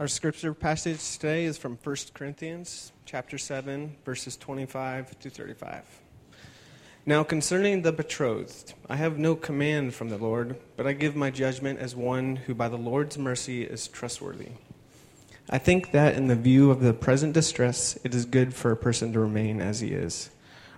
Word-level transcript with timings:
Our 0.00 0.08
scripture 0.08 0.54
passage 0.54 1.12
today 1.12 1.44
is 1.44 1.56
from 1.56 1.78
1 1.80 1.96
Corinthians 2.14 2.90
chapter 3.04 3.38
7 3.38 3.94
verses 4.04 4.36
25 4.36 5.16
to 5.20 5.30
35. 5.30 5.84
Now 7.06 7.22
concerning 7.22 7.82
the 7.82 7.92
betrothed, 7.92 8.74
I 8.90 8.96
have 8.96 9.18
no 9.18 9.36
command 9.36 9.94
from 9.94 10.08
the 10.08 10.18
Lord, 10.18 10.56
but 10.76 10.88
I 10.88 10.94
give 10.94 11.14
my 11.14 11.30
judgment 11.30 11.78
as 11.78 11.94
one 11.94 12.34
who 12.34 12.56
by 12.56 12.68
the 12.68 12.76
Lord's 12.76 13.16
mercy 13.16 13.62
is 13.62 13.86
trustworthy. 13.86 14.48
I 15.48 15.58
think 15.58 15.92
that 15.92 16.16
in 16.16 16.26
the 16.26 16.34
view 16.34 16.72
of 16.72 16.80
the 16.80 16.92
present 16.92 17.32
distress, 17.32 17.96
it 18.02 18.16
is 18.16 18.24
good 18.24 18.52
for 18.52 18.72
a 18.72 18.76
person 18.76 19.12
to 19.12 19.20
remain 19.20 19.60
as 19.60 19.78
he 19.78 19.92
is. 19.92 20.28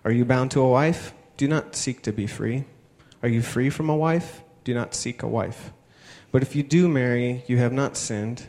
Are 0.04 0.12
you 0.12 0.26
bound 0.26 0.50
to 0.50 0.60
a 0.60 0.68
wife? 0.68 1.14
Do 1.38 1.48
not 1.48 1.74
seek 1.74 2.02
to 2.02 2.12
be 2.12 2.26
free. 2.26 2.66
Are 3.22 3.30
you 3.30 3.40
free 3.40 3.70
from 3.70 3.88
a 3.88 3.96
wife? 3.96 4.42
Do 4.62 4.74
not 4.74 4.94
seek 4.94 5.22
a 5.22 5.26
wife. 5.26 5.72
But 6.32 6.42
if 6.42 6.54
you 6.54 6.62
do 6.62 6.86
marry, 6.86 7.44
you 7.46 7.56
have 7.56 7.72
not 7.72 7.96
sinned 7.96 8.48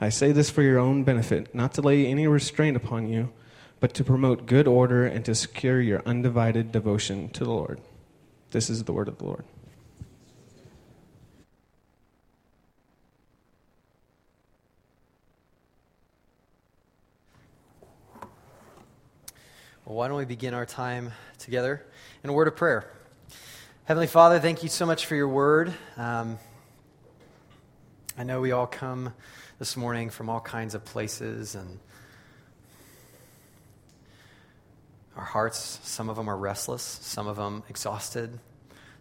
I 0.00 0.08
say 0.08 0.32
this 0.32 0.50
for 0.50 0.62
your 0.62 0.78
own 0.78 1.04
benefit, 1.04 1.54
not 1.54 1.72
to 1.74 1.82
lay 1.82 2.06
any 2.06 2.26
restraint 2.26 2.76
upon 2.76 3.08
you, 3.08 3.32
but 3.80 3.94
to 3.94 4.04
promote 4.04 4.46
good 4.46 4.66
order 4.66 5.06
and 5.06 5.24
to 5.24 5.34
secure 5.34 5.80
your 5.80 6.02
undivided 6.04 6.72
devotion 6.72 7.28
to 7.30 7.44
the 7.44 7.50
Lord. 7.50 7.80
This 8.50 8.68
is 8.70 8.84
the 8.84 8.92
word 8.92 9.08
of 9.08 9.18
the 9.18 9.24
Lord. 9.24 9.44
Well, 19.84 19.96
why 19.96 20.08
don't 20.08 20.16
we 20.16 20.24
begin 20.24 20.54
our 20.54 20.64
time 20.64 21.12
together 21.38 21.84
in 22.22 22.30
a 22.30 22.32
word 22.32 22.48
of 22.48 22.56
prayer? 22.56 22.90
Heavenly 23.84 24.06
Father, 24.06 24.40
thank 24.40 24.62
you 24.62 24.70
so 24.70 24.86
much 24.86 25.04
for 25.04 25.14
your 25.14 25.28
word. 25.28 25.74
Um, 25.98 26.38
I 28.16 28.24
know 28.24 28.40
we 28.40 28.52
all 28.52 28.66
come 28.66 29.12
this 29.58 29.76
morning 29.76 30.10
from 30.10 30.28
all 30.28 30.40
kinds 30.40 30.74
of 30.74 30.84
places 30.84 31.54
and 31.54 31.78
our 35.16 35.24
hearts, 35.24 35.78
some 35.84 36.08
of 36.08 36.16
them 36.16 36.28
are 36.28 36.36
restless, 36.36 36.82
some 36.82 37.28
of 37.28 37.36
them 37.36 37.62
exhausted, 37.68 38.36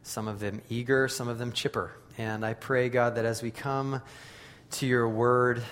some 0.04 0.28
of 0.28 0.40
them 0.40 0.62
eager, 0.70 1.08
some 1.08 1.28
of 1.28 1.40
them 1.40 1.54
chipper. 1.54 1.92
And 2.20 2.46
I 2.46 2.54
pray, 2.54 2.90
God, 2.90 3.16
that 3.16 3.26
as 3.26 3.42
we 3.42 3.50
come 3.50 4.02
to 4.72 4.86
your 4.86 5.10
word, 5.10 5.64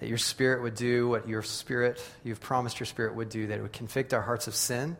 that 0.00 0.10
your 0.10 0.18
spirit 0.18 0.62
would 0.62 0.74
do 0.74 1.08
what 1.08 1.26
your 1.26 1.42
spirit, 1.42 2.02
you've 2.22 2.40
promised 2.40 2.80
your 2.80 2.86
spirit 2.86 3.14
would 3.14 3.30
do, 3.30 3.46
that 3.46 3.58
it 3.58 3.62
would 3.62 3.72
convict 3.72 4.12
our 4.12 4.20
hearts 4.20 4.46
of 4.46 4.54
sin, 4.54 4.98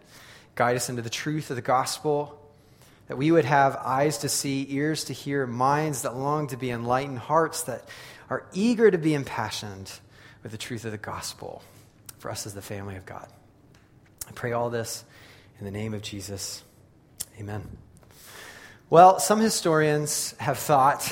guide 0.55 0.77
us 0.77 0.89
into 0.89 1.03
the 1.03 1.11
truth 1.11 1.51
of 1.51 1.57
the 1.57 1.63
gospel, 1.63 2.41
that 3.09 3.19
we 3.19 3.31
would 3.31 3.45
have 3.45 3.77
eyes 3.77 4.19
to 4.19 4.31
see, 4.31 4.67
ears 4.71 5.05
to 5.05 5.13
hear, 5.13 5.47
minds 5.47 6.03
that 6.03 6.17
long 6.17 6.47
to 6.47 6.57
be 6.57 6.71
enlightened, 6.71 7.19
hearts 7.19 7.65
that 7.65 7.87
are 8.31 8.47
eager 8.53 8.91
to 8.91 8.99
be 8.99 9.15
impassioned 9.15 9.93
with 10.43 10.53
the 10.53 10.59
truth 10.59 10.85
of 10.85 10.93
the 10.93 10.99
gospel 10.99 11.63
for 12.19 12.31
us 12.31 12.47
as 12.47 12.55
the 12.55 12.63
family 12.63 12.97
of 12.97 13.07
God. 13.07 13.27
I 14.29 14.33
pray 14.33 14.53
all 14.53 14.71
this 14.71 15.05
in 15.59 15.65
the 15.65 15.71
name 15.71 15.95
of 15.95 16.03
Jesus. 16.03 16.63
Amen. 17.39 17.69
Well, 18.91 19.19
some 19.19 19.41
historians 19.41 20.35
have 20.39 20.59
thought 20.59 21.11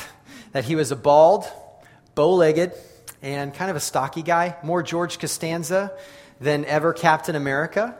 that 0.52 0.64
he 0.64 0.76
was 0.76 0.90
a 0.92 0.96
bald, 0.96 1.46
bow 2.14 2.34
legged, 2.34 2.72
and 3.22 3.54
kind 3.54 3.70
of 3.70 3.76
a 3.76 3.80
stocky 3.80 4.22
guy, 4.22 4.56
more 4.62 4.82
George 4.82 5.18
Costanza 5.18 5.92
than 6.40 6.64
ever 6.64 6.92
Captain 6.92 7.34
America. 7.34 7.96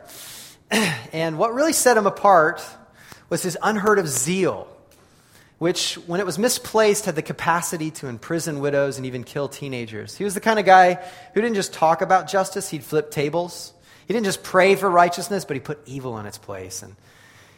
And 1.13 1.37
what 1.37 1.53
really 1.53 1.73
set 1.73 1.95
him 1.95 2.07
apart 2.07 2.65
was 3.29 3.43
his 3.43 3.55
unheard 3.61 3.99
of 3.99 4.07
zeal 4.07 4.67
which, 5.57 5.95
when 6.07 6.19
it 6.19 6.25
was 6.25 6.37
misplaced, 6.37 7.05
had 7.05 7.15
the 7.15 7.21
capacity 7.21 7.91
to 7.91 8.07
imprison 8.07 8.59
widows 8.59 8.97
and 8.97 9.05
even 9.05 9.23
kill 9.23 9.47
teenagers. 9.47 10.17
He 10.17 10.23
was 10.23 10.33
the 10.33 10.41
kind 10.41 10.59
of 10.59 10.65
guy 10.65 10.95
who 11.33 11.41
didn't 11.41 11.55
just 11.55 11.73
talk 11.73 12.01
about 12.01 12.27
justice, 12.27 12.69
he'd 12.69 12.83
flip 12.83 13.11
tables. 13.11 13.73
He 14.05 14.13
didn't 14.13 14.25
just 14.25 14.43
pray 14.43 14.75
for 14.75 14.89
righteousness, 14.89 15.45
but 15.45 15.55
he 15.55 15.61
put 15.61 15.79
evil 15.85 16.17
in 16.17 16.25
its 16.25 16.37
place. 16.37 16.83
And 16.83 16.95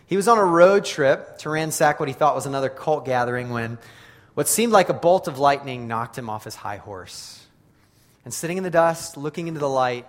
he 0.05 0.15
was 0.15 0.27
on 0.27 0.37
a 0.37 0.45
road 0.45 0.85
trip 0.85 1.39
to 1.39 1.49
ransack 1.49 1.99
what 1.99 2.07
he 2.07 2.13
thought 2.13 2.35
was 2.35 2.45
another 2.45 2.69
cult 2.69 3.05
gathering 3.05 3.49
when 3.49 3.79
what 4.35 4.47
seemed 4.47 4.73
like 4.73 4.89
a 4.89 4.93
bolt 4.93 5.27
of 5.27 5.39
lightning 5.39 5.87
knocked 5.87 6.17
him 6.17 6.29
off 6.29 6.43
his 6.43 6.55
high 6.55 6.77
horse. 6.77 7.41
And 8.23 8.33
sitting 8.33 8.57
in 8.57 8.63
the 8.63 8.69
dust, 8.69 9.17
looking 9.17 9.47
into 9.47 9.59
the 9.59 9.69
light, 9.69 10.05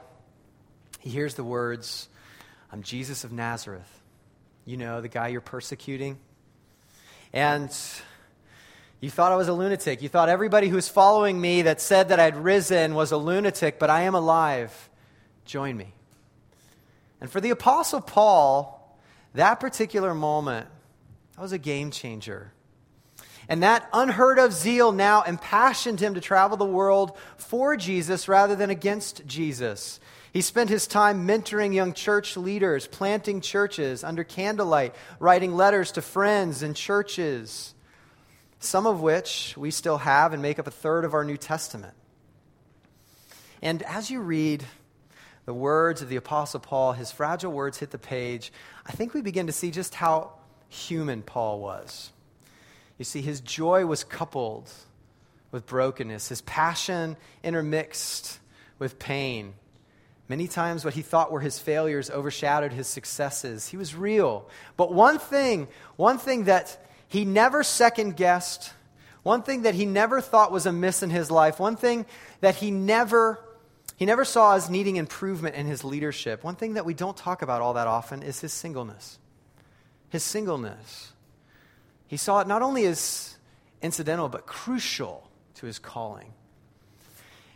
he 1.01 1.11
hears 1.11 1.35
the 1.35 1.45
words, 1.45 2.09
I'm 2.73 2.83
Jesus 2.83 3.25
of 3.25 3.33
Nazareth. 3.33 3.89
You 4.65 4.77
know, 4.77 5.01
the 5.01 5.09
guy 5.09 5.29
you're 5.29 5.41
persecuting. 5.41 6.19
And 7.37 7.71
you 8.99 9.11
thought 9.11 9.31
I 9.31 9.37
was 9.37 9.49
a 9.49 9.53
lunatic. 9.53 10.01
You 10.01 10.09
thought 10.09 10.31
everybody 10.31 10.69
who 10.69 10.77
was 10.77 10.89
following 10.89 11.39
me 11.39 11.61
that 11.61 11.83
said 11.83 12.09
that 12.09 12.19
I'd 12.19 12.35
risen 12.35 12.95
was 12.95 13.13
a 13.13 13.19
lunatic, 13.19 13.79
but 13.79 13.91
I 13.91 14.05
am 14.05 14.15
alive. 14.15 14.89
Join 15.45 15.77
me. 15.77 15.93
And 17.21 17.31
for 17.31 17.43
the 17.43 17.51
Apostle 17.51 18.01
Paul, 18.01 18.99
that 19.35 19.61
particular 19.61 20.15
moment, 20.15 20.67
that 21.35 21.43
was 21.43 21.53
a 21.53 21.59
game 21.59 21.91
changer. 21.91 22.55
And 23.51 23.63
that 23.63 23.87
unheard 23.93 24.39
of 24.39 24.55
zeal 24.55 24.91
now 24.91 25.21
impassioned 25.21 26.01
him 26.01 26.15
to 26.15 26.23
travel 26.23 26.57
the 26.57 26.65
world 26.65 27.19
for 27.37 27.77
Jesus 27.77 28.29
rather 28.29 28.57
than 28.57 28.71
against 28.71 29.27
Jesus. 29.27 30.01
He 30.37 30.43
spent 30.43 30.69
his 30.69 30.87
time 30.87 31.27
mentoring 31.27 31.73
young 31.73 31.95
church 31.95 32.37
leaders, 32.37 32.87
planting 32.87 33.41
churches 33.41 34.05
under 34.05 34.23
candlelight, 34.23 34.95
writing 35.19 35.57
letters 35.57 35.93
to 35.93 36.03
friends 36.03 36.63
and 36.63 36.77
churches, 36.77 37.73
some 38.59 38.87
of 38.87 39.01
which 39.01 39.55
we 39.57 39.71
still 39.71 39.97
have 39.97 40.35
and 40.35 40.43
make 40.43 40.59
up 40.59 40.67
a 40.67 40.71
third 40.71 41.07
of 41.07 41.15
our 41.15 41.25
New 41.25 41.39
Testament. 41.39 41.95
And 43.63 43.83
as 43.85 44.11
you 44.11 44.21
read 44.21 44.63
the 45.47 45.55
words 45.55 46.03
of 46.03 46.11
the 46.11 46.17
Apostle 46.17 46.61
Paul, 46.61 46.93
his 46.93 47.11
fragile 47.11 47.51
words 47.51 47.79
hit 47.79 47.91
the 47.91 47.97
page, 47.97 48.53
I 48.85 48.93
think 48.93 49.15
we 49.15 49.23
begin 49.23 49.47
to 49.47 49.55
see 49.55 49.71
just 49.71 49.95
how 49.95 50.33
human 50.69 51.23
Paul 51.23 51.61
was. 51.61 52.11
You 52.99 53.07
see, 53.07 53.23
his 53.23 53.41
joy 53.41 53.87
was 53.87 54.05
coupled 54.05 54.71
with 55.51 55.65
brokenness, 55.65 56.29
his 56.29 56.43
passion 56.43 57.17
intermixed 57.43 58.39
with 58.79 58.99
pain. 58.99 59.55
Many 60.29 60.49
times, 60.49 60.85
what 60.85 60.95
he 60.95 61.03
thought 61.03 61.31
were 61.31 61.41
his 61.41 61.59
failures 61.59 62.11
overshadowed 62.11 62.73
his 62.73 62.89
successes. 62.89 63.69
He 63.69 63.77
was 63.77 63.95
real. 63.95 64.49
But 64.77 64.93
one 64.93 65.19
thing, 65.19 65.69
one 65.95 66.19
thing 66.19 66.45
that 66.45 66.85
he 67.07 67.25
never 67.25 67.63
second 67.63 68.17
guessed, 68.17 68.73
one 69.23 69.43
thing 69.43 69.63
that 69.63 69.75
he 69.75 69.87
never 69.87 70.21
thought 70.21 70.51
was 70.51 70.67
amiss 70.67 71.05
in 71.05 71.11
his 71.11 71.31
life, 71.31 71.61
one 71.61 71.77
thing 71.77 72.07
that 72.41 72.57
he 72.57 72.73
never, 72.73 73.39
he 73.97 74.05
never 74.05 74.25
saw 74.25 74.57
as 74.57 74.69
needing 74.69 74.97
improvement 74.97 75.55
in 75.55 75.67
his 75.67 75.85
leadership, 75.85 76.43
one 76.43 76.57
thing 76.57 76.75
that 76.75 76.85
we 76.85 76.95
don't 76.95 77.17
talk 77.17 77.43
about 77.43 77.63
all 77.63 77.75
that 77.75 77.87
often 77.87 78.23
is 78.25 78.41
his 78.41 78.53
singleness. 78.53 79.21
His 80.09 80.25
singleness. 80.25 81.13
He 82.09 82.17
saw 82.17 82.41
it 82.41 82.49
not 82.49 82.63
only 82.63 82.85
as 82.87 83.37
incidental, 83.81 84.29
but 84.29 84.47
crucial 84.47 85.29
to 85.57 85.67
his 85.67 85.79
calling. 85.79 86.33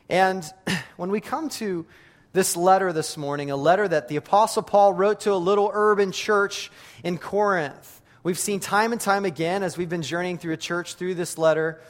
And 0.09 0.45
when 0.97 1.11
we 1.11 1.21
come 1.21 1.49
to 1.51 1.85
this 2.33 2.57
letter 2.57 2.93
this 2.93 3.17
morning, 3.17 3.51
a 3.51 3.57
letter 3.57 3.87
that 3.87 4.09
the 4.09 4.17
Apostle 4.17 4.63
Paul 4.63 4.93
wrote 4.93 5.21
to 5.21 5.33
a 5.33 5.37
little 5.37 5.71
urban 5.73 6.13
church 6.13 6.71
in 7.03 7.19
Corinth. 7.19 8.01
We've 8.23 8.39
seen 8.39 8.61
time 8.61 8.93
and 8.93 9.01
time 9.01 9.25
again 9.25 9.63
as 9.63 9.77
we've 9.77 9.89
been 9.89 10.03
journeying 10.03 10.39
through 10.39 10.53
a 10.53 10.59
church 10.59 10.95
through 10.95 11.15
this 11.15 11.39
letter 11.39 11.81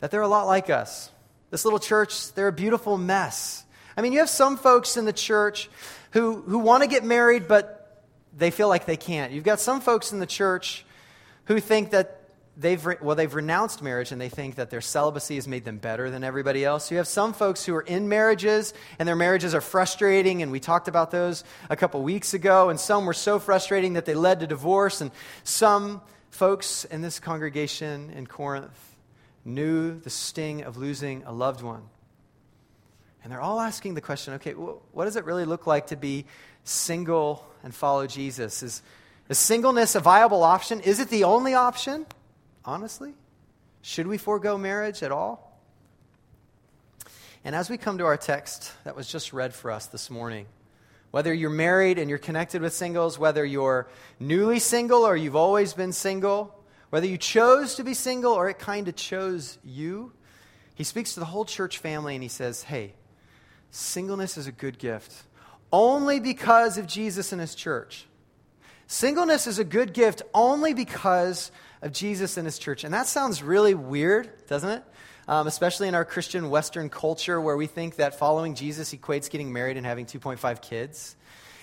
that 0.00 0.10
they're 0.10 0.20
a 0.20 0.28
lot 0.28 0.46
like 0.46 0.70
us. 0.70 1.10
This 1.50 1.64
little 1.64 1.80
church, 1.80 2.32
they're 2.34 2.48
a 2.48 2.52
beautiful 2.52 2.96
mess. 2.96 3.64
I 3.96 4.02
mean, 4.02 4.12
you 4.12 4.20
have 4.20 4.30
some 4.30 4.56
folks 4.56 4.96
in 4.96 5.04
the 5.04 5.12
church 5.12 5.68
who, 6.12 6.42
who 6.42 6.58
want 6.58 6.82
to 6.82 6.88
get 6.88 7.04
married, 7.04 7.48
but 7.48 8.04
they 8.36 8.50
feel 8.50 8.68
like 8.68 8.86
they 8.86 8.96
can't. 8.96 9.32
You've 9.32 9.44
got 9.44 9.58
some 9.58 9.80
folks 9.80 10.12
in 10.12 10.20
the 10.20 10.26
church 10.26 10.84
who 11.46 11.58
think 11.58 11.90
that 11.90 12.19
they've, 12.60 12.84
well, 13.00 13.16
they've 13.16 13.34
renounced 13.34 13.82
marriage 13.82 14.12
and 14.12 14.20
they 14.20 14.28
think 14.28 14.56
that 14.56 14.70
their 14.70 14.80
celibacy 14.80 15.36
has 15.36 15.48
made 15.48 15.64
them 15.64 15.78
better 15.78 16.10
than 16.10 16.22
everybody 16.22 16.64
else. 16.64 16.90
You 16.90 16.98
have 16.98 17.08
some 17.08 17.32
folks 17.32 17.64
who 17.64 17.74
are 17.74 17.82
in 17.82 18.08
marriages 18.08 18.74
and 18.98 19.08
their 19.08 19.16
marriages 19.16 19.54
are 19.54 19.60
frustrating, 19.60 20.42
and 20.42 20.52
we 20.52 20.60
talked 20.60 20.86
about 20.86 21.10
those 21.10 21.42
a 21.70 21.76
couple 21.76 22.02
weeks 22.02 22.34
ago, 22.34 22.68
and 22.68 22.78
some 22.78 23.06
were 23.06 23.14
so 23.14 23.38
frustrating 23.38 23.94
that 23.94 24.04
they 24.04 24.14
led 24.14 24.40
to 24.40 24.46
divorce, 24.46 25.00
and 25.00 25.10
some 25.42 26.02
folks 26.30 26.84
in 26.84 27.00
this 27.00 27.18
congregation 27.18 28.10
in 28.10 28.26
Corinth 28.26 28.96
knew 29.44 29.98
the 29.98 30.10
sting 30.10 30.62
of 30.62 30.76
losing 30.76 31.24
a 31.24 31.32
loved 31.32 31.62
one. 31.62 31.82
And 33.22 33.32
they're 33.32 33.40
all 33.40 33.60
asking 33.60 33.94
the 33.94 34.00
question 34.00 34.34
okay, 34.34 34.52
what 34.52 35.04
does 35.04 35.16
it 35.16 35.24
really 35.24 35.44
look 35.44 35.66
like 35.66 35.88
to 35.88 35.96
be 35.96 36.26
single 36.64 37.46
and 37.62 37.74
follow 37.74 38.06
Jesus? 38.06 38.62
Is, 38.62 38.82
is 39.28 39.38
singleness 39.38 39.94
a 39.94 40.00
viable 40.00 40.42
option? 40.42 40.80
Is 40.80 41.00
it 41.00 41.08
the 41.08 41.24
only 41.24 41.54
option? 41.54 42.06
Honestly? 42.64 43.14
Should 43.82 44.06
we 44.06 44.18
forego 44.18 44.58
marriage 44.58 45.02
at 45.02 45.12
all? 45.12 45.58
And 47.44 47.54
as 47.54 47.70
we 47.70 47.78
come 47.78 47.98
to 47.98 48.04
our 48.04 48.18
text 48.18 48.72
that 48.84 48.94
was 48.94 49.08
just 49.08 49.32
read 49.32 49.54
for 49.54 49.70
us 49.70 49.86
this 49.86 50.10
morning, 50.10 50.46
whether 51.10 51.32
you're 51.32 51.50
married 51.50 51.98
and 51.98 52.08
you're 52.08 52.18
connected 52.18 52.60
with 52.60 52.74
singles, 52.74 53.18
whether 53.18 53.44
you're 53.44 53.88
newly 54.18 54.58
single 54.58 55.02
or 55.06 55.16
you've 55.16 55.36
always 55.36 55.72
been 55.72 55.92
single, 55.92 56.54
whether 56.90 57.06
you 57.06 57.16
chose 57.16 57.76
to 57.76 57.84
be 57.84 57.94
single 57.94 58.32
or 58.32 58.48
it 58.48 58.58
kind 58.58 58.88
of 58.88 58.96
chose 58.96 59.58
you, 59.64 60.12
he 60.74 60.84
speaks 60.84 61.14
to 61.14 61.20
the 61.20 61.26
whole 61.26 61.44
church 61.44 61.78
family 61.78 62.14
and 62.14 62.22
he 62.22 62.28
says, 62.28 62.64
Hey, 62.64 62.94
singleness 63.70 64.36
is 64.36 64.46
a 64.46 64.52
good 64.52 64.78
gift 64.78 65.12
only 65.72 66.20
because 66.20 66.78
of 66.78 66.86
Jesus 66.86 67.32
and 67.32 67.40
his 67.40 67.54
church. 67.54 68.06
Singleness 68.86 69.46
is 69.46 69.58
a 69.58 69.64
good 69.64 69.92
gift 69.92 70.22
only 70.34 70.74
because 70.74 71.52
of 71.82 71.92
Jesus 71.92 72.36
and 72.36 72.46
his 72.46 72.58
church. 72.58 72.84
And 72.84 72.92
that 72.94 73.06
sounds 73.06 73.42
really 73.42 73.74
weird, 73.74 74.46
doesn't 74.46 74.70
it? 74.70 74.84
Um, 75.28 75.46
especially 75.46 75.88
in 75.88 75.94
our 75.94 76.04
Christian 76.04 76.50
Western 76.50 76.88
culture 76.88 77.40
where 77.40 77.56
we 77.56 77.66
think 77.66 77.96
that 77.96 78.18
following 78.18 78.54
Jesus 78.54 78.92
equates 78.92 79.30
getting 79.30 79.52
married 79.52 79.76
and 79.76 79.86
having 79.86 80.06
2.5 80.06 80.60
kids. 80.60 81.16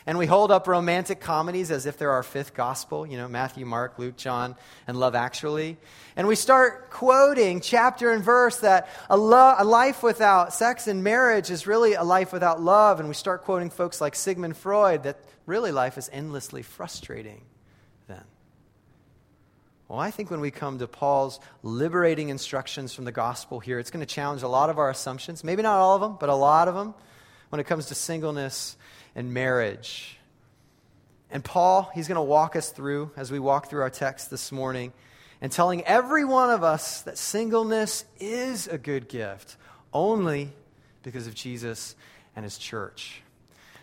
And 0.08 0.18
we 0.18 0.26
hold 0.26 0.52
up 0.52 0.68
romantic 0.68 1.20
comedies 1.20 1.70
as 1.70 1.86
if 1.86 1.98
they're 1.98 2.12
our 2.12 2.24
fifth 2.24 2.54
gospel, 2.54 3.06
you 3.06 3.18
know, 3.18 3.28
Matthew, 3.28 3.66
Mark, 3.66 4.00
Luke, 4.00 4.16
John, 4.16 4.56
and 4.88 4.98
Love 4.98 5.16
Actually. 5.16 5.76
And 6.16 6.30
we 6.30 6.36
start 6.36 6.92
quoting 6.92 7.60
chapter 7.60 8.14
and 8.14 8.24
verse 8.24 8.60
that 8.60 8.88
a, 9.10 9.18
lo- 9.18 9.56
a 9.58 9.66
life 9.66 10.04
without 10.04 10.54
sex 10.54 10.88
and 10.88 11.04
marriage 11.04 11.52
is 11.52 11.68
really 11.68 11.96
a 11.96 12.06
life 12.06 12.32
without 12.32 12.62
love. 12.62 13.02
And 13.02 13.10
we 13.10 13.16
start 13.16 13.44
quoting 13.44 13.70
folks 13.70 14.00
like 14.00 14.16
Sigmund 14.16 14.56
Freud 14.56 15.04
that 15.04 15.20
really 15.46 15.74
life 15.74 15.98
is 15.98 16.10
endlessly 16.14 16.62
frustrating. 16.62 17.42
Well, 19.88 20.00
I 20.00 20.12
think 20.12 20.30
when 20.30 20.42
we 20.42 20.52
come 20.52 20.80
to 20.80 20.88
Paul's 20.88 21.40
liberating 21.64 22.28
instructions 22.28 22.94
from 22.94 23.06
the 23.06 23.12
gospel 23.14 23.62
here, 23.62 23.80
it's 23.80 23.90
going 23.90 24.06
to 24.06 24.14
challenge 24.14 24.44
a 24.44 24.48
lot 24.48 24.70
of 24.70 24.78
our 24.78 24.90
assumptions. 24.90 25.46
Maybe 25.46 25.62
not 25.62 25.78
all 25.78 25.96
of 25.96 26.02
them, 26.02 26.18
but 26.20 26.28
a 26.28 26.36
lot 26.36 26.68
of 26.68 26.76
them 26.76 26.94
when 27.50 27.62
it 27.62 27.68
comes 27.68 27.86
to 27.86 27.96
singleness 27.96 28.76
and 29.16 29.34
marriage. 29.34 30.18
And 31.32 31.44
Paul, 31.44 31.90
he's 31.96 32.10
going 32.10 32.18
to 32.18 32.22
walk 32.22 32.58
us 32.58 32.70
through 32.70 33.12
as 33.16 33.32
we 33.32 33.40
walk 33.40 33.70
through 33.70 33.82
our 33.82 33.90
text 33.90 34.30
this 34.30 34.52
morning 34.52 34.92
and 35.40 35.52
telling 35.52 35.84
every 35.84 36.26
one 36.26 36.50
of 36.50 36.64
us 36.64 37.02
that 37.04 37.18
singleness 37.18 38.04
is 38.20 38.68
a 38.68 38.78
good 38.78 39.08
gift 39.08 39.56
only 39.94 40.52
because 41.04 41.28
of 41.28 41.34
Jesus 41.34 41.96
and 42.36 42.44
his 42.44 42.58
church. 42.58 43.22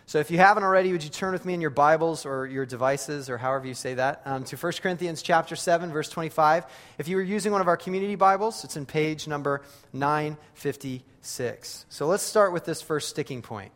So 0.07 0.19
if 0.19 0.29
you 0.29 0.37
haven't 0.37 0.61
already, 0.61 0.91
would 0.91 1.03
you 1.03 1.09
turn 1.09 1.33
with 1.33 1.45
me 1.45 1.55
in 1.55 1.61
your 1.61 1.71
Bibles 1.71 2.27
or 2.27 2.45
your 2.45 2.63
devices 2.63 3.27
or 3.27 3.39
however 3.39 3.65
you 3.65 3.73
say 3.73 3.95
that 3.95 4.21
um, 4.25 4.43
to 4.43 4.55
1 4.55 4.73
Corinthians 4.73 5.23
chapter 5.23 5.55
7, 5.55 5.91
verse 5.91 6.09
25. 6.09 6.65
If 6.99 7.07
you 7.07 7.15
were 7.15 7.23
using 7.23 7.51
one 7.51 7.59
of 7.59 7.67
our 7.67 7.75
community 7.75 8.13
Bibles, 8.13 8.63
it's 8.63 8.77
in 8.77 8.85
page 8.85 9.27
number 9.27 9.63
956. 9.93 11.85
So 11.89 12.05
let's 12.05 12.21
start 12.21 12.53
with 12.53 12.65
this 12.65 12.83
first 12.83 13.09
sticking 13.09 13.41
point. 13.41 13.71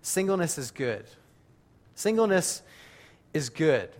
Singleness 0.00 0.56
is 0.56 0.70
good. 0.70 1.04
Singleness 1.94 2.62
is 3.34 3.50
good. 3.50 3.90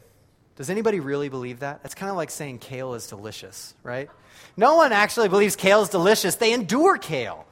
Does 0.56 0.70
anybody 0.70 1.00
really 1.00 1.28
believe 1.28 1.60
that? 1.60 1.80
It's 1.84 1.94
kind 1.94 2.08
of 2.08 2.16
like 2.16 2.30
saying 2.30 2.60
kale 2.60 2.94
is 2.94 3.06
delicious, 3.06 3.74
right? 3.82 4.08
No 4.56 4.76
one 4.76 4.92
actually 4.92 5.28
believes 5.28 5.56
kale 5.56 5.82
is 5.82 5.90
delicious. 5.90 6.36
They 6.36 6.54
endure 6.54 6.96
kale. 6.96 7.46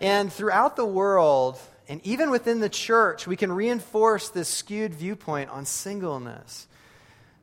And 0.00 0.32
throughout 0.32 0.74
the 0.74 0.84
world, 0.84 1.60
and 1.88 2.00
even 2.04 2.30
within 2.30 2.60
the 2.60 2.68
church, 2.68 3.26
we 3.26 3.36
can 3.36 3.52
reinforce 3.52 4.28
this 4.28 4.48
skewed 4.48 4.94
viewpoint 4.94 5.50
on 5.50 5.64
singleness. 5.64 6.66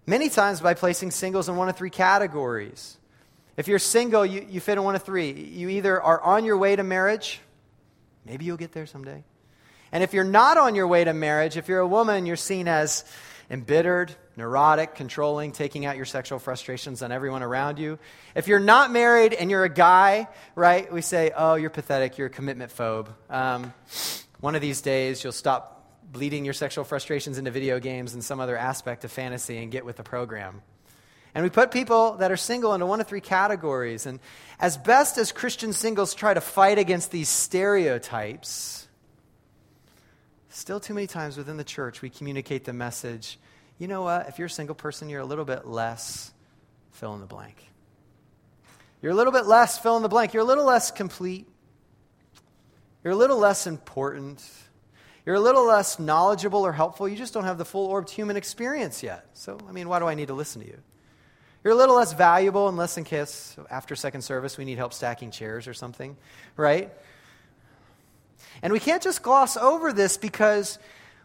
Many 0.05 0.29
times 0.29 0.61
by 0.61 0.73
placing 0.73 1.11
singles 1.11 1.49
in 1.49 1.55
one 1.55 1.69
of 1.69 1.75
three 1.75 1.89
categories. 1.89 2.97
If 3.57 3.67
you're 3.67 3.79
single, 3.79 4.25
you, 4.25 4.45
you 4.49 4.59
fit 4.59 4.77
in 4.77 4.83
one 4.83 4.95
of 4.95 5.03
three. 5.03 5.31
You 5.31 5.69
either 5.69 6.01
are 6.01 6.21
on 6.21 6.45
your 6.45 6.57
way 6.57 6.75
to 6.75 6.83
marriage, 6.83 7.39
maybe 8.25 8.45
you'll 8.45 8.57
get 8.57 8.71
there 8.71 8.85
someday. 8.85 9.23
And 9.91 10.03
if 10.03 10.13
you're 10.13 10.23
not 10.23 10.57
on 10.57 10.75
your 10.75 10.87
way 10.87 11.03
to 11.03 11.13
marriage, 11.13 11.57
if 11.57 11.67
you're 11.67 11.79
a 11.79 11.87
woman, 11.87 12.25
you're 12.25 12.35
seen 12.35 12.67
as 12.67 13.03
embittered, 13.49 14.13
neurotic, 14.35 14.95
controlling, 14.95 15.51
taking 15.51 15.85
out 15.85 15.97
your 15.97 16.05
sexual 16.05 16.39
frustrations 16.39 17.01
on 17.01 17.11
everyone 17.11 17.43
around 17.43 17.79
you. 17.79 17.99
If 18.35 18.47
you're 18.47 18.59
not 18.59 18.91
married 18.91 19.33
and 19.33 19.49
you're 19.49 19.63
a 19.63 19.69
guy, 19.69 20.27
right, 20.55 20.91
we 20.91 21.01
say, 21.01 21.31
oh, 21.35 21.55
you're 21.55 21.69
pathetic, 21.69 22.17
you're 22.17 22.27
a 22.27 22.31
commitment 22.31 22.71
phobe. 22.75 23.09
Um, 23.29 23.73
one 24.39 24.55
of 24.55 24.61
these 24.61 24.81
days, 24.81 25.23
you'll 25.23 25.33
stop 25.33 25.75
bleeding 26.11 26.45
your 26.45 26.53
sexual 26.53 26.83
frustrations 26.83 27.37
into 27.37 27.51
video 27.51 27.79
games 27.79 28.13
and 28.13 28.23
some 28.23 28.39
other 28.39 28.57
aspect 28.57 29.05
of 29.05 29.11
fantasy 29.11 29.57
and 29.57 29.71
get 29.71 29.85
with 29.85 29.97
the 29.97 30.03
program. 30.03 30.61
And 31.35 31.43
we 31.43 31.49
put 31.49 31.71
people 31.71 32.13
that 32.13 32.31
are 32.31 32.37
single 32.37 32.73
into 32.73 32.85
one 32.85 32.99
of 32.99 33.07
three 33.07 33.21
categories. 33.21 34.05
And 34.05 34.19
as 34.59 34.77
best 34.77 35.17
as 35.17 35.31
Christian 35.31 35.73
singles 35.73 36.15
try 36.15 36.33
to 36.33 36.41
fight 36.41 36.79
against 36.79 37.11
these 37.11 37.29
stereotypes, 37.29 38.87
still 40.49 40.79
too 40.79 40.95
many 40.95 41.05
times 41.05 41.37
within 41.37 41.57
the 41.57 41.63
church 41.63 42.01
we 42.01 42.09
communicate 42.09 42.65
the 42.65 42.73
message 42.73 43.37
you 43.79 43.87
know 43.87 44.03
what? 44.03 44.27
If 44.27 44.37
you're 44.37 44.47
a 44.47 44.51
single 44.51 44.75
person, 44.75 45.09
you're 45.09 45.21
a 45.21 45.25
little 45.25 45.45
bit 45.45 45.65
less 45.65 46.31
fill 46.91 47.13
in 47.15 47.21
the 47.21 47.25
blank. 47.25 47.55
You're 49.01 49.13
a 49.13 49.15
little 49.15 49.31
bit 49.31 49.45
less 49.45 49.79
fill 49.79 49.95
in 49.95 50.03
the 50.03 50.09
blank. 50.09 50.33
You're 50.33 50.43
a 50.43 50.45
little 50.45 50.65
less 50.65 50.91
complete. 50.91 51.47
You're 53.03 53.13
a 53.13 53.17
little 53.17 53.37
less 53.37 53.65
important. 53.65 54.43
You're 55.25 55.35
a 55.35 55.39
little 55.39 55.65
less 55.65 55.99
knowledgeable 55.99 56.65
or 56.65 56.73
helpful. 56.73 57.07
You 57.07 57.15
just 57.15 57.33
don't 57.33 57.45
have 57.45 57.57
the 57.57 57.65
full 57.65 57.85
orbed 57.87 58.09
human 58.09 58.35
experience 58.35 59.03
yet. 59.03 59.25
So, 59.33 59.57
I 59.67 59.71
mean, 59.71 59.87
why 59.87 59.99
do 59.99 60.05
I 60.05 60.15
need 60.15 60.27
to 60.27 60.33
listen 60.33 60.61
to 60.61 60.67
you? 60.67 60.77
You're 61.63 61.73
a 61.73 61.77
little 61.77 61.95
less 61.95 62.13
valuable 62.13 62.67
and 62.67 62.77
less 62.77 62.97
in 62.97 63.03
kiss. 63.03 63.57
after 63.69 63.95
second 63.95 64.21
service 64.21 64.57
we 64.57 64.65
need 64.65 64.77
help 64.77 64.93
stacking 64.93 65.31
chairs 65.31 65.67
or 65.67 65.73
something, 65.73 66.15
right? 66.55 66.91
And 68.61 68.73
we 68.73 68.79
can't 68.79 69.03
just 69.03 69.21
gloss 69.21 69.57
over 69.57 69.91
this 69.93 70.17
because 70.17 70.79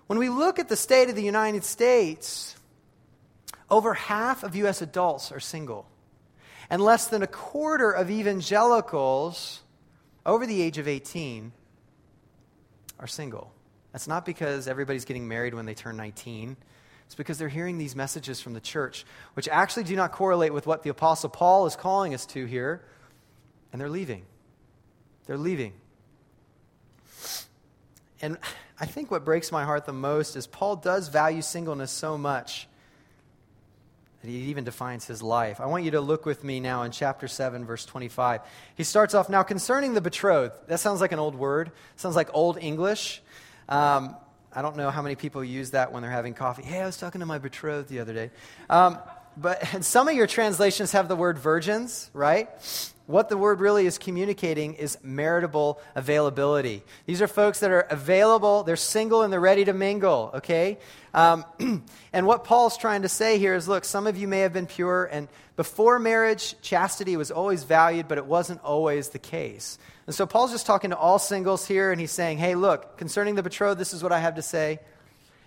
when 0.06 0.18
we 0.18 0.28
look 0.28 0.58
at 0.58 0.68
the 0.68 0.76
state 0.76 1.08
of 1.08 1.16
the 1.16 1.22
United 1.22 1.64
States, 1.64 2.56
over 3.70 3.94
half 3.94 4.42
of 4.42 4.54
U.S. 4.56 4.82
adults 4.82 5.32
are 5.32 5.40
single, 5.40 5.88
and 6.68 6.82
less 6.82 7.06
than 7.06 7.22
a 7.22 7.26
quarter 7.26 7.90
of 7.90 8.10
evangelicals 8.10 9.62
over 10.26 10.46
the 10.46 10.60
age 10.62 10.78
of 10.78 10.88
18 10.88 11.52
are 13.04 13.06
single. 13.06 13.52
That's 13.92 14.08
not 14.08 14.24
because 14.24 14.66
everybody's 14.66 15.04
getting 15.04 15.28
married 15.28 15.52
when 15.52 15.66
they 15.66 15.74
turn 15.74 15.96
19. 15.98 16.56
It's 17.04 17.14
because 17.14 17.36
they're 17.36 17.50
hearing 17.50 17.76
these 17.76 17.94
messages 17.94 18.40
from 18.40 18.54
the 18.54 18.60
church, 18.60 19.04
which 19.34 19.46
actually 19.46 19.84
do 19.84 19.94
not 19.94 20.10
correlate 20.10 20.54
with 20.54 20.66
what 20.66 20.82
the 20.82 20.88
Apostle 20.88 21.28
Paul 21.28 21.66
is 21.66 21.76
calling 21.76 22.14
us 22.14 22.24
to 22.26 22.46
here, 22.46 22.82
and 23.72 23.80
they're 23.80 23.90
leaving. 23.90 24.24
They're 25.26 25.36
leaving. 25.36 25.74
And 28.22 28.38
I 28.80 28.86
think 28.86 29.10
what 29.10 29.22
breaks 29.22 29.52
my 29.52 29.64
heart 29.64 29.84
the 29.84 29.92
most 29.92 30.34
is 30.34 30.46
Paul 30.46 30.76
does 30.76 31.08
value 31.08 31.42
singleness 31.42 31.90
so 31.90 32.16
much 32.16 32.68
that 34.24 34.30
he 34.30 34.38
even 34.44 34.64
defines 34.64 35.06
his 35.06 35.22
life. 35.22 35.60
I 35.60 35.66
want 35.66 35.84
you 35.84 35.90
to 35.90 36.00
look 36.00 36.24
with 36.24 36.44
me 36.44 36.58
now 36.58 36.84
in 36.84 36.92
chapter 36.92 37.28
7, 37.28 37.66
verse 37.66 37.84
25. 37.84 38.40
He 38.74 38.82
starts 38.82 39.12
off 39.12 39.28
now 39.28 39.42
concerning 39.42 39.92
the 39.92 40.00
betrothed. 40.00 40.54
That 40.68 40.80
sounds 40.80 41.02
like 41.02 41.12
an 41.12 41.18
old 41.18 41.34
word, 41.34 41.72
sounds 41.96 42.16
like 42.16 42.30
old 42.32 42.56
English. 42.56 43.20
Um, 43.68 44.16
I 44.50 44.62
don't 44.62 44.76
know 44.76 44.88
how 44.88 45.02
many 45.02 45.14
people 45.14 45.44
use 45.44 45.72
that 45.72 45.92
when 45.92 46.02
they're 46.02 46.10
having 46.10 46.32
coffee. 46.32 46.62
Hey, 46.62 46.80
I 46.80 46.86
was 46.86 46.96
talking 46.96 47.18
to 47.18 47.26
my 47.26 47.36
betrothed 47.36 47.90
the 47.90 48.00
other 48.00 48.14
day. 48.14 48.30
Um, 48.70 48.98
but 49.36 49.62
some 49.84 50.08
of 50.08 50.14
your 50.14 50.26
translations 50.26 50.92
have 50.92 51.06
the 51.06 51.16
word 51.16 51.38
virgins, 51.38 52.08
right? 52.14 52.48
What 53.06 53.28
the 53.28 53.36
word 53.36 53.60
really 53.60 53.84
is 53.84 53.98
communicating 53.98 54.74
is 54.74 54.96
meritable 55.04 55.76
availability. 55.94 56.82
These 57.04 57.20
are 57.20 57.28
folks 57.28 57.60
that 57.60 57.70
are 57.70 57.82
available, 57.82 58.62
they're 58.62 58.76
single, 58.76 59.20
and 59.20 59.30
they're 59.30 59.40
ready 59.40 59.66
to 59.66 59.74
mingle, 59.74 60.30
okay? 60.36 60.78
Um, 61.12 61.44
and 62.14 62.26
what 62.26 62.44
Paul's 62.44 62.78
trying 62.78 63.02
to 63.02 63.10
say 63.10 63.38
here 63.38 63.54
is 63.54 63.68
look, 63.68 63.84
some 63.84 64.06
of 64.06 64.16
you 64.16 64.26
may 64.26 64.40
have 64.40 64.54
been 64.54 64.66
pure, 64.66 65.04
and 65.04 65.28
before 65.56 65.98
marriage, 65.98 66.56
chastity 66.62 67.18
was 67.18 67.30
always 67.30 67.64
valued, 67.64 68.08
but 68.08 68.16
it 68.16 68.24
wasn't 68.24 68.62
always 68.62 69.10
the 69.10 69.18
case. 69.18 69.78
And 70.06 70.14
so 70.14 70.24
Paul's 70.24 70.52
just 70.52 70.66
talking 70.66 70.90
to 70.90 70.96
all 70.96 71.18
singles 71.18 71.66
here, 71.66 71.92
and 71.92 72.00
he's 72.00 72.10
saying, 72.10 72.38
Hey, 72.38 72.54
look, 72.54 72.96
concerning 72.96 73.34
the 73.34 73.42
betrothed, 73.42 73.78
this 73.78 73.92
is 73.92 74.02
what 74.02 74.12
I 74.12 74.18
have 74.18 74.36
to 74.36 74.42
say. 74.42 74.80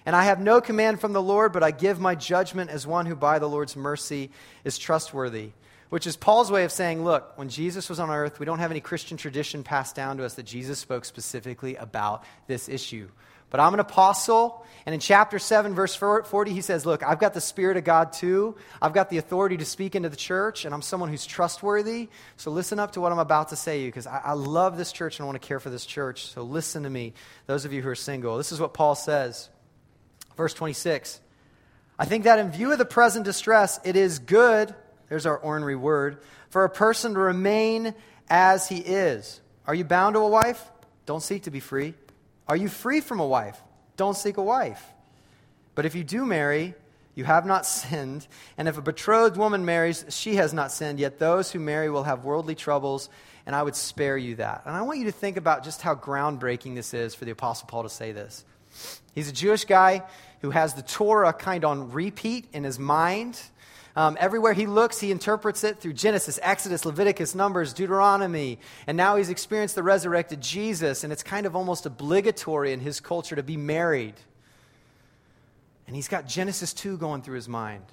And 0.06 0.16
I 0.16 0.26
have 0.26 0.40
no 0.40 0.62
command 0.62 1.02
from 1.02 1.12
the 1.12 1.22
Lord, 1.22 1.52
but 1.52 1.64
I 1.64 1.72
give 1.72 2.00
my 2.00 2.16
judgment 2.16 2.70
as 2.70 2.88
one 2.88 3.08
who 3.08 3.16
by 3.16 3.40
the 3.40 3.50
Lord's 3.50 3.76
mercy 3.76 4.32
is 4.64 4.78
trustworthy. 4.78 5.52
Which 5.89 6.06
is 6.06 6.17
Paul's 6.17 6.51
way 6.51 6.65
of 6.65 6.72
saying, 6.72 7.03
look, 7.03 7.38
when 7.38 7.50
Jesus 7.50 7.89
was 7.89 8.00
on 8.00 8.10
earth, 8.10 8.39
we 8.39 8.46
don't 8.46 8.60
have 8.60 8.72
any 8.72 8.82
Christian 8.82 9.17
tradition 9.17 9.63
passed 9.63 9.96
down 9.96 10.17
to 10.17 10.25
us 10.25 10.34
that 10.36 10.44
Jesus 10.44 10.79
spoke 10.79 11.06
specifically 11.06 11.75
about 11.75 12.25
this 12.48 12.67
issue. 12.67 13.10
But 13.50 13.62
I'm 13.62 13.74
an 13.74 13.79
apostle, 13.79 14.65
and 14.86 14.94
in 14.94 15.00
chapter 15.00 15.39
7, 15.39 15.74
verse 15.74 15.96
40, 15.96 16.51
he 16.51 16.60
says, 16.60 16.86
Look, 16.86 17.01
I've 17.01 17.20
got 17.20 17.34
the 17.34 17.39
Spirit 17.39 17.77
of 17.77 17.86
God 17.86 18.12
too. 18.12 18.58
I've 18.82 18.91
got 18.91 19.10
the 19.10 19.20
authority 19.20 19.56
to 19.58 19.65
speak 19.65 19.96
into 19.96 20.10
the 20.10 20.17
church, 20.17 20.65
and 20.65 20.74
I'm 20.74 20.82
someone 20.82 21.10
who's 21.10 21.25
trustworthy. 21.25 22.10
So 22.36 22.51
listen 22.51 22.77
up 22.77 22.91
to 22.94 23.01
what 23.01 23.13
I'm 23.13 23.20
about 23.20 23.50
to 23.50 23.56
say 23.56 23.77
to 23.77 23.84
you, 23.86 23.88
because 23.88 24.06
I, 24.06 24.22
I 24.25 24.34
love 24.34 24.77
this 24.77 24.91
church 24.91 25.17
and 25.17 25.24
I 25.24 25.27
want 25.27 25.41
to 25.41 25.48
care 25.48 25.62
for 25.62 25.70
this 25.70 25.86
church. 25.86 26.25
So 26.25 26.44
listen 26.44 26.84
to 26.84 26.89
me, 26.89 27.13
those 27.46 27.63
of 27.63 27.72
you 27.72 27.82
who 27.82 27.88
are 27.88 27.96
single. 27.96 28.36
This 28.36 28.51
is 28.51 28.60
what 28.60 28.74
Paul 28.74 28.96
says. 28.96 29.50
Verse 30.36 30.53
26 30.53 31.22
I 32.00 32.06
think 32.06 32.25
that 32.25 32.39
in 32.39 32.51
view 32.51 32.72
of 32.72 32.77
the 32.77 32.86
present 32.86 33.25
distress, 33.25 33.79
it 33.84 33.96
is 33.96 34.20
good, 34.20 34.75
there's 35.10 35.26
our 35.26 35.38
ornery 35.38 35.76
word, 35.76 36.20
for 36.50 36.64
a 36.64 36.70
person 36.70 37.14
to 37.14 37.20
remain 37.20 37.94
as 38.30 38.68
he 38.68 38.78
is. 38.78 39.42
Are 39.66 39.76
you 39.76 39.84
bound 39.84 40.16
to 40.16 40.20
a 40.20 40.28
wife? 40.28 40.64
Don't 41.06 41.24
seek 41.24 41.44
to 41.44 41.52
be 41.52 41.60
free. 41.60 41.94
Are 42.48 42.56
you 42.56 42.70
free 42.70 43.02
from 43.02 43.20
a 43.20 43.28
wife? 43.28 43.60
Don't 43.96 44.16
seek 44.16 44.38
a 44.38 44.44
wife. 44.44 44.84
But 45.76 45.86
if 45.86 45.96
you 45.96 46.04
do 46.04 46.26
marry, 46.26 46.76
you 47.16 47.24
have 47.24 47.46
not 47.46 47.66
sinned. 47.66 48.28
And 48.58 48.68
if 48.68 48.78
a 48.78 48.82
betrothed 48.82 49.38
woman 49.38 49.66
marries, 49.66 50.06
she 50.10 50.36
has 50.36 50.54
not 50.54 50.72
sinned. 50.72 51.00
Yet 51.00 51.20
those 51.20 51.52
who 51.52 51.60
marry 51.60 51.90
will 51.90 52.04
have 52.04 52.24
worldly 52.26 52.56
troubles, 52.56 53.10
and 53.46 53.56
I 53.56 53.64
would 53.64 53.76
spare 53.76 54.18
you 54.18 54.36
that. 54.36 54.64
And 54.66 54.76
I 54.76 54.82
want 54.84 55.00
you 55.00 55.06
to 55.06 55.12
think 55.12 55.38
about 55.38 55.64
just 55.64 55.82
how 55.82 55.96
groundbreaking 55.96 56.76
this 56.76 56.94
is 56.94 57.16
for 57.16 57.26
the 57.26 57.32
Apostle 57.32 57.68
Paul 57.68 57.84
to 57.84 57.90
say 57.90 58.12
this. 58.12 58.46
He's 59.14 59.30
a 59.30 59.34
Jewish 59.34 59.66
guy 59.66 60.04
who 60.41 60.51
has 60.51 60.74
the 60.74 60.82
Torah 60.82 61.34
kind 61.34 61.65
on 61.65 61.91
repeat 61.91 62.48
in 62.53 62.63
his 62.63 62.79
mind. 62.79 63.39
Um, 63.96 64.15
everywhere 64.20 64.53
he 64.53 64.67
looks, 64.67 65.00
he 65.00 65.10
interprets 65.10 65.63
it 65.63 65.79
through 65.79 65.94
Genesis, 65.94 66.39
Exodus, 66.44 66.86
Leviticus, 66.86 67.34
Numbers, 67.34 67.74
Deuteronomy. 67.74 68.60
And 68.86 68.96
now 68.96 69.15
he's 69.15 69.29
experienced 69.29 69.74
the 69.74 69.82
resurrected 69.82 70.39
Jesus, 70.39 71.03
and 71.03 71.12
it's 71.12 71.24
kind 71.24 71.48
of 71.48 71.56
almost 71.56 71.88
obligatory 71.88 72.74
in 72.74 72.79
his 72.79 73.00
culture 73.00 73.36
to 73.36 73.41
be 73.41 73.58
married. 73.58 74.13
And 75.88 75.96
he's 75.96 76.08
got 76.08 76.27
Genesis 76.27 76.74
2 76.74 76.98
going 76.98 77.24
through 77.24 77.36
his 77.36 77.48
mind. 77.48 77.86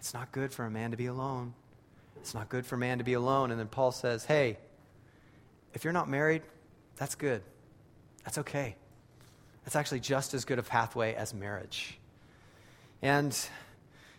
It's 0.00 0.12
not 0.12 0.32
good 0.32 0.52
for 0.52 0.64
a 0.64 0.70
man 0.70 0.90
to 0.90 0.96
be 0.96 1.06
alone. 1.06 1.54
It's 2.16 2.34
not 2.34 2.48
good 2.48 2.66
for 2.66 2.74
a 2.74 2.78
man 2.78 2.98
to 2.98 3.04
be 3.04 3.12
alone. 3.12 3.50
And 3.50 3.60
then 3.60 3.68
Paul 3.68 3.92
says, 3.92 4.24
hey, 4.24 4.58
if 5.72 5.84
you're 5.84 5.92
not 5.92 6.08
married, 6.08 6.42
that's 6.96 7.14
good. 7.14 7.42
That's 8.24 8.38
okay. 8.38 8.74
That's 9.68 9.76
actually 9.76 10.00
just 10.00 10.32
as 10.32 10.46
good 10.46 10.58
a 10.58 10.62
pathway 10.62 11.12
as 11.12 11.34
marriage. 11.34 11.98
And 13.02 13.38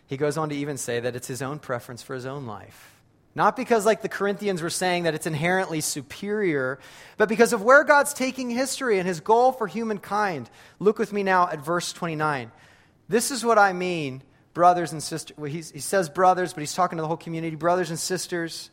he 0.06 0.16
goes 0.16 0.38
on 0.38 0.50
to 0.50 0.54
even 0.54 0.76
say 0.76 1.00
that 1.00 1.16
it's 1.16 1.26
his 1.26 1.42
own 1.42 1.58
preference 1.58 2.04
for 2.04 2.14
his 2.14 2.24
own 2.24 2.46
life. 2.46 2.94
Not 3.34 3.56
because, 3.56 3.84
like 3.84 4.00
the 4.00 4.08
Corinthians 4.08 4.62
were 4.62 4.70
saying, 4.70 5.02
that 5.02 5.14
it's 5.16 5.26
inherently 5.26 5.80
superior, 5.80 6.78
but 7.16 7.28
because 7.28 7.52
of 7.52 7.64
where 7.64 7.82
God's 7.82 8.14
taking 8.14 8.48
history 8.48 9.00
and 9.00 9.08
his 9.08 9.18
goal 9.18 9.50
for 9.50 9.66
humankind. 9.66 10.48
Look 10.78 11.00
with 11.00 11.12
me 11.12 11.24
now 11.24 11.48
at 11.48 11.64
verse 11.64 11.92
29. 11.92 12.52
This 13.08 13.32
is 13.32 13.44
what 13.44 13.58
I 13.58 13.72
mean, 13.72 14.22
brothers 14.54 14.92
and 14.92 15.02
sisters. 15.02 15.36
Well, 15.36 15.50
he 15.50 15.62
says 15.62 16.08
brothers, 16.08 16.52
but 16.52 16.60
he's 16.60 16.74
talking 16.74 16.98
to 16.98 17.02
the 17.02 17.08
whole 17.08 17.16
community. 17.16 17.56
Brothers 17.56 17.90
and 17.90 17.98
sisters, 17.98 18.70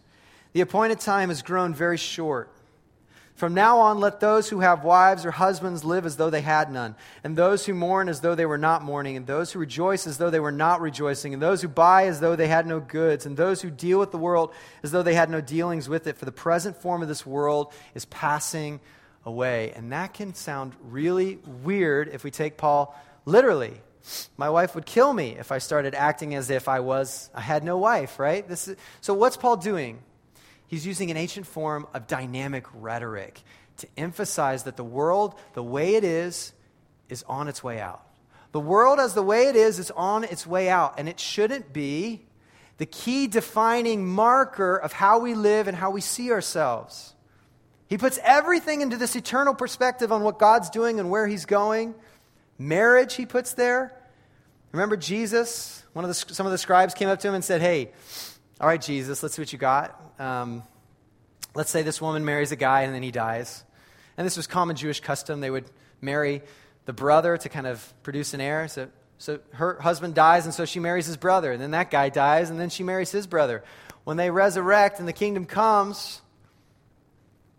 the 0.53 0.62
appointed 0.62 1.00
time 1.00 1.29
has 1.29 1.41
grown 1.41 1.74
very 1.74 1.98
short. 1.98 2.51
From 3.38 3.53
now 3.53 3.77
on, 3.82 4.00
let 4.00 4.20
those 4.20 4.50
who 4.50 4.62
have 4.62 4.84
wives 4.84 5.24
or 5.24 5.29
husbands 5.29 5.84
live 5.84 6.08
as 6.08 6.17
though 6.17 6.32
they 6.32 6.41
had 6.41 6.72
none, 6.72 6.96
and 7.24 7.38
those 7.38 7.67
who 7.67 7.75
mourn 7.75 8.10
as 8.10 8.22
though 8.22 8.34
they 8.34 8.48
were 8.48 8.58
not 8.58 8.82
mourning, 8.82 9.15
and 9.15 9.27
those 9.27 9.51
who 9.51 9.60
rejoice 9.60 10.08
as 10.08 10.17
though 10.17 10.32
they 10.32 10.39
were 10.39 10.51
not 10.51 10.82
rejoicing, 10.82 11.34
and 11.34 11.41
those 11.41 11.62
who 11.62 11.67
buy 11.67 12.08
as 12.08 12.20
though 12.20 12.36
they 12.36 12.48
had 12.48 12.65
no 12.65 12.79
goods, 12.79 13.27
and 13.27 13.38
those 13.38 13.62
who 13.62 13.70
deal 13.70 14.00
with 14.00 14.10
the 14.10 14.17
world 14.17 14.56
as 14.82 14.89
though 14.89 15.03
they 15.03 15.13
had 15.13 15.29
no 15.29 15.39
dealings 15.39 15.88
with 15.88 16.08
it. 16.08 16.17
For 16.17 16.25
the 16.25 16.32
present 16.32 16.77
form 16.77 17.03
of 17.03 17.08
this 17.08 17.27
world 17.27 17.72
is 17.94 18.06
passing 18.06 18.79
away. 19.24 19.72
And 19.75 19.91
that 19.91 20.15
can 20.15 20.34
sound 20.34 20.74
really 20.82 21.38
weird 21.63 22.08
if 22.08 22.24
we 22.24 22.32
take 22.32 22.58
Paul 22.58 23.00
literally. 23.25 23.82
My 24.36 24.50
wife 24.50 24.74
would 24.74 24.88
kill 24.88 25.13
me 25.13 25.36
if 25.38 25.51
I 25.51 25.60
started 25.60 25.94
acting 25.94 26.34
as 26.34 26.50
if 26.50 26.67
I 26.67 26.79
was 26.79 27.29
I 27.36 27.41
had 27.41 27.63
no 27.63 27.77
wife, 27.77 28.17
right? 28.17 28.48
This 28.48 28.67
is, 28.67 28.77
so 29.01 29.13
what's 29.13 29.38
Paul 29.38 29.58
doing? 29.58 30.00
He's 30.68 30.86
using 30.86 31.12
an 31.12 31.18
ancient 31.18 31.48
form 31.48 31.88
of 31.94 32.08
dynamic 32.08 32.66
rhetoric 32.74 33.42
to 33.78 33.88
emphasize 33.98 34.64
that 34.64 34.76
the 34.76 34.84
world, 34.84 35.36
the 35.54 35.64
way 35.64 35.96
it 35.96 36.04
is, 36.04 36.54
is 37.10 37.24
on 37.24 37.48
its 37.48 37.64
way 37.64 37.80
out. 37.80 38.04
The 38.52 38.60
world, 38.60 39.00
as 39.00 39.14
the 39.14 39.24
way 39.24 39.48
it 39.48 39.56
is, 39.56 39.80
is 39.80 39.92
on 39.92 40.24
its 40.24 40.46
way 40.46 40.70
out, 40.70 40.96
and 40.98 41.08
it 41.08 41.20
shouldn't 41.20 41.74
be 41.74 42.26
the 42.78 42.86
key 42.86 43.28
defining 43.28 44.08
marker 44.08 44.76
of 44.76 44.94
how 44.94 45.20
we 45.20 45.34
live 45.34 45.68
and 45.68 45.78
how 45.78 45.92
we 45.92 46.02
see 46.02 46.32
ourselves. 46.32 47.14
He 47.88 47.98
puts 47.98 48.20
everything 48.24 48.82
into 48.82 48.98
this 48.98 49.16
eternal 49.16 49.54
perspective 49.54 50.12
on 50.12 50.22
what 50.24 50.40
God's 50.40 50.70
doing 50.70 51.00
and 51.00 51.10
where 51.10 51.28
He's 51.28 51.46
going. 51.46 51.96
Marriage, 52.58 53.16
He 53.16 53.26
puts 53.26 53.54
there. 53.54 53.94
Remember 54.72 54.98
Jesus? 54.98 55.84
One 55.94 56.06
of 56.06 56.10
the, 56.10 56.34
some 56.34 56.46
of 56.46 56.52
the 56.52 56.58
scribes 56.58 56.94
came 56.94 57.10
up 57.10 57.20
to 57.22 57.28
him 57.28 57.34
and 57.34 57.44
said, 57.44 57.62
Hey, 57.62 57.92
all 58.60 58.68
right, 58.68 58.82
Jesus, 58.82 59.22
let's 59.22 59.36
see 59.36 59.42
what 59.42 59.54
you 59.54 59.60
got. 59.60 60.02
Um, 60.20 60.64
let's 61.54 61.70
say 61.70 61.84
this 61.84 62.02
woman 62.02 62.26
marries 62.26 62.52
a 62.52 62.56
guy 62.56 62.82
and 62.82 62.94
then 62.94 63.04
he 63.04 63.12
dies. 63.12 63.64
And 64.18 64.26
this 64.26 64.36
was 64.36 64.48
common 64.48 64.76
Jewish 64.76 65.00
custom. 65.00 65.42
They 65.42 65.52
would 65.52 65.70
marry 66.02 66.42
the 66.86 66.94
brother 66.94 67.38
to 67.38 67.50
kind 67.50 67.68
of 67.68 67.94
produce 68.02 68.34
an 68.34 68.42
heir. 68.42 68.68
So, 68.68 68.88
so 69.20 69.40
her 69.52 69.80
husband 69.80 70.16
dies, 70.16 70.46
and 70.46 70.54
so 70.54 70.66
she 70.66 70.80
marries 70.80 71.06
his 71.06 71.18
brother. 71.18 71.52
And 71.52 71.62
then 71.62 71.72
that 71.72 71.92
guy 71.92 72.10
dies, 72.10 72.50
and 72.50 72.60
then 72.60 72.70
she 72.70 72.82
marries 72.82 73.12
his 73.12 73.28
brother. 73.28 73.64
When 74.06 74.18
they 74.18 74.32
resurrect 74.32 75.00
and 75.00 75.08
the 75.08 75.14
kingdom 75.14 75.46
comes, 75.46 76.22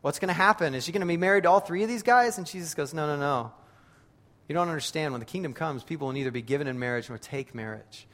what's 0.00 0.18
going 0.18 0.28
to 0.28 0.34
happen? 0.34 0.74
Is 0.74 0.84
she 0.84 0.92
going 0.92 1.00
to 1.00 1.06
be 1.06 1.16
married 1.16 1.44
to 1.44 1.50
all 1.50 1.60
three 1.60 1.82
of 1.84 1.88
these 1.88 2.02
guys? 2.02 2.38
And 2.38 2.46
Jesus 2.46 2.74
goes, 2.74 2.92
No, 2.92 3.06
no, 3.06 3.16
no. 3.16 3.52
You 4.48 4.54
don't 4.54 4.68
understand. 4.68 5.12
When 5.12 5.20
the 5.20 5.26
kingdom 5.26 5.52
comes, 5.52 5.84
people 5.84 6.06
will 6.06 6.14
neither 6.14 6.30
be 6.30 6.42
given 6.42 6.66
in 6.66 6.78
marriage 6.78 7.08
nor 7.08 7.18
take 7.18 7.54
marriage. 7.54 8.08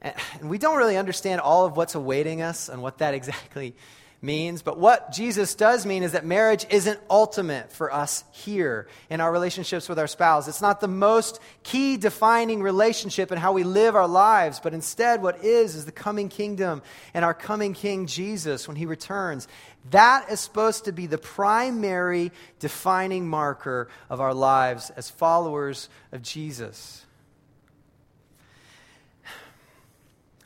And 0.00 0.48
we 0.48 0.58
don't 0.58 0.76
really 0.76 0.96
understand 0.96 1.40
all 1.40 1.66
of 1.66 1.76
what's 1.76 1.94
awaiting 1.94 2.42
us 2.42 2.68
and 2.68 2.82
what 2.82 2.98
that 2.98 3.14
exactly 3.20 3.74
means. 4.20 4.62
But 4.62 4.78
what 4.78 5.12
Jesus 5.12 5.54
does 5.54 5.86
mean 5.86 6.02
is 6.02 6.12
that 6.12 6.24
marriage 6.24 6.66
isn't 6.70 6.98
ultimate 7.08 7.70
for 7.70 7.92
us 7.92 8.24
here 8.32 8.88
in 9.10 9.20
our 9.20 9.30
relationships 9.30 9.88
with 9.88 9.98
our 9.98 10.08
spouse. 10.08 10.48
It's 10.48 10.60
not 10.60 10.80
the 10.80 10.88
most 10.88 11.40
key 11.62 11.96
defining 11.96 12.62
relationship 12.62 13.30
in 13.30 13.38
how 13.38 13.52
we 13.52 13.62
live 13.62 13.94
our 13.94 14.08
lives, 14.08 14.60
but 14.60 14.74
instead, 14.74 15.22
what 15.22 15.44
is, 15.44 15.76
is 15.76 15.84
the 15.84 15.92
coming 15.92 16.28
kingdom 16.28 16.82
and 17.14 17.24
our 17.24 17.34
coming 17.34 17.74
King 17.74 18.06
Jesus 18.06 18.66
when 18.66 18.76
he 18.76 18.86
returns. 18.86 19.46
That 19.90 20.30
is 20.30 20.40
supposed 20.40 20.86
to 20.86 20.92
be 20.92 21.06
the 21.06 21.18
primary 21.18 22.32
defining 22.58 23.28
marker 23.28 23.88
of 24.10 24.20
our 24.20 24.34
lives 24.34 24.90
as 24.90 25.08
followers 25.08 25.88
of 26.10 26.22
Jesus. 26.22 27.04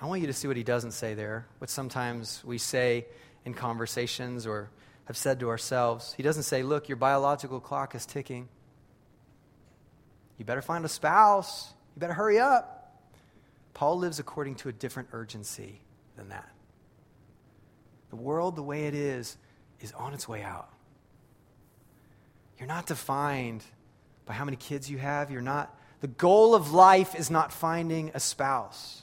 I 0.03 0.07
want 0.07 0.21
you 0.21 0.27
to 0.27 0.33
see 0.33 0.49
what 0.49 0.57
he 0.57 0.65
doesn't 0.65 0.91
say 0.91 1.15
there, 1.15 1.47
what 1.59 1.71
sometimes 1.71 2.43
we 2.45 2.59
say 2.59 3.07
in 3.45 3.55
conversations 3.55 4.49
or 4.49 4.69
have 5.05 5.17
said 5.17 5.39
to 5.41 5.49
ourselves. 5.49 6.13
He 6.15 6.25
doesn't 6.25 6.43
say, 6.43 6.65
Look, 6.65 6.89
your 6.89 6.97
biological 6.97 7.61
clock 7.61 7.95
is 7.95 8.05
ticking. 8.05 8.49
You 10.39 10.45
better 10.45 10.61
find 10.61 10.85
a 10.85 10.89
spouse. 10.89 11.73
You 11.95 12.01
better 12.01 12.15
hurry 12.15 12.41
up. 12.41 13.01
Paul 13.75 13.99
lives 13.99 14.19
according 14.19 14.57
to 14.57 14.69
a 14.69 14.73
different 14.73 15.11
urgency 15.13 15.81
than 16.17 16.31
that. 16.31 16.51
The 18.11 18.17
world, 18.17 18.57
the 18.57 18.63
way 18.63 18.87
it 18.87 18.95
is, 18.95 19.37
is 19.81 19.93
on 19.93 20.15
its 20.15 20.29
way 20.29 20.43
out. 20.43 20.69
You're 22.59 22.67
not 22.67 22.87
defined 22.87 23.63
by 24.27 24.35
how 24.35 24.45
many 24.45 24.57
kids 24.57 24.91
you 24.91 24.99
have. 24.99 25.31
You're 25.31 25.43
not, 25.43 25.73
the 26.01 26.09
goal 26.09 26.57
of 26.57 26.73
life 26.73 27.15
is 27.15 27.31
not 27.31 27.53
finding 27.53 28.11
a 28.15 28.21
spouse. 28.21 29.03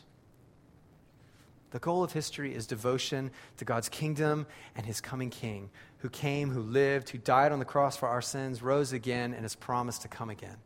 The 1.72 1.80
goal 1.80 2.04
of 2.04 2.12
history 2.12 2.56
is 2.56 2.66
devotion 2.66 3.32
to 3.58 3.66
God's 3.66 3.90
kingdom 3.90 4.48
and 4.76 4.86
his 4.86 5.02
coming 5.02 5.30
king, 5.30 5.70
who 6.00 6.10
came, 6.10 6.50
who 6.50 6.62
lived, 6.62 7.10
who 7.10 7.18
died 7.18 7.52
on 7.52 7.60
the 7.60 7.66
cross 7.66 7.96
for 7.96 8.08
our 8.08 8.22
sins, 8.22 8.64
rose 8.64 8.92
again, 8.92 9.34
and 9.34 9.44
has 9.44 9.56
promised 9.56 10.02
to 10.02 10.08
come 10.08 10.30
again. 10.30 10.58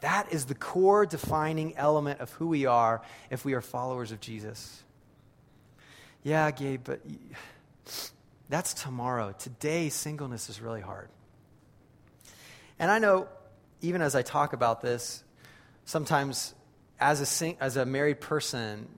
That 0.00 0.32
is 0.32 0.46
the 0.46 0.54
core 0.54 1.06
defining 1.06 1.76
element 1.76 2.20
of 2.20 2.32
who 2.32 2.48
we 2.48 2.66
are 2.66 3.00
if 3.30 3.44
we 3.44 3.54
are 3.54 3.60
followers 3.60 4.12
of 4.12 4.20
Jesus. 4.20 4.82
Yeah, 6.22 6.50
Gabe, 6.50 6.82
but 6.84 7.00
that's 8.48 8.74
tomorrow. 8.74 9.34
Today, 9.38 9.88
singleness 9.88 10.48
is 10.48 10.60
really 10.60 10.80
hard. 10.80 11.08
And 12.78 12.90
I 12.90 12.98
know, 12.98 13.28
even 13.82 14.02
as 14.02 14.14
I 14.14 14.22
talk 14.22 14.52
about 14.52 14.82
this, 14.82 15.22
sometimes 15.84 16.54
as 16.98 17.42
a, 17.42 17.56
as 17.62 17.76
a 17.76 17.86
married 17.86 18.20
person, 18.20 18.88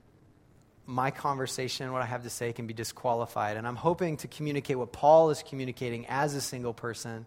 my 0.87 1.11
conversation, 1.11 1.91
what 1.91 2.01
I 2.01 2.05
have 2.05 2.23
to 2.23 2.29
say, 2.29 2.53
can 2.53 2.65
be 2.65 2.73
disqualified. 2.73 3.57
And 3.57 3.67
I'm 3.67 3.75
hoping 3.75 4.17
to 4.17 4.27
communicate 4.27 4.77
what 4.77 4.93
Paul 4.93 5.29
is 5.29 5.43
communicating 5.43 6.07
as 6.07 6.33
a 6.33 6.41
single 6.41 6.73
person. 6.73 7.25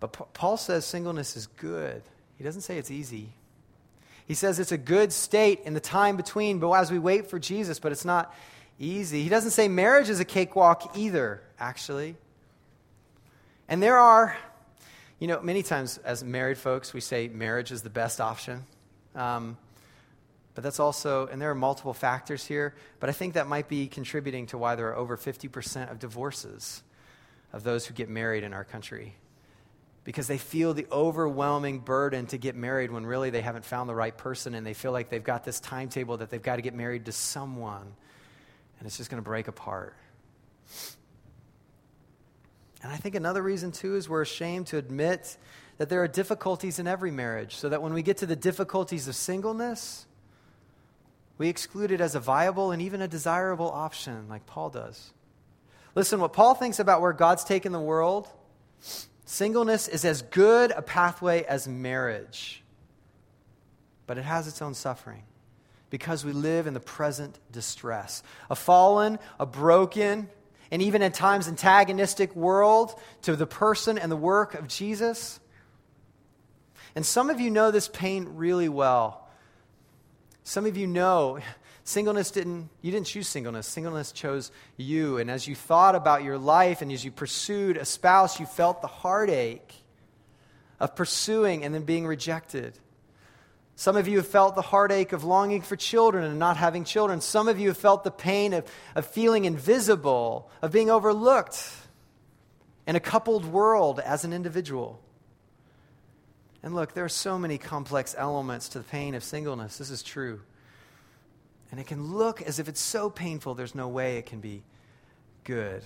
But 0.00 0.32
Paul 0.32 0.56
says 0.56 0.86
singleness 0.86 1.36
is 1.36 1.46
good. 1.46 2.02
He 2.38 2.44
doesn't 2.44 2.62
say 2.62 2.78
it's 2.78 2.90
easy. 2.90 3.28
He 4.26 4.32
says 4.32 4.58
it's 4.58 4.72
a 4.72 4.78
good 4.78 5.12
state 5.12 5.60
in 5.64 5.74
the 5.74 5.80
time 5.80 6.16
between, 6.16 6.58
but 6.58 6.70
as 6.72 6.90
we 6.90 6.98
wait 6.98 7.28
for 7.28 7.38
Jesus, 7.38 7.78
but 7.78 7.92
it's 7.92 8.06
not 8.06 8.34
easy. 8.78 9.22
He 9.22 9.28
doesn't 9.28 9.50
say 9.50 9.68
marriage 9.68 10.08
is 10.08 10.20
a 10.20 10.24
cakewalk 10.24 10.96
either, 10.96 11.42
actually. 11.58 12.16
And 13.68 13.82
there 13.82 13.98
are, 13.98 14.36
you 15.18 15.28
know, 15.28 15.40
many 15.42 15.62
times 15.62 15.98
as 15.98 16.24
married 16.24 16.56
folks, 16.56 16.94
we 16.94 17.00
say 17.00 17.28
marriage 17.28 17.72
is 17.72 17.82
the 17.82 17.90
best 17.90 18.22
option. 18.22 18.64
Um, 19.14 19.58
but 20.54 20.64
that's 20.64 20.80
also, 20.80 21.26
and 21.28 21.40
there 21.40 21.50
are 21.50 21.54
multiple 21.54 21.94
factors 21.94 22.44
here, 22.44 22.74
but 22.98 23.08
I 23.08 23.12
think 23.12 23.34
that 23.34 23.46
might 23.46 23.68
be 23.68 23.86
contributing 23.86 24.46
to 24.46 24.58
why 24.58 24.74
there 24.74 24.88
are 24.88 24.96
over 24.96 25.16
50% 25.16 25.90
of 25.90 25.98
divorces 25.98 26.82
of 27.52 27.62
those 27.62 27.86
who 27.86 27.94
get 27.94 28.08
married 28.08 28.44
in 28.44 28.52
our 28.52 28.64
country. 28.64 29.14
Because 30.02 30.26
they 30.26 30.38
feel 30.38 30.74
the 30.74 30.86
overwhelming 30.90 31.80
burden 31.80 32.26
to 32.28 32.38
get 32.38 32.56
married 32.56 32.90
when 32.90 33.04
really 33.04 33.30
they 33.30 33.42
haven't 33.42 33.64
found 33.64 33.88
the 33.88 33.94
right 33.94 34.16
person 34.16 34.54
and 34.54 34.66
they 34.66 34.74
feel 34.74 34.92
like 34.92 35.10
they've 35.10 35.22
got 35.22 35.44
this 35.44 35.60
timetable 35.60 36.16
that 36.16 36.30
they've 36.30 36.42
got 36.42 36.56
to 36.56 36.62
get 36.62 36.74
married 36.74 37.04
to 37.04 37.12
someone 37.12 37.94
and 38.80 38.86
it's 38.86 38.96
just 38.96 39.10
going 39.10 39.22
to 39.22 39.28
break 39.28 39.46
apart. 39.46 39.94
And 42.82 42.90
I 42.90 42.96
think 42.96 43.14
another 43.14 43.42
reason, 43.42 43.72
too, 43.72 43.96
is 43.96 44.08
we're 44.08 44.22
ashamed 44.22 44.68
to 44.68 44.78
admit 44.78 45.36
that 45.76 45.90
there 45.90 46.02
are 46.02 46.08
difficulties 46.08 46.78
in 46.78 46.86
every 46.86 47.10
marriage, 47.10 47.56
so 47.56 47.68
that 47.68 47.82
when 47.82 47.92
we 47.92 48.02
get 48.02 48.18
to 48.18 48.26
the 48.26 48.36
difficulties 48.36 49.06
of 49.06 49.14
singleness, 49.14 50.06
we 51.40 51.48
exclude 51.48 51.90
it 51.90 52.02
as 52.02 52.14
a 52.14 52.20
viable 52.20 52.70
and 52.70 52.82
even 52.82 53.00
a 53.00 53.08
desirable 53.08 53.70
option, 53.70 54.28
like 54.28 54.44
Paul 54.44 54.68
does. 54.68 55.10
Listen, 55.94 56.20
what 56.20 56.34
Paul 56.34 56.54
thinks 56.54 56.78
about 56.78 57.00
where 57.00 57.14
God's 57.14 57.44
taken 57.44 57.72
the 57.72 57.80
world, 57.80 58.28
singleness 59.24 59.88
is 59.88 60.04
as 60.04 60.20
good 60.20 60.70
a 60.70 60.82
pathway 60.82 61.42
as 61.44 61.66
marriage, 61.66 62.62
but 64.06 64.18
it 64.18 64.24
has 64.24 64.48
its 64.48 64.60
own 64.60 64.74
suffering 64.74 65.22
because 65.88 66.26
we 66.26 66.32
live 66.32 66.66
in 66.66 66.74
the 66.74 66.78
present 66.78 67.38
distress. 67.50 68.22
A 68.50 68.54
fallen, 68.54 69.18
a 69.38 69.46
broken, 69.46 70.28
and 70.70 70.82
even 70.82 71.00
at 71.00 71.14
times 71.14 71.48
antagonistic 71.48 72.36
world 72.36 73.00
to 73.22 73.34
the 73.34 73.46
person 73.46 73.96
and 73.96 74.12
the 74.12 74.16
work 74.16 74.52
of 74.52 74.68
Jesus. 74.68 75.40
And 76.94 77.06
some 77.06 77.30
of 77.30 77.40
you 77.40 77.48
know 77.48 77.70
this 77.70 77.88
pain 77.88 78.28
really 78.34 78.68
well. 78.68 79.26
Some 80.44 80.66
of 80.66 80.76
you 80.76 80.86
know 80.86 81.38
singleness 81.84 82.30
didn't, 82.30 82.68
you 82.82 82.90
didn't 82.90 83.06
choose 83.06 83.28
singleness. 83.28 83.66
Singleness 83.66 84.12
chose 84.12 84.50
you. 84.76 85.18
And 85.18 85.30
as 85.30 85.46
you 85.46 85.54
thought 85.54 85.94
about 85.94 86.22
your 86.22 86.38
life 86.38 86.82
and 86.82 86.90
as 86.92 87.04
you 87.04 87.10
pursued 87.10 87.76
a 87.76 87.84
spouse, 87.84 88.40
you 88.40 88.46
felt 88.46 88.82
the 88.82 88.88
heartache 88.88 89.74
of 90.78 90.96
pursuing 90.96 91.64
and 91.64 91.74
then 91.74 91.82
being 91.84 92.06
rejected. 92.06 92.78
Some 93.76 93.96
of 93.96 94.08
you 94.08 94.18
have 94.18 94.28
felt 94.28 94.56
the 94.56 94.62
heartache 94.62 95.12
of 95.12 95.24
longing 95.24 95.62
for 95.62 95.74
children 95.74 96.24
and 96.24 96.38
not 96.38 96.58
having 96.58 96.84
children. 96.84 97.20
Some 97.20 97.48
of 97.48 97.58
you 97.58 97.68
have 97.68 97.78
felt 97.78 98.04
the 98.04 98.10
pain 98.10 98.52
of, 98.52 98.70
of 98.94 99.06
feeling 99.06 99.46
invisible, 99.46 100.50
of 100.60 100.70
being 100.70 100.90
overlooked 100.90 101.66
in 102.86 102.94
a 102.94 103.00
coupled 103.00 103.46
world 103.46 103.98
as 104.00 104.24
an 104.24 104.32
individual. 104.32 105.00
And 106.62 106.74
look, 106.74 106.92
there 106.92 107.04
are 107.04 107.08
so 107.08 107.38
many 107.38 107.58
complex 107.58 108.14
elements 108.16 108.68
to 108.70 108.78
the 108.78 108.84
pain 108.84 109.14
of 109.14 109.24
singleness. 109.24 109.78
This 109.78 109.90
is 109.90 110.02
true. 110.02 110.40
And 111.70 111.80
it 111.80 111.86
can 111.86 112.14
look 112.14 112.42
as 112.42 112.58
if 112.58 112.68
it's 112.68 112.80
so 112.80 113.08
painful, 113.08 113.54
there's 113.54 113.74
no 113.74 113.88
way 113.88 114.18
it 114.18 114.26
can 114.26 114.40
be 114.40 114.62
good. 115.44 115.82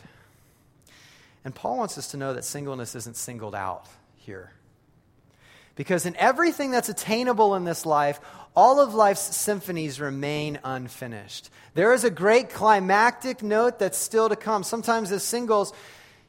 And 1.45 1.55
Paul 1.55 1.77
wants 1.77 1.99
us 1.99 2.11
to 2.13 2.17
know 2.17 2.35
that 2.35 2.45
singleness 2.45 2.95
isn't 2.95 3.17
singled 3.17 3.55
out 3.55 3.87
here. 4.17 4.51
Because 5.77 6.07
in 6.07 6.17
everything 6.17 6.71
that's 6.71 6.89
attainable 6.89 7.55
in 7.55 7.65
this 7.65 7.85
life, 7.85 8.21
all 8.57 8.81
of 8.81 8.95
life's 8.95 9.37
symphonies 9.37 10.01
remain 10.01 10.59
unfinished. 10.65 11.51
There 11.75 11.93
is 11.93 12.05
a 12.05 12.11
great 12.11 12.51
climactic 12.51 13.43
note 13.43 13.79
that's 13.79 13.99
still 13.99 14.29
to 14.29 14.37
come. 14.37 14.63
Sometimes, 14.63 15.11
as 15.13 15.25
singles, 15.25 15.73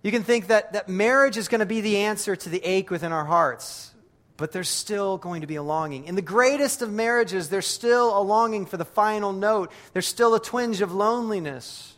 you 0.01 0.11
can 0.11 0.23
think 0.23 0.47
that, 0.47 0.73
that 0.73 0.89
marriage 0.89 1.37
is 1.37 1.47
going 1.47 1.59
to 1.59 1.65
be 1.65 1.81
the 1.81 1.97
answer 1.97 2.35
to 2.35 2.49
the 2.49 2.63
ache 2.63 2.89
within 2.89 3.11
our 3.11 3.25
hearts 3.25 3.94
but 4.37 4.51
there's 4.51 4.69
still 4.69 5.17
going 5.17 5.41
to 5.41 5.47
be 5.47 5.55
a 5.55 5.63
longing. 5.63 6.05
In 6.05 6.15
the 6.15 6.21
greatest 6.21 6.81
of 6.81 6.91
marriages, 6.91 7.49
there's 7.49 7.67
still 7.67 8.17
a 8.17 8.21
longing 8.21 8.65
for 8.65 8.77
the 8.77 8.85
final 8.85 9.31
note. 9.31 9.71
There's 9.93 10.07
still 10.07 10.35
a 10.35 10.39
twinge 10.39 10.81
of 10.81 10.93
loneliness. 10.93 11.93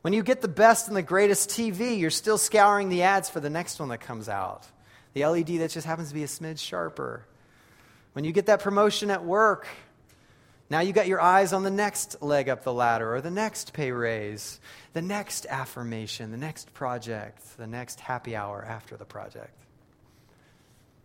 When 0.00 0.14
you 0.14 0.22
get 0.22 0.40
the 0.40 0.48
best 0.48 0.88
and 0.88 0.96
the 0.96 1.02
greatest 1.02 1.50
TV, 1.50 1.98
you're 1.98 2.10
still 2.10 2.38
scouring 2.38 2.88
the 2.88 3.02
ads 3.02 3.28
for 3.28 3.40
the 3.40 3.50
next 3.50 3.78
one 3.78 3.90
that 3.90 3.98
comes 3.98 4.28
out. 4.28 4.66
The 5.12 5.26
LED 5.26 5.58
that 5.58 5.70
just 5.70 5.86
happens 5.86 6.08
to 6.08 6.14
be 6.14 6.24
a 6.24 6.28
smidge 6.28 6.58
sharper. 6.58 7.26
When 8.14 8.24
you 8.24 8.32
get 8.32 8.46
that 8.46 8.60
promotion 8.60 9.10
at 9.10 9.24
work, 9.24 9.66
now 10.70 10.80
you 10.80 10.92
got 10.92 11.06
your 11.06 11.20
eyes 11.20 11.52
on 11.52 11.64
the 11.64 11.70
next 11.70 12.22
leg 12.22 12.48
up 12.48 12.64
the 12.64 12.72
ladder 12.72 13.14
or 13.14 13.20
the 13.20 13.30
next 13.30 13.72
pay 13.72 13.92
raise, 13.92 14.58
the 14.94 15.02
next 15.02 15.46
affirmation, 15.46 16.30
the 16.30 16.36
next 16.38 16.72
project, 16.72 17.42
the 17.58 17.66
next 17.66 18.00
happy 18.00 18.34
hour 18.34 18.64
after 18.64 18.96
the 18.96 19.04
project. 19.04 19.52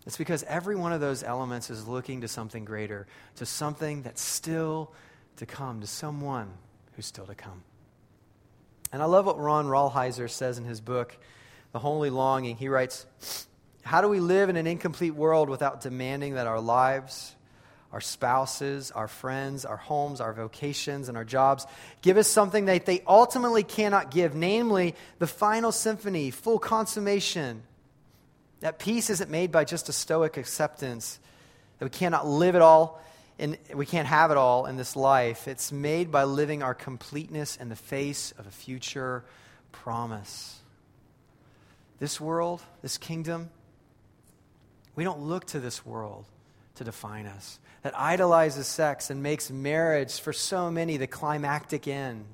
It's 0.06 0.18
because 0.18 0.44
every 0.44 0.76
one 0.76 0.94
of 0.94 1.02
those 1.02 1.24
elements 1.24 1.70
is 1.70 1.88
looking 1.88 2.22
to 2.22 2.28
something 2.28 2.64
greater, 2.64 3.08
to 3.38 3.46
something 3.46 4.04
that's 4.04 4.22
still 4.22 4.92
to 5.38 5.46
come, 5.46 5.82
to 5.82 5.88
someone 5.88 6.50
who's 6.96 7.06
still 7.06 7.26
to 7.26 7.36
come. 7.36 7.64
And 8.92 9.02
I 9.02 9.06
love 9.06 9.26
what 9.26 9.40
Ron 9.40 9.66
Rolheiser 9.66 10.30
says 10.30 10.58
in 10.58 10.64
his 10.64 10.80
book, 10.80 11.18
The 11.72 11.80
Holy 11.80 12.10
Longing. 12.10 12.56
He 12.56 12.70
writes, 12.70 13.06
How 13.84 14.02
do 14.02 14.08
we 14.08 14.20
live 14.20 14.50
in 14.50 14.58
an 14.58 14.68
incomplete 14.68 15.16
world 15.16 15.50
without 15.50 15.82
demanding 15.82 16.36
that 16.36 16.46
our 16.46 16.62
lives, 16.62 17.36
our 17.92 18.00
spouses, 18.00 18.92
our 18.92 19.08
friends, 19.08 19.66
our 19.66 19.76
homes, 19.76 20.22
our 20.22 20.34
vocations, 20.34 21.10
and 21.10 21.18
our 21.18 21.26
jobs 21.26 21.66
give 22.04 22.18
us 22.18 22.28
something 22.28 22.66
that 22.66 22.86
they 22.86 23.02
ultimately 23.08 23.64
cannot 23.64 24.12
give, 24.12 24.36
namely 24.36 24.96
the 25.18 25.28
final 25.28 25.72
symphony, 25.72 26.30
full 26.30 26.60
consummation? 26.60 27.64
That 28.62 28.80
peace 28.80 29.10
isn't 29.10 29.30
made 29.30 29.52
by 29.52 29.66
just 29.66 29.90
a 29.90 29.94
stoic 29.94 30.38
acceptance 30.38 31.20
that 31.80 31.86
we 31.86 31.90
cannot 31.90 32.28
live 32.28 32.56
it 32.56 32.62
all 32.62 33.02
and 33.38 33.58
we 33.74 33.86
can't 33.86 34.08
have 34.08 34.32
it 34.32 34.38
all 34.38 34.66
in 34.66 34.78
this 34.78 34.96
life. 34.96 35.48
It's 35.48 35.72
made 35.72 36.10
by 36.10 36.24
living 36.24 36.64
our 36.64 36.74
completeness 36.74 37.58
in 37.58 37.70
the 37.70 37.76
face 37.76 38.34
of 38.38 38.48
a 38.48 38.52
future 38.52 39.26
promise. 39.72 40.60
This 42.00 42.20
world, 42.20 42.62
this 42.82 42.98
kingdom, 42.98 43.50
we 44.96 45.04
don't 45.04 45.22
look 45.22 45.46
to 45.48 45.60
this 45.60 45.86
world 45.86 46.26
to 46.76 46.84
define 46.84 47.26
us, 47.26 47.60
that 47.84 47.98
idolizes 47.98 48.68
sex 48.68 49.10
and 49.10 49.22
makes 49.22 49.52
marriage 49.52 50.20
for 50.20 50.34
so 50.34 50.72
many 50.72 50.98
the 50.98 51.08
climactic 51.08 51.88
end. 51.88 52.26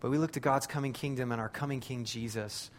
But 0.00 0.10
we 0.10 0.18
look 0.18 0.32
to 0.32 0.40
God's 0.40 0.66
coming 0.66 0.92
kingdom 0.92 1.32
and 1.32 1.40
our 1.40 1.48
coming 1.48 1.80
King 1.80 2.04
Jesus 2.04 2.70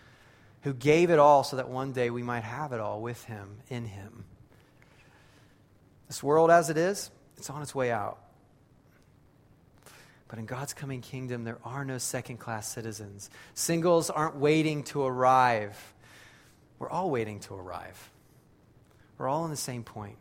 who 0.62 0.74
gave 0.74 1.10
it 1.10 1.20
all 1.20 1.44
so 1.44 1.58
that 1.58 1.70
one 1.70 1.94
day 1.94 2.10
we 2.10 2.24
might 2.24 2.44
have 2.44 2.74
it 2.74 2.80
all 2.80 3.02
with 3.02 3.24
him, 3.26 3.58
in 3.70 3.86
him. 3.86 4.26
This 6.08 6.24
world 6.24 6.50
as 6.50 6.70
it 6.70 6.78
is, 6.78 7.12
it's 7.38 7.50
on 7.50 7.62
its 7.62 7.76
way 7.76 7.92
out. 7.92 8.18
But 10.28 10.40
in 10.40 10.46
God's 10.46 10.74
coming 10.74 11.02
kingdom, 11.02 11.44
there 11.44 11.60
are 11.64 11.86
no 11.86 11.98
second 11.98 12.38
class 12.38 12.68
citizens. 12.68 13.30
Singles 13.54 14.10
aren't 14.10 14.36
waiting 14.36 14.84
to 14.86 15.04
arrive. 15.04 15.78
We're 16.80 16.90
all 16.90 17.10
waiting 17.10 17.40
to 17.42 17.56
arrive. 17.56 18.12
We're 19.18 19.30
all 19.30 19.46
in 19.46 19.52
the 19.52 19.58
same 19.58 19.84
point, 19.84 20.18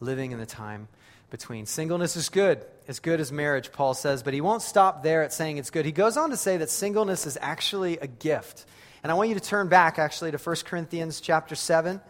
living 0.00 0.32
in 0.32 0.38
the 0.38 0.46
time 0.46 0.88
between. 1.30 1.66
Singleness 1.66 2.16
is 2.16 2.28
good, 2.28 2.64
as 2.86 3.00
good 3.00 3.18
as 3.18 3.32
marriage, 3.32 3.72
Paul 3.72 3.94
says, 3.94 4.22
but 4.22 4.34
he 4.34 4.40
won't 4.40 4.62
stop 4.62 5.02
there 5.02 5.22
at 5.22 5.32
saying 5.32 5.56
it's 5.56 5.70
good. 5.70 5.86
He 5.86 5.92
goes 5.92 6.16
on 6.16 6.30
to 6.30 6.36
say 6.36 6.58
that 6.58 6.70
singleness 6.70 7.26
is 7.26 7.38
actually 7.40 7.98
a 7.98 8.06
gift. 8.06 8.66
And 9.02 9.10
I 9.10 9.14
want 9.14 9.28
you 9.28 9.34
to 9.34 9.40
turn 9.40 9.68
back 9.68 9.98
actually 9.98 10.30
to 10.30 10.38
1 10.38 10.56
Corinthians 10.64 11.20
chapter 11.20 11.54
7, 11.54 12.00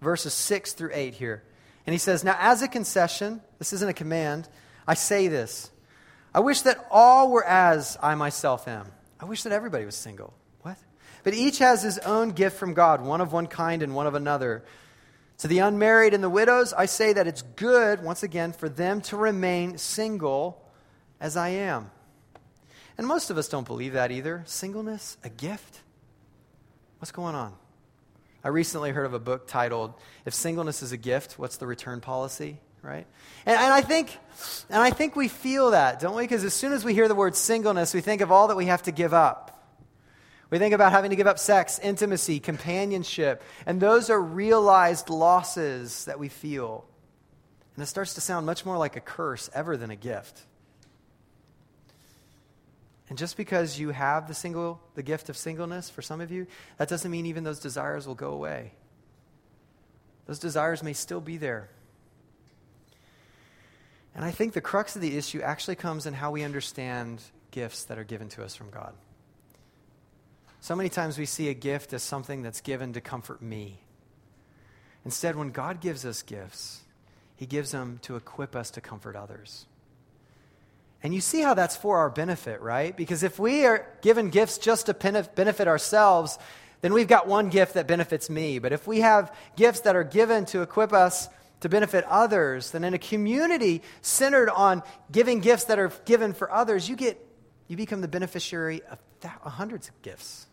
verses 0.00 0.32
6 0.34 0.72
through 0.74 0.90
8 0.92 1.14
here. 1.14 1.42
And 1.86 1.92
he 1.92 1.98
says, 1.98 2.22
Now, 2.22 2.36
as 2.38 2.62
a 2.62 2.68
concession, 2.68 3.40
this 3.58 3.72
isn't 3.72 3.88
a 3.88 3.94
command, 3.94 4.48
I 4.86 4.94
say 4.94 5.28
this. 5.28 5.70
I 6.34 6.40
wish 6.40 6.62
that 6.62 6.86
all 6.90 7.30
were 7.30 7.44
as 7.44 7.96
I 8.02 8.14
myself 8.14 8.68
am. 8.68 8.86
I 9.20 9.24
wish 9.24 9.42
that 9.44 9.52
everybody 9.52 9.84
was 9.84 9.96
single. 9.96 10.34
What? 10.62 10.76
But 11.22 11.34
each 11.34 11.58
has 11.58 11.82
his 11.82 11.98
own 11.98 12.30
gift 12.30 12.58
from 12.58 12.74
God, 12.74 13.00
one 13.00 13.20
of 13.20 13.32
one 13.32 13.46
kind 13.46 13.82
and 13.82 13.94
one 13.94 14.06
of 14.06 14.14
another. 14.14 14.64
To 15.38 15.48
the 15.48 15.60
unmarried 15.60 16.14
and 16.14 16.22
the 16.22 16.30
widows, 16.30 16.72
I 16.72 16.86
say 16.86 17.12
that 17.12 17.26
it's 17.26 17.42
good, 17.42 18.02
once 18.02 18.22
again, 18.22 18.52
for 18.52 18.68
them 18.68 19.00
to 19.02 19.16
remain 19.16 19.78
single 19.78 20.64
as 21.20 21.36
I 21.36 21.48
am. 21.50 21.90
And 22.96 23.06
most 23.06 23.30
of 23.30 23.38
us 23.38 23.48
don't 23.48 23.66
believe 23.66 23.94
that 23.94 24.12
either. 24.12 24.42
Singleness, 24.46 25.16
a 25.24 25.28
gift? 25.28 25.80
What's 26.98 27.12
going 27.12 27.34
on? 27.34 27.54
I 28.42 28.48
recently 28.48 28.90
heard 28.90 29.06
of 29.06 29.14
a 29.14 29.18
book 29.18 29.46
titled 29.46 29.94
If 30.24 30.34
Singleness 30.34 30.82
is 30.82 30.92
a 30.92 30.96
Gift, 30.96 31.38
What's 31.38 31.56
the 31.56 31.66
Return 31.66 32.00
Policy? 32.00 32.58
right? 32.84 33.06
And, 33.46 33.58
and 33.58 33.72
I 33.72 33.80
think, 33.80 34.16
and 34.68 34.80
I 34.80 34.90
think 34.90 35.16
we 35.16 35.28
feel 35.28 35.70
that, 35.70 36.00
don't 36.00 36.14
we? 36.14 36.24
Because 36.24 36.44
as 36.44 36.54
soon 36.54 36.72
as 36.72 36.84
we 36.84 36.92
hear 36.94 37.08
the 37.08 37.14
word 37.14 37.34
singleness, 37.34 37.94
we 37.94 38.00
think 38.00 38.20
of 38.20 38.30
all 38.30 38.48
that 38.48 38.56
we 38.56 38.66
have 38.66 38.82
to 38.82 38.92
give 38.92 39.14
up. 39.14 39.50
We 40.50 40.58
think 40.58 40.74
about 40.74 40.92
having 40.92 41.10
to 41.10 41.16
give 41.16 41.26
up 41.26 41.38
sex, 41.38 41.80
intimacy, 41.82 42.38
companionship, 42.38 43.42
and 43.66 43.80
those 43.80 44.10
are 44.10 44.20
realized 44.20 45.08
losses 45.08 46.04
that 46.04 46.18
we 46.18 46.28
feel. 46.28 46.84
And 47.74 47.82
it 47.82 47.86
starts 47.86 48.14
to 48.14 48.20
sound 48.20 48.46
much 48.46 48.64
more 48.64 48.76
like 48.76 48.94
a 48.94 49.00
curse 49.00 49.50
ever 49.54 49.76
than 49.76 49.90
a 49.90 49.96
gift. 49.96 50.42
And 53.14 53.18
just 53.20 53.36
because 53.36 53.78
you 53.78 53.90
have 53.90 54.26
the 54.26 54.34
single 54.34 54.80
the 54.96 55.02
gift 55.04 55.28
of 55.28 55.36
singleness 55.36 55.88
for 55.88 56.02
some 56.02 56.20
of 56.20 56.32
you, 56.32 56.48
that 56.78 56.88
doesn't 56.88 57.08
mean 57.08 57.26
even 57.26 57.44
those 57.44 57.60
desires 57.60 58.08
will 58.08 58.16
go 58.16 58.32
away. 58.32 58.72
Those 60.26 60.40
desires 60.40 60.82
may 60.82 60.94
still 60.94 61.20
be 61.20 61.36
there. 61.36 61.68
And 64.16 64.24
I 64.24 64.32
think 64.32 64.52
the 64.52 64.60
crux 64.60 64.96
of 64.96 65.00
the 65.00 65.16
issue 65.16 65.40
actually 65.42 65.76
comes 65.76 66.06
in 66.06 66.14
how 66.14 66.32
we 66.32 66.42
understand 66.42 67.22
gifts 67.52 67.84
that 67.84 67.98
are 67.98 68.04
given 68.04 68.30
to 68.30 68.42
us 68.42 68.56
from 68.56 68.70
God. 68.70 68.94
So 70.60 70.74
many 70.74 70.88
times 70.88 71.16
we 71.16 71.24
see 71.24 71.48
a 71.48 71.54
gift 71.54 71.92
as 71.92 72.02
something 72.02 72.42
that's 72.42 72.62
given 72.62 72.94
to 72.94 73.00
comfort 73.00 73.40
me. 73.40 73.78
Instead, 75.04 75.36
when 75.36 75.52
God 75.52 75.80
gives 75.80 76.04
us 76.04 76.22
gifts, 76.22 76.80
He 77.36 77.46
gives 77.46 77.70
them 77.70 78.00
to 78.02 78.16
equip 78.16 78.56
us 78.56 78.72
to 78.72 78.80
comfort 78.80 79.14
others. 79.14 79.66
And 81.04 81.14
you 81.14 81.20
see 81.20 81.42
how 81.42 81.52
that's 81.52 81.76
for 81.76 81.98
our 81.98 82.08
benefit, 82.08 82.62
right? 82.62 82.96
Because 82.96 83.22
if 83.22 83.38
we 83.38 83.66
are 83.66 83.86
given 84.00 84.30
gifts 84.30 84.56
just 84.56 84.86
to 84.86 84.94
benefit 84.94 85.68
ourselves, 85.68 86.38
then 86.80 86.94
we've 86.94 87.06
got 87.06 87.28
one 87.28 87.50
gift 87.50 87.74
that 87.74 87.86
benefits 87.86 88.30
me. 88.30 88.58
But 88.58 88.72
if 88.72 88.86
we 88.86 89.00
have 89.00 89.32
gifts 89.54 89.80
that 89.80 89.96
are 89.96 90.02
given 90.02 90.46
to 90.46 90.62
equip 90.62 90.94
us 90.94 91.28
to 91.60 91.68
benefit 91.68 92.04
others, 92.08 92.70
then 92.70 92.84
in 92.84 92.94
a 92.94 92.98
community 92.98 93.82
centered 94.00 94.48
on 94.48 94.82
giving 95.12 95.40
gifts 95.40 95.64
that 95.64 95.78
are 95.78 95.92
given 96.06 96.32
for 96.32 96.50
others, 96.50 96.88
you 96.88 96.96
get 96.96 97.20
you 97.68 97.76
become 97.76 98.00
the 98.00 98.08
beneficiary 98.08 98.82
of 98.90 98.98
hundreds 99.42 99.88
of 99.88 100.02
gifts. 100.02 100.46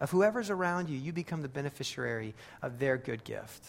Of 0.00 0.10
whoever's 0.10 0.50
around 0.50 0.90
you, 0.90 0.98
you 0.98 1.12
become 1.12 1.42
the 1.42 1.48
beneficiary 1.48 2.34
of 2.60 2.78
their 2.78 2.98
good 2.98 3.24
gift. 3.24 3.64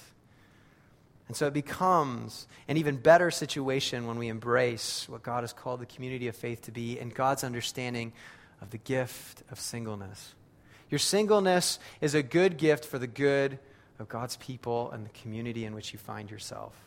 And 1.28 1.36
so 1.36 1.48
it 1.48 1.54
becomes 1.54 2.48
an 2.68 2.78
even 2.78 2.98
better 2.98 3.32
situation 3.32 4.08
when 4.08 4.18
we 4.18 4.30
embrace 4.30 5.08
what 5.10 5.24
God 5.24 5.44
has 5.44 5.52
called 5.52 5.82
the 5.82 5.86
community 5.86 6.28
of 6.28 6.36
faith 6.36 6.62
to 6.64 6.72
be 6.72 7.00
and 7.00 7.14
God's 7.14 7.44
understanding 7.44 8.14
of 8.62 8.70
the 8.70 8.78
gift 8.78 9.44
of 9.52 9.60
singleness. 9.60 10.36
Your 10.90 11.00
singleness 11.00 11.80
is 12.00 12.16
a 12.16 12.24
good 12.24 12.58
gift 12.58 12.86
for 12.86 12.98
the 12.98 13.08
good 13.08 13.60
of 14.00 14.08
God's 14.08 14.38
people 14.38 14.90
and 14.92 15.06
the 15.06 15.10
community 15.10 15.66
in 15.66 15.76
which 15.76 15.92
you 15.92 16.00
find 16.00 16.32
yourself. 16.32 16.87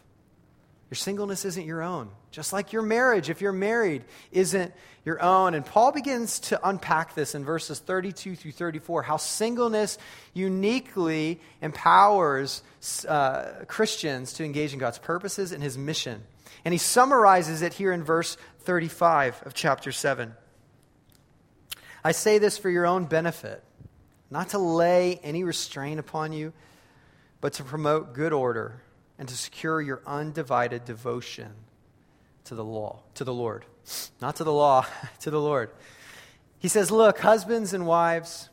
Your 0.91 0.97
singleness 0.97 1.45
isn't 1.45 1.67
your 1.67 1.83
own, 1.83 2.11
just 2.33 2.53
like 2.53 2.73
your 2.73 2.83
marriage, 2.83 3.31
if 3.31 3.41
you're 3.41 3.53
married, 3.53 4.05
isn't 4.33 4.75
your 5.05 5.23
own. 5.23 5.55
And 5.55 5.65
Paul 5.65 5.93
begins 5.93 6.41
to 6.41 6.69
unpack 6.69 7.15
this 7.15 7.37
in 7.37 7.45
verses 7.45 7.79
32 7.79 8.35
through 8.35 8.51
34 8.51 9.05
how 9.05 9.17
singleness 9.17 9.99
uniquely 10.35 11.41
empowers 11.63 12.65
uh, 13.07 13.45
Christians 13.69 14.33
to 14.35 14.45
engage 14.45 14.73
in 14.73 14.81
God's 14.81 14.99
purposes 14.99 15.53
and 15.53 15.63
his 15.63 15.79
mission. 15.79 16.23
And 16.65 16.75
he 16.75 16.79
summarizes 16.79 17.63
it 17.63 17.73
here 17.73 17.93
in 17.93 18.03
verse 18.03 18.37
35 18.63 19.45
of 19.47 19.55
chapter 19.55 19.93
7. 19.93 20.35
I 22.03 22.11
say 22.11 22.39
this 22.39 22.59
for 22.59 22.69
your 22.69 22.85
own 22.85 23.05
benefit, 23.05 23.63
not 24.29 24.49
to 24.51 24.59
lay 24.59 25.21
any 25.23 25.45
restraint 25.45 26.01
upon 26.01 26.33
you, 26.33 26.53
but 27.41 27.53
to 27.55 27.63
promote 27.63 28.13
good 28.13 28.33
order 28.33 28.83
and 29.21 29.29
to 29.29 29.37
secure 29.37 29.83
your 29.83 30.01
undivided 30.07 30.87
devotion 30.87 31.53
to 32.45 32.55
the 32.55 32.65
law, 32.65 33.01
to 33.15 33.23
the 33.23 33.35
Lord. 33.35 33.67
Not 34.19 34.37
to 34.37 34.45
the 34.45 34.53
law, 34.53 34.87
to 35.21 35.31
the 35.31 35.41
Lord. 35.41 35.71
He 36.59 36.69
says, 36.69 36.91
Look, 36.91 37.19
husbands 37.19 37.75
and 37.75 37.87
wives, 37.87 38.49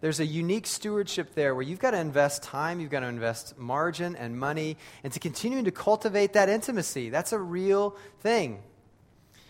there's 0.00 0.20
a 0.20 0.24
unique 0.24 0.68
stewardship 0.68 1.34
there 1.34 1.52
where 1.52 1.64
you've 1.64 1.80
got 1.80 1.90
to 1.90 1.98
invest 1.98 2.44
time, 2.44 2.78
you've 2.78 2.92
got 2.92 3.00
to 3.00 3.08
invest 3.08 3.58
margin 3.58 4.14
and 4.14 4.38
money, 4.38 4.76
and 5.02 5.12
to 5.12 5.18
continue 5.18 5.64
to 5.64 5.72
cultivate 5.72 6.34
that 6.34 6.48
intimacy. 6.48 7.10
That's 7.10 7.32
a 7.32 7.38
real 7.38 7.96
thing. 8.20 8.62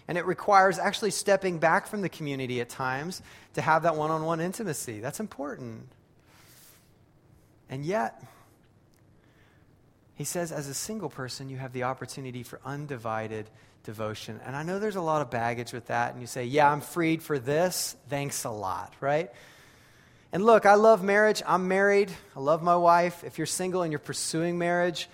And 0.08 0.16
it 0.16 0.24
requires 0.24 0.78
actually 0.78 1.11
stepping 1.11 1.58
back 1.58 1.87
from 1.87 2.00
the 2.00 2.08
community 2.08 2.62
at 2.62 2.70
times 2.70 3.20
to 3.52 3.61
have 3.61 3.82
that 3.82 3.96
one 3.96 4.11
on 4.11 4.24
one 4.24 4.40
intimacy. 4.40 5.00
That's 5.00 5.20
important. 5.20 5.87
And 7.68 7.84
yet, 7.84 8.24
he 10.18 10.24
says, 10.24 10.50
as 10.50 10.66
a 10.66 10.74
single 10.74 11.09
person, 11.09 11.48
you 11.48 11.59
have 11.59 11.72
the 11.72 11.85
opportunity 11.85 12.42
for 12.42 12.59
undivided 12.64 13.48
devotion. 13.85 14.40
And 14.44 14.57
I 14.57 14.64
know 14.64 14.81
there's 14.81 14.96
a 14.96 15.00
lot 15.00 15.22
of 15.22 15.31
baggage 15.31 15.72
with 15.72 15.87
that. 15.87 16.12
And 16.12 16.20
you 16.20 16.26
say, 16.26 16.44
yeah, 16.44 16.68
I'm 16.68 16.81
freed 16.81 17.22
for 17.22 17.38
this. 17.38 17.94
Thanks 18.09 18.42
a 18.42 18.50
lot, 18.50 18.92
right? 19.00 19.31
And 20.33 20.44
look, 20.44 20.66
I 20.66 20.74
love 20.74 21.04
marriage. 21.04 21.40
I'm 21.46 21.68
married. 21.68 22.11
I 22.35 22.40
love 22.40 22.64
my 22.64 22.74
wife. 22.74 23.22
If 23.22 23.38
you're 23.38 23.46
single 23.46 23.83
and 23.83 23.92
you're 23.92 24.00
pursuing 24.00 24.59
marriage, 24.59 25.09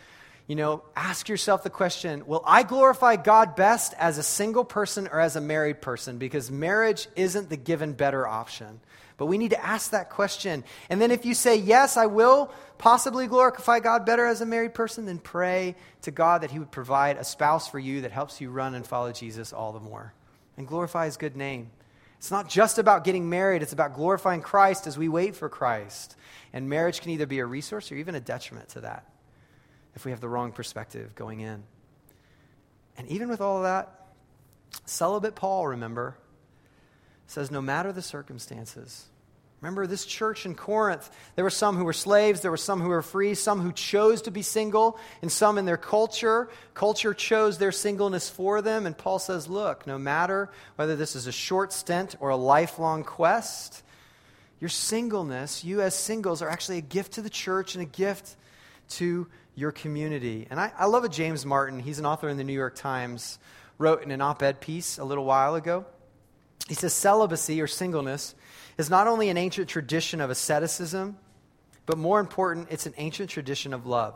you 0.47 0.57
know, 0.57 0.83
ask 0.97 1.29
yourself 1.29 1.63
the 1.65 1.71
question 1.71 2.27
Will 2.27 2.43
I 2.47 2.63
glorify 2.63 3.17
God 3.17 3.57
best 3.57 3.93
as 3.99 4.17
a 4.17 4.23
single 4.23 4.65
person 4.65 5.07
or 5.09 5.21
as 5.21 5.37
a 5.37 5.41
married 5.43 5.83
person? 5.83 6.17
Because 6.17 6.51
marriage 6.51 7.09
isn't 7.15 7.51
the 7.51 7.59
given 7.59 7.93
better 7.93 8.27
option. 8.27 8.81
But 9.17 9.27
we 9.27 9.39
need 9.39 9.51
to 9.51 9.65
ask 9.65 9.91
that 9.91 10.11
question. 10.11 10.65
And 10.91 11.01
then 11.01 11.11
if 11.11 11.25
you 11.25 11.35
say, 11.35 11.57
Yes, 11.57 11.97
I 11.97 12.07
will 12.07 12.53
possibly 12.79 13.27
glorify 13.27 13.81
God 13.81 14.05
better 14.05 14.27
as 14.27 14.41
a 14.41 14.47
married 14.47 14.75
person, 14.75 15.07
then 15.07 15.19
pray 15.19 15.77
to 16.03 16.11
God 16.11 16.43
that 16.43 16.51
He 16.51 16.59
would 16.59 16.73
provide 16.73 17.17
a 17.17 17.25
spouse 17.25 17.69
for 17.69 17.79
you 17.79 18.03
that 18.03 18.13
helps 18.13 18.41
you 18.41 18.51
run 18.51 18.75
and 18.75 18.87
follow 18.87 19.13
Jesus 19.13 19.53
all 19.53 19.73
the 19.73 19.81
more 19.81 20.13
and 20.57 20.67
glorify 20.67 21.07
His 21.07 21.17
good 21.17 21.37
name. 21.37 21.71
It's 22.19 22.31
not 22.31 22.49
just 22.49 22.79
about 22.79 23.05
getting 23.05 23.29
married, 23.29 23.63
it's 23.63 23.73
about 23.73 23.95
glorifying 23.95 24.41
Christ 24.41 24.87
as 24.87 24.97
we 24.97 25.09
wait 25.09 25.37
for 25.37 25.49
Christ. 25.49 26.17
And 26.53 26.69
marriage 26.69 27.01
can 27.01 27.11
either 27.11 27.27
be 27.27 27.39
a 27.39 27.47
resource 27.47 27.93
or 27.93 27.97
even 27.97 28.15
a 28.15 28.21
detriment 28.21 28.71
to 28.71 28.81
that 28.81 29.05
if 29.95 30.05
we 30.05 30.11
have 30.11 30.21
the 30.21 30.29
wrong 30.29 30.51
perspective 30.51 31.15
going 31.15 31.41
in. 31.41 31.63
And 32.97 33.09
even 33.09 33.29
with 33.29 33.41
all 33.41 33.59
of 33.59 33.65
that, 33.65 34.09
celibate 34.87 35.35
Paul, 35.35 35.67
remember, 35.69 36.17
says, 37.27 37.51
no 37.51 37.63
matter 37.63 37.93
the 37.93 38.03
circumstances, 38.03 39.07
Remember 39.65 39.87
this 39.87 40.05
church 40.05 40.45
in 40.45 40.55
Corinth, 40.55 41.09
there 41.37 41.43
were 41.43 41.49
some 41.49 41.79
who 41.79 41.87
were 41.87 41.95
slaves, 41.95 42.43
there 42.43 42.51
were 42.51 42.59
some 42.59 42.83
who 42.83 42.91
were 42.91 43.01
free, 43.01 43.33
some 43.33 43.63
who 43.63 43.73
chose 43.73 44.21
to 44.21 44.31
be 44.31 44.43
single, 44.43 44.99
and 45.23 45.33
some 45.33 45.57
in 45.57 45.65
their 45.65 45.79
culture. 45.79 46.51
Culture 46.75 47.15
chose 47.15 47.57
their 47.57 47.73
singleness 47.73 48.29
for 48.29 48.61
them. 48.61 48.85
And 48.85 48.95
Paul 48.95 49.19
says, 49.19 49.49
Look, 49.49 49.87
no 49.87 49.97
matter 49.97 50.51
whether 50.77 50.97
this 50.97 51.17
is 51.17 51.27
a 51.27 51.33
short 51.33 51.73
stint 51.73 52.15
or 52.21 52.29
a 52.29 52.37
lifelong 52.37 53.05
quest, 53.05 53.83
your 54.61 54.69
singleness, 54.69 55.65
you 55.65 55.81
as 55.81 55.95
singles, 55.95 56.43
are 56.43 56.51
actually 56.51 56.77
a 56.77 56.83
gift 56.83 57.13
to 57.13 57.23
the 57.23 57.31
church 57.31 57.75
and 57.75 57.81
a 57.81 57.87
gift 57.87 58.37
to 58.91 59.27
your 59.55 59.73
community. 59.73 60.47
And 60.51 60.61
I, 60.61 60.73
I 60.77 60.85
love 60.85 61.05
a 61.05 61.09
James 61.09 61.47
Martin. 61.47 61.79
He's 61.79 61.99
an 61.99 62.05
author 62.05 62.29
in 62.29 62.37
the 62.37 62.45
New 62.45 62.53
York 62.53 62.75
Times, 62.75 63.39
wrote 63.79 64.03
in 64.03 64.11
an 64.11 64.21
op 64.21 64.43
ed 64.43 64.61
piece 64.61 64.99
a 64.99 65.05
little 65.05 65.25
while 65.25 65.55
ago. 65.55 65.87
He 66.69 66.75
says, 66.75 66.93
Celibacy 66.93 67.61
or 67.61 67.67
singleness 67.67 68.35
is 68.79 68.91
not 68.91 69.07
only 69.07 69.29
an 69.29 69.37
ancient 69.37 69.69
tradition 69.69 70.21
of 70.21 70.31
asceticism, 70.31 71.19
but 71.87 71.99
more 71.99 72.21
important, 72.21 72.69
it's 72.71 72.87
an 72.87 72.95
ancient 72.97 73.31
tradition 73.31 73.75
of 73.75 73.87
love. 73.87 74.15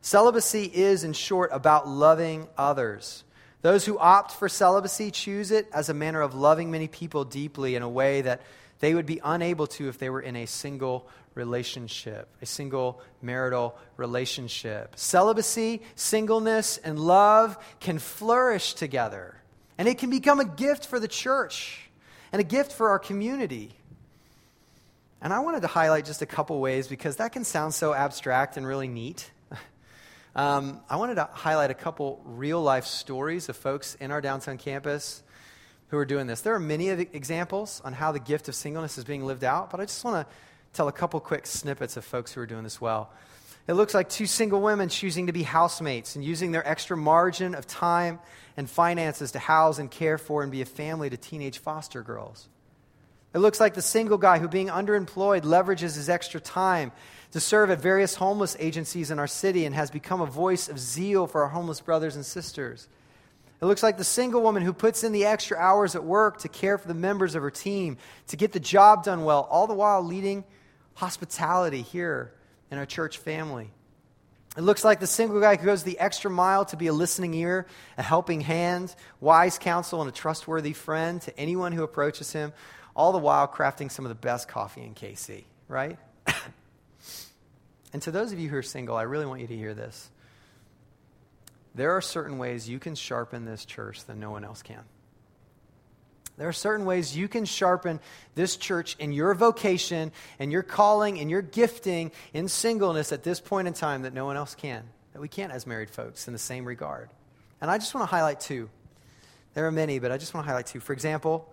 Celibacy 0.00 0.64
is, 0.64 1.04
in 1.04 1.12
short, 1.12 1.50
about 1.52 1.86
loving 1.86 2.48
others. 2.58 3.22
Those 3.60 3.84
who 3.84 3.96
opt 3.98 4.32
for 4.32 4.48
celibacy 4.48 5.12
choose 5.12 5.52
it 5.52 5.68
as 5.72 5.88
a 5.88 5.94
manner 5.94 6.20
of 6.20 6.34
loving 6.34 6.72
many 6.72 6.88
people 6.88 7.24
deeply 7.24 7.76
in 7.76 7.82
a 7.82 7.88
way 7.88 8.22
that 8.22 8.42
they 8.80 8.94
would 8.94 9.06
be 9.06 9.20
unable 9.22 9.68
to 9.68 9.88
if 9.88 9.98
they 9.98 10.10
were 10.10 10.20
in 10.20 10.34
a 10.34 10.46
single 10.46 11.08
relationship, 11.34 12.28
a 12.42 12.46
single 12.46 13.00
marital 13.22 13.78
relationship. 13.96 14.94
Celibacy, 14.96 15.82
singleness, 15.94 16.78
and 16.78 16.98
love 16.98 17.56
can 17.78 18.00
flourish 18.00 18.74
together, 18.74 19.36
and 19.78 19.88
it 19.88 19.98
can 19.98 20.10
become 20.10 20.40
a 20.40 20.44
gift 20.44 20.86
for 20.86 21.00
the 21.00 21.08
church 21.08 21.90
and 22.32 22.40
a 22.40 22.44
gift 22.44 22.72
for 22.72 22.90
our 22.90 22.98
community. 22.98 23.72
And 25.20 25.32
I 25.32 25.40
wanted 25.40 25.62
to 25.62 25.68
highlight 25.68 26.04
just 26.04 26.20
a 26.22 26.26
couple 26.26 26.60
ways 26.60 26.88
because 26.88 27.16
that 27.16 27.32
can 27.32 27.44
sound 27.44 27.74
so 27.74 27.94
abstract 27.94 28.56
and 28.56 28.66
really 28.66 28.88
neat. 28.88 29.30
Um, 30.34 30.80
I 30.88 30.96
wanted 30.96 31.16
to 31.16 31.28
highlight 31.30 31.70
a 31.70 31.74
couple 31.74 32.22
real 32.24 32.62
life 32.62 32.86
stories 32.86 33.50
of 33.50 33.56
folks 33.56 33.96
in 33.96 34.10
our 34.10 34.22
downtown 34.22 34.56
campus 34.56 35.22
who 35.88 35.98
are 35.98 36.06
doing 36.06 36.26
this. 36.26 36.40
There 36.40 36.54
are 36.54 36.58
many 36.58 36.88
examples 36.88 37.82
on 37.84 37.92
how 37.92 38.12
the 38.12 38.18
gift 38.18 38.48
of 38.48 38.54
singleness 38.54 38.96
is 38.96 39.04
being 39.04 39.26
lived 39.26 39.44
out, 39.44 39.70
but 39.70 39.78
I 39.78 39.84
just 39.84 40.02
want 40.06 40.26
to 40.26 40.34
tell 40.72 40.88
a 40.88 40.92
couple 40.92 41.20
quick 41.20 41.46
snippets 41.46 41.98
of 41.98 42.04
folks 42.06 42.32
who 42.32 42.40
are 42.40 42.46
doing 42.46 42.62
this 42.62 42.80
well. 42.80 43.12
It 43.68 43.74
looks 43.74 43.94
like 43.94 44.08
two 44.08 44.26
single 44.26 44.60
women 44.60 44.88
choosing 44.88 45.28
to 45.28 45.32
be 45.32 45.44
housemates 45.44 46.16
and 46.16 46.24
using 46.24 46.50
their 46.50 46.66
extra 46.66 46.96
margin 46.96 47.54
of 47.54 47.66
time 47.66 48.18
and 48.56 48.68
finances 48.68 49.32
to 49.32 49.38
house 49.38 49.78
and 49.78 49.90
care 49.90 50.18
for 50.18 50.42
and 50.42 50.50
be 50.50 50.62
a 50.62 50.66
family 50.66 51.08
to 51.08 51.16
teenage 51.16 51.58
foster 51.58 52.02
girls. 52.02 52.48
It 53.34 53.38
looks 53.38 53.60
like 53.60 53.74
the 53.74 53.82
single 53.82 54.18
guy 54.18 54.38
who, 54.38 54.48
being 54.48 54.68
underemployed, 54.68 55.42
leverages 55.42 55.94
his 55.94 56.08
extra 56.08 56.40
time 56.40 56.92
to 57.30 57.40
serve 57.40 57.70
at 57.70 57.80
various 57.80 58.14
homeless 58.16 58.56
agencies 58.58 59.10
in 59.10 59.18
our 59.18 59.28
city 59.28 59.64
and 59.64 59.74
has 59.74 59.90
become 59.90 60.20
a 60.20 60.26
voice 60.26 60.68
of 60.68 60.78
zeal 60.78 61.26
for 61.26 61.42
our 61.42 61.48
homeless 61.48 61.80
brothers 61.80 62.16
and 62.16 62.26
sisters. 62.26 62.88
It 63.62 63.66
looks 63.66 63.82
like 63.82 63.96
the 63.96 64.04
single 64.04 64.42
woman 64.42 64.64
who 64.64 64.72
puts 64.72 65.04
in 65.04 65.12
the 65.12 65.24
extra 65.24 65.56
hours 65.56 65.94
at 65.94 66.04
work 66.04 66.38
to 66.40 66.48
care 66.48 66.76
for 66.76 66.88
the 66.88 66.94
members 66.94 67.36
of 67.36 67.42
her 67.42 67.50
team, 67.50 67.96
to 68.26 68.36
get 68.36 68.52
the 68.52 68.60
job 68.60 69.04
done 69.04 69.24
well, 69.24 69.46
all 69.50 69.68
the 69.68 69.72
while 69.72 70.02
leading 70.02 70.44
hospitality 70.94 71.80
here 71.80 72.32
in 72.72 72.78
our 72.78 72.86
church 72.86 73.18
family. 73.18 73.70
It 74.56 74.62
looks 74.62 74.82
like 74.82 74.98
the 74.98 75.06
single 75.06 75.40
guy 75.40 75.56
who 75.56 75.66
goes 75.66 75.82
the 75.82 75.98
extra 75.98 76.30
mile 76.30 76.64
to 76.66 76.76
be 76.76 76.86
a 76.86 76.92
listening 76.92 77.34
ear, 77.34 77.66
a 77.96 78.02
helping 78.02 78.40
hand, 78.40 78.94
wise 79.20 79.58
counsel, 79.58 80.00
and 80.00 80.08
a 80.08 80.12
trustworthy 80.12 80.72
friend 80.72 81.20
to 81.22 81.38
anyone 81.38 81.72
who 81.72 81.82
approaches 81.82 82.32
him, 82.32 82.52
all 82.96 83.12
the 83.12 83.18
while 83.18 83.46
crafting 83.46 83.90
some 83.90 84.04
of 84.04 84.08
the 84.08 84.14
best 84.14 84.48
coffee 84.48 84.82
in 84.82 84.94
KC, 84.94 85.44
right? 85.68 85.98
and 87.92 88.02
to 88.02 88.10
those 88.10 88.32
of 88.32 88.40
you 88.40 88.48
who 88.48 88.56
are 88.56 88.62
single, 88.62 88.96
I 88.96 89.02
really 89.02 89.26
want 89.26 89.42
you 89.42 89.46
to 89.46 89.56
hear 89.56 89.74
this. 89.74 90.10
There 91.74 91.92
are 91.92 92.02
certain 92.02 92.38
ways 92.38 92.68
you 92.68 92.78
can 92.78 92.94
sharpen 92.94 93.44
this 93.44 93.64
church 93.64 94.04
that 94.06 94.16
no 94.16 94.30
one 94.30 94.44
else 94.44 94.62
can. 94.62 94.82
There 96.38 96.48
are 96.48 96.52
certain 96.52 96.86
ways 96.86 97.16
you 97.16 97.28
can 97.28 97.44
sharpen 97.44 98.00
this 98.34 98.56
church 98.56 98.96
in 98.98 99.12
your 99.12 99.34
vocation 99.34 100.12
and 100.38 100.50
your 100.50 100.62
calling 100.62 101.20
and 101.20 101.30
your 101.30 101.42
gifting 101.42 102.10
in 102.32 102.48
singleness 102.48 103.12
at 103.12 103.22
this 103.22 103.40
point 103.40 103.68
in 103.68 103.74
time 103.74 104.02
that 104.02 104.14
no 104.14 104.24
one 104.24 104.36
else 104.36 104.54
can, 104.54 104.82
that 105.12 105.20
we 105.20 105.28
can't 105.28 105.52
as 105.52 105.66
married 105.66 105.90
folks 105.90 106.26
in 106.26 106.32
the 106.32 106.38
same 106.38 106.64
regard. 106.64 107.10
And 107.60 107.70
I 107.70 107.78
just 107.78 107.94
want 107.94 108.08
to 108.08 108.14
highlight 108.14 108.40
two. 108.40 108.70
There 109.54 109.66
are 109.66 109.72
many, 109.72 109.98
but 109.98 110.10
I 110.10 110.16
just 110.16 110.32
want 110.32 110.46
to 110.46 110.48
highlight 110.48 110.66
two. 110.66 110.80
For 110.80 110.92
example, 110.92 111.52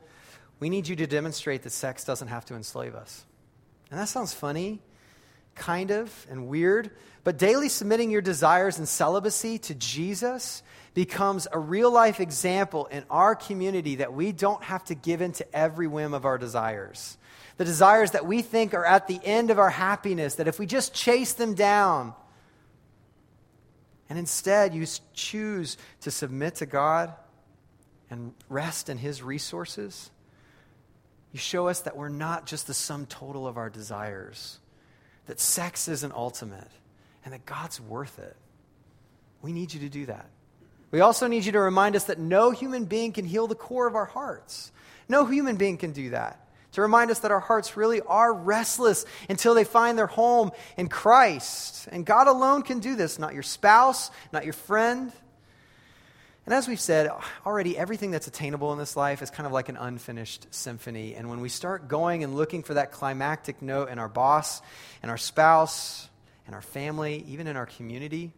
we 0.60 0.70
need 0.70 0.88
you 0.88 0.96
to 0.98 1.08
demonstrate 1.08 1.64
that 1.64 1.72
sex 1.72 2.04
doesn't 2.04 2.30
have 2.30 2.46
to 2.46 2.56
enslave 2.56 2.96
us. 2.96 3.26
And 3.92 4.00
that 4.00 4.08
sounds 4.08 4.34
funny, 4.34 4.80
kind 5.56 5.92
of, 5.92 6.28
and 6.30 6.48
weird, 6.48 6.92
but 7.24 7.38
daily 7.38 7.70
submitting 7.70 8.12
your 8.12 8.22
desires 8.22 8.78
and 8.78 8.88
celibacy 8.88 9.58
to 9.60 9.76
Jesus 9.76 10.64
becomes 11.00 11.48
a 11.50 11.58
real 11.58 11.90
life 11.90 12.20
example 12.20 12.86
in 12.88 13.06
our 13.10 13.34
community 13.34 13.96
that 13.96 14.12
we 14.12 14.34
don't 14.34 14.62
have 14.62 14.84
to 14.84 14.94
give 14.94 15.22
in 15.22 15.32
to 15.32 15.56
every 15.56 15.88
whim 15.88 16.14
of 16.14 16.26
our 16.26 16.38
desires. 16.38 17.18
The 17.56 17.64
desires 17.64 18.12
that 18.12 18.26
we 18.26 18.42
think 18.42 18.74
are 18.74 18.84
at 18.84 19.08
the 19.08 19.18
end 19.24 19.50
of 19.50 19.60
our 19.60 19.70
happiness, 19.70 20.36
that 20.36 20.50
if 20.50 20.60
we 20.60 20.66
just 20.66 20.94
chase 20.94 21.32
them 21.32 21.54
down, 21.54 22.14
and 24.10 24.20
instead 24.20 24.76
you 24.76 24.86
choose 25.14 25.78
to 26.02 26.12
submit 26.12 26.56
to 26.56 26.66
God 26.66 27.14
and 28.10 28.34
rest 28.50 28.90
in 28.90 28.98
His 28.98 29.24
resources, 29.24 30.12
you 31.32 31.40
show 31.40 31.70
us 31.70 31.80
that 31.84 31.96
we're 31.96 32.10
not 32.10 32.46
just 32.46 32.68
the 32.68 32.74
sum 32.74 33.06
total 33.06 33.48
of 33.48 33.56
our 33.56 33.70
desires, 33.70 34.60
that 35.28 35.40
sex 35.40 35.88
isn't 35.88 36.12
ultimate, 36.12 36.68
and 37.24 37.34
that 37.34 37.46
God's 37.46 37.80
worth 37.80 38.20
it. 38.20 38.36
We 39.42 39.54
need 39.54 39.74
you 39.74 39.80
to 39.80 39.90
do 39.90 40.06
that. 40.08 40.30
We 40.92 41.02
also 41.02 41.28
need 41.28 41.46
you 41.46 41.52
to 41.52 41.60
remind 41.60 41.96
us 41.96 42.06
that 42.06 42.20
no 42.20 42.52
human 42.52 42.86
being 42.86 43.12
can 43.12 43.26
heal 43.26 43.48
the 43.48 43.56
core 43.56 43.88
of 43.88 43.96
our 43.96 44.06
hearts. 44.06 44.72
No 45.08 45.26
human 45.26 45.56
being 45.56 45.78
can 45.78 45.92
do 45.92 46.12
that. 46.12 46.48
To 46.74 46.82
remind 46.82 47.10
us 47.10 47.20
that 47.20 47.32
our 47.32 47.40
hearts 47.40 47.76
really 47.76 48.02
are 48.02 48.32
restless 48.32 49.06
until 49.28 49.54
they 49.54 49.64
find 49.64 49.98
their 49.98 50.08
home 50.08 50.52
in 50.78 50.88
Christ. 50.88 51.88
And 51.92 52.06
God 52.06 52.28
alone 52.28 52.62
can 52.62 52.80
do 52.80 52.96
this, 52.96 53.18
not 53.18 53.34
your 53.34 53.44
spouse, 53.44 54.12
not 54.32 54.44
your 54.44 54.54
friend. 54.54 55.12
And 56.46 56.54
as 56.54 56.68
we've 56.68 56.80
said 56.80 57.12
already, 57.46 57.78
everything 57.78 58.10
that's 58.12 58.28
attainable 58.28 58.72
in 58.74 58.80
this 58.80 58.96
life 58.96 59.22
is 59.22 59.30
kind 59.30 59.46
of 59.46 59.52
like 59.52 59.70
an 59.70 59.78
unfinished 59.78 60.48
symphony. 60.52 61.16
And 61.16 61.30
when 61.30 61.42
we 61.42 61.50
start 61.50 61.88
going 61.88 62.24
and 62.24 62.36
looking 62.36 62.64
for 62.64 62.76
that 62.76 62.92
climactic 62.92 63.62
note 63.62 63.90
in 63.90 64.00
our 64.00 64.10
boss, 64.10 64.62
and 65.02 65.12
our 65.12 65.18
spouse, 65.18 66.08
and 66.48 66.56
our 66.56 66.62
family, 66.62 67.24
even 67.28 67.46
in 67.46 67.56
our 67.56 67.68
community, 67.68 68.32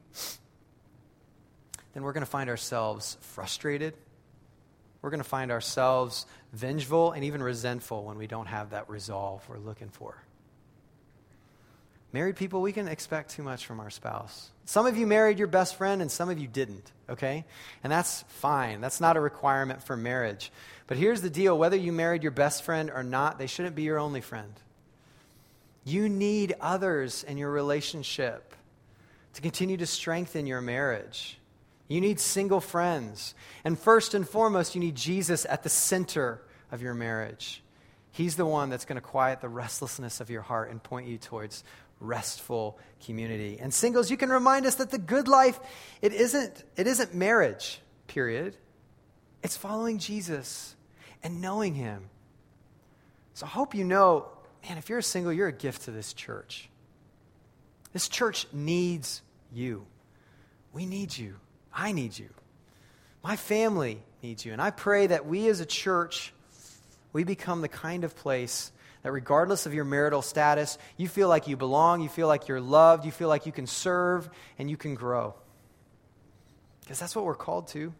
then 1.93 2.04
we're 2.04 2.13
going 2.13 2.25
to 2.25 2.30
find 2.30 2.49
ourselves 2.49 3.17
frustrated. 3.21 3.93
We're 5.01 5.10
going 5.10 5.23
to 5.23 5.27
find 5.27 5.51
ourselves 5.51 6.25
vengeful 6.54 7.12
and 7.12 7.23
even 7.23 7.41
resentful 7.41 8.04
when 8.04 8.17
we 8.17 8.27
don't 8.27 8.45
have 8.45 8.71
that 8.71 8.89
resolve 8.89 9.47
we're 9.49 9.58
looking 9.58 9.89
for. 9.89 10.15
Married 12.13 12.36
people, 12.36 12.62
we 12.62 12.73
can 12.73 12.88
expect 12.88 13.32
too 13.32 13.43
much 13.43 13.65
from 13.65 13.80
our 13.80 13.89
spouse. 13.89 14.51
Some 14.65 14.86
of 14.86 14.97
you 14.97 15.08
married 15.08 15.39
your 15.39 15.47
best 15.47 15.75
friend 15.75 16.01
and 16.01 16.12
some 16.12 16.30
of 16.30 16.38
you 16.38 16.47
didn't, 16.47 16.91
okay? 17.10 17.45
And 17.84 17.91
that's 17.91 18.23
fine. 18.27 18.82
That's 18.82 18.99
not 18.99 19.15
a 19.15 19.21
requirement 19.21 19.82
for 19.84 19.95
marriage. 19.95 20.51
But 20.88 20.97
here's 20.97 21.21
the 21.21 21.30
deal 21.30 21.58
whether 21.58 21.77
you 21.77 21.93
married 21.93 22.21
your 22.21 22.34
best 22.34 22.63
friend 22.63 22.91
or 22.93 23.01
not, 23.01 23.38
they 23.38 23.47
shouldn't 23.47 23.75
be 23.75 23.84
your 23.84 23.97
only 23.97 24.21
friend. 24.21 24.54
You 25.86 26.10
need 26.10 26.54
others 26.60 27.23
in 27.23 27.38
your 27.38 27.49
relationship 27.49 28.54
to 29.34 29.41
continue 29.41 29.77
to 29.77 29.88
strengthen 29.88 30.45
your 30.45 30.62
marriage. 30.62 31.38
You 31.91 31.99
need 31.99 32.21
single 32.21 32.62
friends. 32.62 33.36
And 33.65 33.77
first 33.77 34.13
and 34.13 34.27
foremost, 34.27 34.75
you 34.75 34.80
need 34.80 34.95
Jesus 34.95 35.45
at 35.45 35.63
the 35.63 35.69
center 35.69 36.41
of 36.71 36.82
your 36.82 36.93
marriage. 36.93 37.62
He's 38.12 38.38
the 38.38 38.45
one 38.45 38.69
that's 38.69 38.86
going 38.86 38.95
to 38.95 39.01
quiet 39.01 39.41
the 39.41 39.49
restlessness 39.49 40.21
of 40.21 40.30
your 40.30 40.41
heart 40.41 40.71
and 40.71 40.82
point 40.82 41.10
you 41.10 41.17
towards 41.17 41.65
restful 41.99 42.80
community. 43.06 43.58
And 43.60 43.73
singles, 43.73 44.10
you 44.10 44.15
can 44.15 44.30
remind 44.30 44.65
us 44.65 44.75
that 44.75 44.89
the 44.89 44.97
good 44.97 45.27
life, 45.27 45.60
it 46.01 46.13
isn't, 46.13 46.63
it 46.77 46.88
isn't 46.88 47.13
marriage, 47.13 47.82
period. 48.08 48.56
It's 49.43 49.58
following 49.58 49.97
Jesus 49.97 50.77
and 51.21 51.41
knowing 51.41 51.75
him. 51.75 52.10
So 53.34 53.45
I 53.45 53.49
hope 53.49 53.75
you 53.75 53.84
know, 53.84 54.30
man, 54.63 54.77
if 54.77 54.88
you're 54.88 54.99
a 54.99 55.04
single, 55.04 55.34
you're 55.34 55.49
a 55.49 55.51
gift 55.51 55.82
to 55.84 55.91
this 55.91 56.13
church. 56.13 56.69
This 57.91 58.08
church 58.08 58.47
needs 58.54 59.21
you. 59.51 59.86
We 60.71 60.86
need 60.86 61.17
you. 61.17 61.36
I 61.73 61.91
need 61.91 62.17
you. 62.17 62.29
My 63.23 63.36
family 63.36 64.01
needs 64.21 64.45
you. 64.45 64.53
And 64.53 64.62
I 64.62 64.71
pray 64.71 65.07
that 65.07 65.25
we 65.25 65.47
as 65.47 65.60
a 65.60 65.65
church, 65.65 66.34
we 67.13 67.23
become 67.23 67.62
the 67.62 67.67
kind 67.67 68.03
of 68.03 68.15
place 68.15 68.71
that 69.03 69.12
regardless 69.12 69.65
of 69.65 69.73
your 69.73 69.86
marital 69.86 70.21
status, 70.21 70.77
you 70.97 71.07
feel 71.07 71.27
like 71.27 71.47
you 71.47 71.57
belong, 71.57 72.01
you 72.01 72.10
feel 72.10 72.27
like 72.27 72.47
you're 72.47 72.62
loved, 72.62 73.05
you 73.05 73.12
feel 73.12 73.27
like 73.27 73.45
you 73.45 73.51
can 73.51 73.67
serve, 73.67 74.29
and 74.60 74.69
you 74.69 74.77
can 74.77 74.95
grow. 74.95 75.34
Because 76.81 76.99
that's 76.99 77.15
what 77.15 77.25
we're 77.25 77.36
called 77.36 77.67
to. 77.69 77.93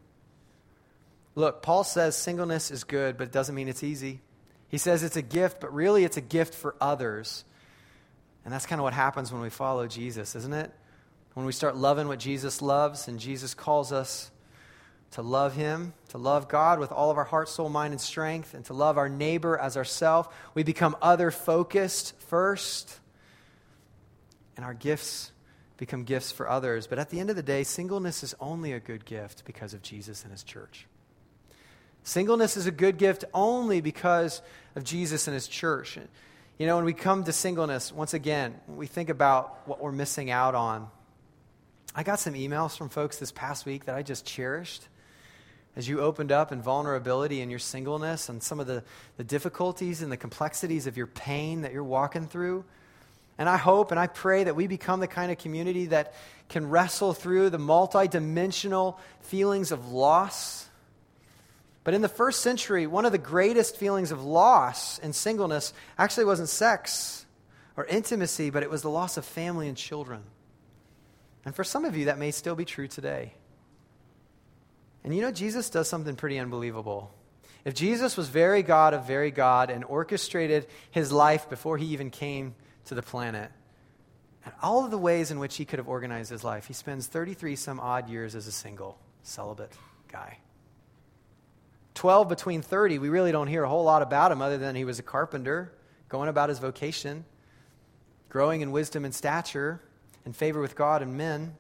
Look, 1.34 1.62
Paul 1.62 1.84
says 1.84 2.16
singleness 2.16 2.72
is 2.72 2.84
good, 2.84 3.18
but 3.18 3.26
it 3.26 3.32
doesn't 3.32 3.56
mean 3.56 3.68
it's 3.68 3.84
easy. 3.84 4.20
He 4.68 4.78
says 4.78 5.04
it's 5.04 5.16
a 5.16 5.22
gift, 5.22 5.60
but 5.60 5.74
really 5.74 6.04
it's 6.04 6.18
a 6.18 6.22
gift 6.22 6.54
for 6.54 6.76
others. 6.80 7.46
And 8.44 8.54
that's 8.54 8.66
kind 8.66 8.80
of 8.80 8.84
what 8.84 8.94
happens 8.94 9.32
when 9.32 9.42
we 9.42 9.50
follow 9.50 9.88
Jesus, 9.88 10.36
isn't 10.36 10.54
it? 10.54 10.72
When 11.34 11.46
we 11.46 11.54
start 11.54 11.78
loving 11.78 12.08
what 12.08 12.20
Jesus 12.20 12.62
loves, 12.62 13.08
and 13.08 13.20
Jesus 13.20 13.54
calls 13.54 13.94
us 13.94 14.32
to 15.12 15.22
love 15.22 15.56
Him, 15.56 15.94
to 16.10 16.18
love 16.18 16.48
God 16.48 16.80
with 16.80 16.92
all 16.92 17.10
of 17.10 17.18
our 17.18 17.24
heart, 17.24 17.48
soul, 17.48 17.70
mind, 17.70 17.94
and 17.94 18.02
strength, 18.02 18.54
and 18.54 18.66
to 18.66 18.74
love 18.74 18.98
our 18.98 19.10
neighbor 19.10 19.58
as 19.58 19.78
ourselves, 19.78 20.28
we 20.54 20.64
become 20.64 20.96
other 21.02 21.32
focused 21.32 22.20
first, 22.24 23.00
and 24.58 24.66
our 24.66 24.74
gifts 24.74 25.32
become 25.78 26.04
gifts 26.04 26.32
for 26.32 26.50
others. 26.50 26.86
But 26.86 27.00
at 27.00 27.10
the 27.10 27.20
end 27.20 27.30
of 27.30 27.36
the 27.36 27.44
day, 27.44 27.64
singleness 27.64 28.24
is 28.24 28.36
only 28.40 28.74
a 28.74 28.80
good 28.80 29.06
gift 29.06 29.44
because 29.46 29.74
of 29.74 29.82
Jesus 29.82 30.24
and 30.24 30.32
His 30.32 30.44
church. 30.44 30.86
Singleness 32.04 32.58
is 32.58 32.68
a 32.68 32.72
good 32.72 32.98
gift 32.98 33.24
only 33.34 33.80
because 33.80 34.42
of 34.76 34.84
Jesus 34.84 35.28
and 35.28 35.34
His 35.34 35.48
church. 35.48 35.98
You 36.58 36.68
know, 36.68 36.76
when 36.76 36.86
we 36.86 36.94
come 36.94 37.24
to 37.24 37.32
singleness, 37.32 37.92
once 37.92 38.14
again, 38.14 38.60
we 38.68 38.86
think 38.86 39.10
about 39.10 39.62
what 39.66 39.82
we're 39.82 39.92
missing 39.92 40.30
out 40.30 40.56
on 40.56 40.90
I 41.94 42.04
got 42.04 42.20
some 42.20 42.36
emails 42.36 42.78
from 42.78 42.88
folks 42.88 43.18
this 43.18 43.34
past 43.34 43.66
week 43.66 43.86
that 43.86 43.96
I 43.96 44.02
just 44.02 44.26
cherished 44.26 44.88
as 45.76 45.90
you 45.90 46.00
opened 46.00 46.32
up 46.32 46.54
in 46.54 46.62
vulnerability 46.62 47.42
and 47.42 47.52
your 47.52 47.60
singleness 47.60 48.30
and 48.30 48.42
some 48.42 48.62
of 48.62 48.68
the, 48.68 48.84
the 49.18 49.26
difficulties 49.26 50.02
and 50.02 50.10
the 50.10 50.18
complexities 50.18 50.88
of 50.88 50.96
your 50.96 51.08
pain 51.08 51.62
that 51.62 51.74
you're 51.74 51.84
walking 51.84 52.28
through. 52.28 52.64
And 53.38 53.50
I 53.50 53.58
hope 53.58 53.92
and 53.92 54.00
I 54.00 54.08
pray 54.08 54.46
that 54.46 54.56
we 54.56 54.68
become 54.68 55.02
the 55.02 55.08
kind 55.08 55.34
of 55.34 55.38
community 55.38 55.88
that 55.88 56.14
can 56.48 56.70
wrestle 56.70 57.14
through 57.14 57.50
the 57.50 57.58
multidimensional 57.58 58.98
feelings 59.22 59.74
of 59.74 59.92
loss. 59.92 60.70
But 61.84 61.94
in 61.94 62.02
the 62.02 62.10
first 62.10 62.40
century, 62.40 62.88
one 62.88 63.06
of 63.06 63.12
the 63.12 63.18
greatest 63.18 63.76
feelings 63.76 64.12
of 64.12 64.24
loss 64.24 64.98
and 65.00 65.14
singleness 65.14 65.74
actually 65.98 66.26
wasn't 66.26 66.48
sex 66.48 67.26
or 67.76 67.86
intimacy, 67.86 68.50
but 68.50 68.64
it 68.64 68.70
was 68.70 68.82
the 68.82 68.90
loss 68.90 69.18
of 69.18 69.26
family 69.26 69.68
and 69.68 69.76
children. 69.76 70.24
And 71.46 71.56
for 71.56 71.64
some 71.64 71.86
of 71.86 71.98
you, 71.98 72.06
that 72.06 72.20
may 72.20 72.32
still 72.32 72.56
be 72.56 72.66
true 72.66 72.88
today. 72.88 73.34
And 75.04 75.16
you 75.16 75.22
know, 75.22 75.32
Jesus 75.32 75.70
does 75.70 75.88
something 75.90 76.16
pretty 76.16 76.38
unbelievable. 76.38 77.12
If 77.66 77.76
Jesus 77.76 78.18
was 78.18 78.30
very 78.30 78.64
God 78.64 78.94
of 78.94 79.06
very 79.06 79.32
God 79.32 79.70
and 79.70 79.84
orchestrated 79.84 80.68
his 80.90 81.12
life 81.12 81.50
before 81.50 81.78
he 81.78 81.88
even 81.88 82.10
came 82.10 82.56
to 82.86 82.96
the 82.96 83.02
planet, 83.02 83.52
and 84.44 84.54
all 84.62 84.84
of 84.84 84.92
the 84.92 84.98
ways 84.98 85.30
in 85.30 85.40
which 85.40 85.58
he 85.58 85.66
could 85.66 85.78
have 85.78 85.88
organized 85.88 86.32
his 86.32 86.44
life, 86.44 86.66
he 86.66 86.74
spends 86.74 87.08
33 87.08 87.56
some 87.56 87.80
odd 87.80 88.10
years 88.10 88.36
as 88.36 88.48
a 88.48 88.52
single, 88.52 88.98
celibate 89.22 89.72
guy. 90.12 90.40
12 91.94 92.30
between 92.30 92.62
30, 92.64 92.98
we 92.98 93.10
really 93.10 93.32
don't 93.32 93.48
hear 93.48 93.64
a 93.64 93.70
whole 93.70 93.84
lot 93.84 94.02
about 94.02 94.32
him 94.32 94.42
other 94.42 94.58
than 94.58 94.76
he 94.76 94.86
was 94.86 94.98
a 94.98 95.04
carpenter, 95.04 95.72
going 96.10 96.30
about 96.30 96.50
his 96.50 96.58
vocation, 96.58 97.26
growing 98.30 98.62
in 98.62 98.72
wisdom 98.72 99.06
and 99.06 99.14
stature, 99.14 99.82
in 100.26 100.34
favor 100.34 100.62
with 100.62 100.76
God 100.76 101.02
and 101.02 101.18
men. 101.18 101.56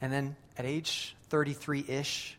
And 0.00 0.12
then 0.12 0.36
at 0.58 0.64
age 0.64 1.16
33 1.28 1.84
ish, 1.88 2.36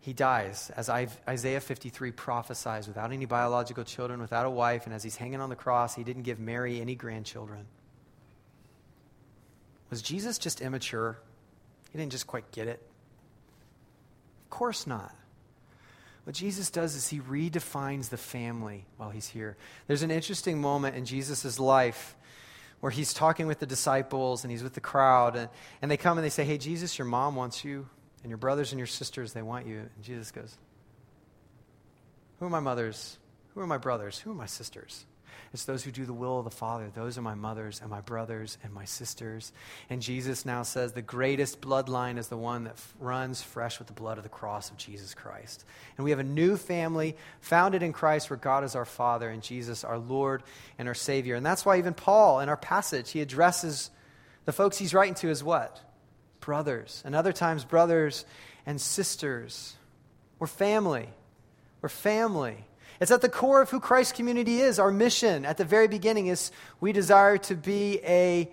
he 0.00 0.12
dies, 0.12 0.70
as 0.74 0.88
Isaiah 0.88 1.60
53 1.60 2.12
prophesies, 2.12 2.88
without 2.88 3.12
any 3.12 3.26
biological 3.26 3.84
children, 3.84 4.20
without 4.20 4.46
a 4.46 4.50
wife, 4.50 4.86
and 4.86 4.94
as 4.94 5.02
he's 5.02 5.16
hanging 5.16 5.40
on 5.40 5.50
the 5.50 5.56
cross, 5.56 5.94
he 5.94 6.02
didn't 6.02 6.22
give 6.22 6.38
Mary 6.38 6.80
any 6.80 6.94
grandchildren. 6.94 7.66
Was 9.90 10.00
Jesus 10.00 10.38
just 10.38 10.60
immature? 10.60 11.18
He 11.90 11.98
didn't 11.98 12.12
just 12.12 12.26
quite 12.26 12.50
get 12.52 12.68
it? 12.68 12.82
Of 14.44 14.50
course 14.50 14.86
not. 14.86 15.14
What 16.24 16.34
Jesus 16.34 16.70
does 16.70 16.94
is 16.94 17.08
he 17.08 17.20
redefines 17.20 18.10
the 18.10 18.18
family 18.18 18.84
while 18.98 19.10
he's 19.10 19.28
here. 19.28 19.56
There's 19.86 20.02
an 20.02 20.10
interesting 20.10 20.60
moment 20.60 20.96
in 20.96 21.06
Jesus' 21.06 21.58
life 21.58 22.16
where 22.80 22.90
he's 22.90 23.12
talking 23.12 23.46
with 23.46 23.58
the 23.58 23.66
disciples 23.66 24.44
and 24.44 24.50
he's 24.50 24.62
with 24.62 24.74
the 24.74 24.80
crowd, 24.80 25.36
and, 25.36 25.48
and 25.82 25.90
they 25.90 25.96
come 25.96 26.18
and 26.18 26.24
they 26.24 26.30
say, 26.30 26.44
Hey, 26.44 26.58
Jesus, 26.58 26.98
your 26.98 27.06
mom 27.06 27.34
wants 27.34 27.64
you 27.64 27.88
and 28.22 28.30
your 28.30 28.38
brothers 28.38 28.72
and 28.72 28.78
your 28.78 28.86
sisters, 28.86 29.32
they 29.32 29.42
want 29.42 29.66
you. 29.66 29.78
And 29.78 30.02
Jesus 30.02 30.30
goes, 30.30 30.56
Who 32.38 32.46
are 32.46 32.50
my 32.50 32.60
mothers? 32.60 33.18
Who 33.54 33.60
are 33.60 33.66
my 33.66 33.78
brothers? 33.78 34.18
Who 34.18 34.30
are 34.30 34.34
my 34.34 34.46
sisters? 34.46 35.04
It's 35.52 35.64
those 35.64 35.84
who 35.84 35.90
do 35.90 36.04
the 36.04 36.12
will 36.12 36.38
of 36.38 36.44
the 36.44 36.50
Father. 36.50 36.90
Those 36.94 37.18
are 37.18 37.22
my 37.22 37.34
mothers 37.34 37.80
and 37.80 37.90
my 37.90 38.00
brothers 38.00 38.58
and 38.62 38.72
my 38.72 38.84
sisters. 38.84 39.52
And 39.90 40.02
Jesus 40.02 40.44
now 40.44 40.62
says 40.62 40.92
the 40.92 41.02
greatest 41.02 41.60
bloodline 41.60 42.18
is 42.18 42.28
the 42.28 42.36
one 42.36 42.64
that 42.64 42.74
f- 42.74 42.94
runs 43.00 43.42
fresh 43.42 43.78
with 43.78 43.88
the 43.88 43.94
blood 43.94 44.18
of 44.18 44.24
the 44.24 44.30
cross 44.30 44.70
of 44.70 44.76
Jesus 44.76 45.14
Christ. 45.14 45.64
And 45.96 46.04
we 46.04 46.10
have 46.10 46.20
a 46.20 46.24
new 46.24 46.56
family 46.56 47.16
founded 47.40 47.82
in 47.82 47.92
Christ 47.92 48.30
where 48.30 48.36
God 48.36 48.64
is 48.64 48.74
our 48.74 48.84
Father 48.84 49.28
and 49.28 49.42
Jesus 49.42 49.84
our 49.84 49.98
Lord 49.98 50.42
and 50.78 50.88
our 50.88 50.94
Savior. 50.94 51.34
And 51.34 51.44
that's 51.46 51.64
why 51.64 51.78
even 51.78 51.94
Paul 51.94 52.40
in 52.40 52.48
our 52.48 52.56
passage, 52.56 53.10
he 53.10 53.20
addresses 53.20 53.90
the 54.44 54.52
folks 54.52 54.78
he's 54.78 54.94
writing 54.94 55.14
to 55.16 55.30
as 55.30 55.42
what? 55.44 55.82
brothers, 56.48 57.02
and 57.04 57.14
other 57.14 57.30
times 57.30 57.62
brothers 57.62 58.24
and 58.64 58.80
sisters. 58.80 59.76
We're 60.38 60.46
family. 60.46 61.06
We're 61.82 61.90
family. 61.90 62.64
It's 63.00 63.10
at 63.10 63.20
the 63.20 63.28
core 63.28 63.62
of 63.62 63.70
who 63.70 63.78
Christ 63.78 64.14
community 64.14 64.60
is. 64.60 64.78
Our 64.78 64.90
mission 64.90 65.44
at 65.44 65.56
the 65.56 65.64
very 65.64 65.86
beginning 65.86 66.26
is 66.26 66.50
we 66.80 66.92
desire 66.92 67.38
to 67.38 67.54
be 67.54 68.00
a 68.04 68.50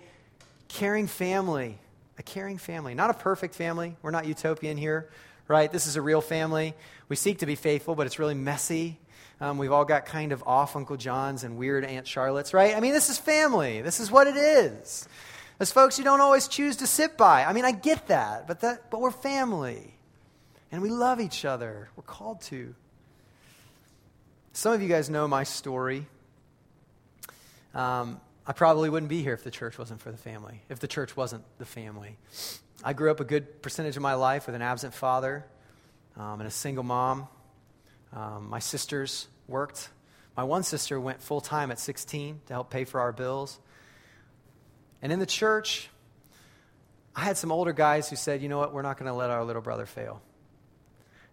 caring 0.68 1.08
family. 1.08 1.78
A 2.18 2.22
caring 2.22 2.58
family. 2.58 2.94
Not 2.94 3.10
a 3.10 3.14
perfect 3.14 3.54
family. 3.54 3.96
We're 4.02 4.12
not 4.12 4.26
utopian 4.26 4.76
here, 4.76 5.10
right? 5.48 5.70
This 5.70 5.86
is 5.86 5.96
a 5.96 6.02
real 6.02 6.20
family. 6.20 6.74
We 7.08 7.16
seek 7.16 7.40
to 7.40 7.46
be 7.46 7.56
faithful, 7.56 7.94
but 7.94 8.06
it's 8.06 8.18
really 8.18 8.34
messy. 8.34 8.98
Um, 9.40 9.58
we've 9.58 9.72
all 9.72 9.84
got 9.84 10.06
kind 10.06 10.32
of 10.32 10.42
off 10.46 10.76
Uncle 10.76 10.96
John's 10.96 11.44
and 11.44 11.58
weird 11.58 11.84
Aunt 11.84 12.06
Charlotte's, 12.06 12.54
right? 12.54 12.74
I 12.74 12.80
mean, 12.80 12.92
this 12.92 13.10
is 13.10 13.18
family. 13.18 13.82
This 13.82 14.00
is 14.00 14.10
what 14.10 14.26
it 14.26 14.36
is. 14.36 15.08
As 15.58 15.72
folks 15.72 15.98
you 15.98 16.04
don't 16.04 16.20
always 16.20 16.48
choose 16.48 16.76
to 16.76 16.86
sit 16.86 17.16
by. 17.16 17.44
I 17.44 17.52
mean, 17.52 17.64
I 17.64 17.72
get 17.72 18.08
that, 18.08 18.46
but, 18.46 18.60
that, 18.60 18.90
but 18.90 19.00
we're 19.00 19.10
family. 19.10 19.94
And 20.70 20.82
we 20.82 20.90
love 20.90 21.20
each 21.20 21.44
other. 21.44 21.90
We're 21.96 22.02
called 22.04 22.40
to. 22.42 22.74
Some 24.56 24.72
of 24.72 24.80
you 24.80 24.88
guys 24.88 25.10
know 25.10 25.28
my 25.28 25.44
story. 25.44 26.06
Um, 27.74 28.18
I 28.46 28.54
probably 28.54 28.88
wouldn't 28.88 29.10
be 29.10 29.22
here 29.22 29.34
if 29.34 29.44
the 29.44 29.50
church 29.50 29.76
wasn't 29.76 30.00
for 30.00 30.10
the 30.10 30.16
family, 30.16 30.62
if 30.70 30.78
the 30.78 30.88
church 30.88 31.14
wasn't 31.14 31.44
the 31.58 31.66
family. 31.66 32.16
I 32.82 32.94
grew 32.94 33.10
up 33.10 33.20
a 33.20 33.24
good 33.24 33.60
percentage 33.60 33.96
of 33.96 34.02
my 34.02 34.14
life 34.14 34.46
with 34.46 34.54
an 34.54 34.62
absent 34.62 34.94
father 34.94 35.44
um, 36.16 36.40
and 36.40 36.48
a 36.48 36.50
single 36.50 36.84
mom. 36.84 37.28
Um, 38.14 38.48
my 38.48 38.58
sisters 38.58 39.28
worked. 39.46 39.90
My 40.38 40.44
one 40.44 40.62
sister 40.62 40.98
went 40.98 41.20
full 41.20 41.42
time 41.42 41.70
at 41.70 41.78
16 41.78 42.40
to 42.46 42.52
help 42.54 42.70
pay 42.70 42.84
for 42.84 43.00
our 43.00 43.12
bills. 43.12 43.58
And 45.02 45.12
in 45.12 45.18
the 45.18 45.26
church, 45.26 45.90
I 47.14 47.24
had 47.24 47.36
some 47.36 47.52
older 47.52 47.74
guys 47.74 48.08
who 48.08 48.16
said, 48.16 48.40
you 48.40 48.48
know 48.48 48.56
what, 48.56 48.72
we're 48.72 48.80
not 48.80 48.96
going 48.96 49.12
to 49.12 49.18
let 49.18 49.28
our 49.28 49.44
little 49.44 49.60
brother 49.60 49.84
fail. 49.84 50.22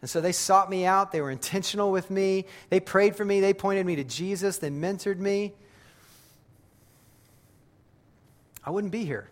And 0.04 0.10
so 0.10 0.20
they 0.20 0.34
sought 0.34 0.70
me 0.70 0.86
out. 0.86 1.13
They 1.13 1.22
were 1.22 1.32
intentional 1.32 1.89
with 1.89 2.12
me. 2.12 2.44
They 2.70 2.82
prayed 2.82 3.16
for 3.16 3.24
me. 3.24 3.39
They 3.39 3.54
pointed 3.54 3.86
me 3.86 3.96
to 3.96 4.04
Jesus. 4.04 4.58
They 4.58 4.70
mentored 4.70 5.18
me. 5.18 5.54
I 8.66 8.72
wouldn't 8.72 8.92
be 8.92 9.06
here 9.06 9.30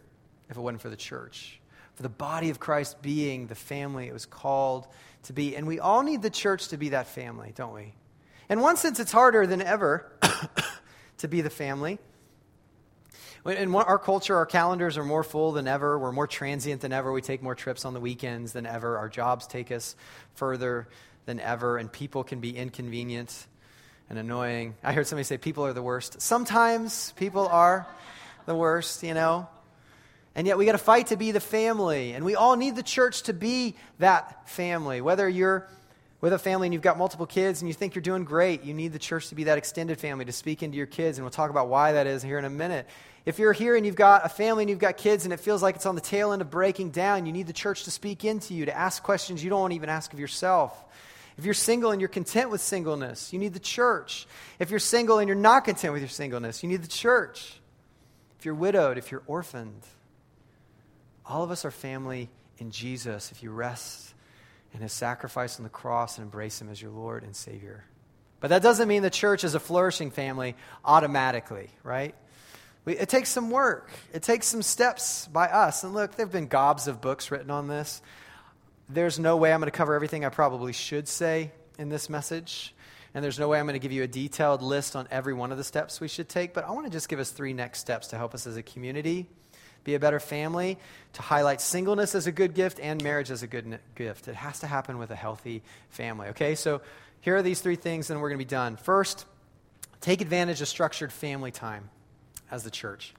if 0.49 0.55
it 0.55 0.61
wasn't 0.61 0.81
for 0.81 0.87
the 0.87 0.95
church, 0.95 1.59
for 1.95 2.03
the 2.03 2.09
body 2.09 2.49
of 2.51 2.61
Christ 2.61 3.01
being 3.01 3.47
the 3.47 3.55
family 3.55 4.07
it 4.07 4.13
was 4.13 4.25
called 4.25 4.87
to 5.23 5.33
be. 5.33 5.57
And 5.57 5.67
we 5.67 5.81
all 5.81 6.03
need 6.03 6.21
the 6.21 6.29
church 6.29 6.69
to 6.69 6.77
be 6.77 6.87
that 6.87 7.07
family, 7.07 7.51
don't 7.53 7.73
we? 7.73 7.93
In 8.49 8.61
one 8.61 8.77
sense, 8.77 8.97
it's 9.01 9.11
harder 9.11 9.45
than 9.45 9.61
ever 9.61 10.09
to 11.17 11.27
be 11.27 11.41
the 11.41 11.49
family 11.49 11.99
in 13.45 13.73
our 13.73 13.97
culture, 13.97 14.35
our 14.35 14.45
calendars 14.45 14.97
are 14.97 15.03
more 15.03 15.23
full 15.23 15.51
than 15.51 15.67
ever. 15.67 15.97
We're 15.97 16.11
more 16.11 16.27
transient 16.27 16.81
than 16.81 16.93
ever. 16.93 17.11
We 17.11 17.21
take 17.21 17.41
more 17.41 17.55
trips 17.55 17.85
on 17.85 17.93
the 17.93 17.99
weekends 17.99 18.53
than 18.53 18.65
ever. 18.65 18.97
Our 18.97 19.09
jobs 19.09 19.47
take 19.47 19.71
us 19.71 19.95
further 20.35 20.87
than 21.25 21.39
ever, 21.39 21.77
and 21.77 21.91
people 21.91 22.23
can 22.23 22.39
be 22.39 22.55
inconvenient 22.55 23.47
and 24.09 24.19
annoying. 24.19 24.75
I 24.83 24.93
heard 24.93 25.07
somebody 25.07 25.23
say 25.23 25.37
people 25.37 25.65
are 25.65 25.73
the 25.73 25.81
worst. 25.81 26.21
Sometimes 26.21 27.13
people 27.13 27.47
are 27.47 27.87
the 28.45 28.55
worst, 28.55 29.03
you 29.03 29.13
know. 29.13 29.47
And 30.35 30.45
yet 30.47 30.57
we 30.57 30.65
got 30.65 30.73
to 30.73 30.77
fight 30.77 31.07
to 31.07 31.17
be 31.17 31.31
the 31.31 31.39
family, 31.39 32.13
and 32.13 32.23
we 32.23 32.35
all 32.35 32.55
need 32.55 32.75
the 32.75 32.83
church 32.83 33.23
to 33.23 33.33
be 33.33 33.75
that 33.99 34.49
family. 34.49 35.01
Whether 35.01 35.27
you're 35.27 35.67
with 36.21 36.33
a 36.33 36.39
family 36.39 36.67
and 36.67 36.73
you've 36.73 36.83
got 36.83 36.99
multiple 36.99 37.25
kids 37.25 37.61
and 37.61 37.67
you 37.67 37.73
think 37.73 37.95
you're 37.95 38.03
doing 38.03 38.23
great, 38.23 38.63
you 38.63 38.75
need 38.75 38.93
the 38.93 38.99
church 38.99 39.29
to 39.29 39.35
be 39.35 39.45
that 39.45 39.57
extended 39.57 39.99
family 39.99 40.23
to 40.25 40.31
speak 40.31 40.61
into 40.61 40.77
your 40.77 40.85
kids, 40.85 41.17
and 41.17 41.25
we'll 41.25 41.31
talk 41.31 41.49
about 41.49 41.67
why 41.67 41.93
that 41.93 42.05
is 42.05 42.21
here 42.21 42.37
in 42.37 42.45
a 42.45 42.49
minute. 42.49 42.87
If 43.25 43.39
you're 43.39 43.53
here 43.53 43.75
and 43.75 43.85
you've 43.85 43.95
got 43.95 44.25
a 44.25 44.29
family 44.29 44.63
and 44.63 44.69
you've 44.69 44.79
got 44.79 44.97
kids 44.97 45.25
and 45.25 45.33
it 45.33 45.39
feels 45.39 45.61
like 45.61 45.75
it's 45.75 45.85
on 45.85 45.95
the 45.95 46.01
tail 46.01 46.31
end 46.31 46.41
of 46.41 46.49
breaking 46.49 46.91
down, 46.91 47.25
you 47.25 47.31
need 47.31 47.47
the 47.47 47.53
church 47.53 47.83
to 47.83 47.91
speak 47.91 48.23
into 48.23 48.53
you, 48.53 48.65
to 48.65 48.75
ask 48.75 49.01
questions 49.01 49.43
you 49.43 49.49
don't 49.49 49.71
even 49.71 49.89
ask 49.89 50.13
of 50.13 50.19
yourself. 50.19 50.85
If 51.37 51.45
you're 51.45 51.53
single 51.53 51.91
and 51.91 51.99
you're 51.99 52.07
content 52.07 52.51
with 52.51 52.61
singleness, 52.61 53.33
you 53.33 53.39
need 53.39 53.53
the 53.53 53.59
church. 53.59 54.27
If 54.59 54.69
you're 54.69 54.79
single 54.79 55.17
and 55.19 55.27
you're 55.27 55.35
not 55.35 55.65
content 55.65 55.93
with 55.93 56.01
your 56.01 56.09
singleness, 56.09 56.61
you 56.61 56.69
need 56.69 56.83
the 56.83 56.87
church. 56.87 57.59
If 58.37 58.45
you're 58.45 58.55
widowed, 58.55 58.97
if 58.97 59.11
you're 59.11 59.23
orphaned, 59.27 59.81
all 61.25 61.43
of 61.43 61.51
us 61.51 61.65
are 61.65 61.71
family 61.71 62.29
in 62.57 62.71
Jesus 62.71 63.31
if 63.31 63.41
you 63.41 63.51
rest 63.51 64.10
in 64.73 64.81
his 64.81 64.93
sacrifice 64.93 65.57
on 65.57 65.63
the 65.63 65.69
cross 65.69 66.17
and 66.17 66.25
embrace 66.25 66.61
him 66.61 66.69
as 66.69 66.81
your 66.81 66.91
Lord 66.91 67.23
and 67.23 67.35
Savior. 67.35 67.85
But 68.39 68.49
that 68.49 68.61
doesn't 68.61 68.87
mean 68.87 69.03
the 69.03 69.09
church 69.09 69.43
is 69.43 69.53
a 69.53 69.59
flourishing 69.59 70.11
family 70.11 70.55
automatically, 70.83 71.69
right? 71.83 72.15
We, 72.85 72.97
it 72.97 73.09
takes 73.09 73.29
some 73.29 73.51
work. 73.51 73.91
It 74.13 74.23
takes 74.23 74.47
some 74.47 74.63
steps 74.63 75.27
by 75.27 75.47
us. 75.47 75.83
And 75.83 75.93
look, 75.93 76.15
there 76.15 76.25
have 76.25 76.33
been 76.33 76.47
gobs 76.47 76.87
of 76.87 77.01
books 77.01 77.29
written 77.29 77.51
on 77.51 77.67
this. 77.67 78.01
There's 78.89 79.19
no 79.19 79.37
way 79.37 79.53
I'm 79.53 79.59
going 79.59 79.71
to 79.71 79.77
cover 79.77 79.93
everything 79.93 80.25
I 80.25 80.29
probably 80.29 80.73
should 80.73 81.07
say 81.07 81.51
in 81.77 81.89
this 81.89 82.09
message. 82.09 82.73
And 83.13 83.23
there's 83.23 83.37
no 83.37 83.49
way 83.49 83.59
I'm 83.59 83.65
going 83.65 83.73
to 83.73 83.79
give 83.79 83.91
you 83.91 84.03
a 84.03 84.07
detailed 84.07 84.61
list 84.61 84.95
on 84.95 85.07
every 85.11 85.33
one 85.33 85.51
of 85.51 85.57
the 85.57 85.63
steps 85.63 86.01
we 86.01 86.07
should 86.07 86.27
take. 86.27 86.53
But 86.53 86.65
I 86.65 86.71
want 86.71 86.87
to 86.87 86.91
just 86.91 87.09
give 87.09 87.19
us 87.19 87.29
three 87.29 87.53
next 87.53 87.79
steps 87.79 88.07
to 88.07 88.17
help 88.17 88.33
us 88.33 88.47
as 88.47 88.57
a 88.57 88.63
community 88.63 89.27
be 89.83 89.95
a 89.95 89.99
better 89.99 90.19
family, 90.19 90.77
to 91.13 91.21
highlight 91.21 91.61
singleness 91.61 92.15
as 92.15 92.27
a 92.27 92.31
good 92.31 92.53
gift 92.53 92.79
and 92.79 93.03
marriage 93.03 93.31
as 93.31 93.43
a 93.43 93.47
good 93.47 93.79
gift. 93.95 94.27
It 94.27 94.35
has 94.35 94.59
to 94.59 94.67
happen 94.67 94.97
with 94.97 95.11
a 95.11 95.15
healthy 95.15 95.63
family. 95.89 96.29
Okay, 96.29 96.55
so 96.55 96.81
here 97.21 97.35
are 97.35 97.41
these 97.41 97.61
three 97.61 97.75
things, 97.75 98.09
and 98.09 98.21
we're 98.21 98.29
going 98.29 98.39
to 98.39 98.45
be 98.45 98.49
done. 98.49 98.77
First, 98.77 99.25
take 99.99 100.21
advantage 100.21 100.61
of 100.61 100.67
structured 100.67 101.11
family 101.11 101.51
time 101.51 101.89
as 102.49 102.63
the 102.63 102.71
church. 102.71 103.13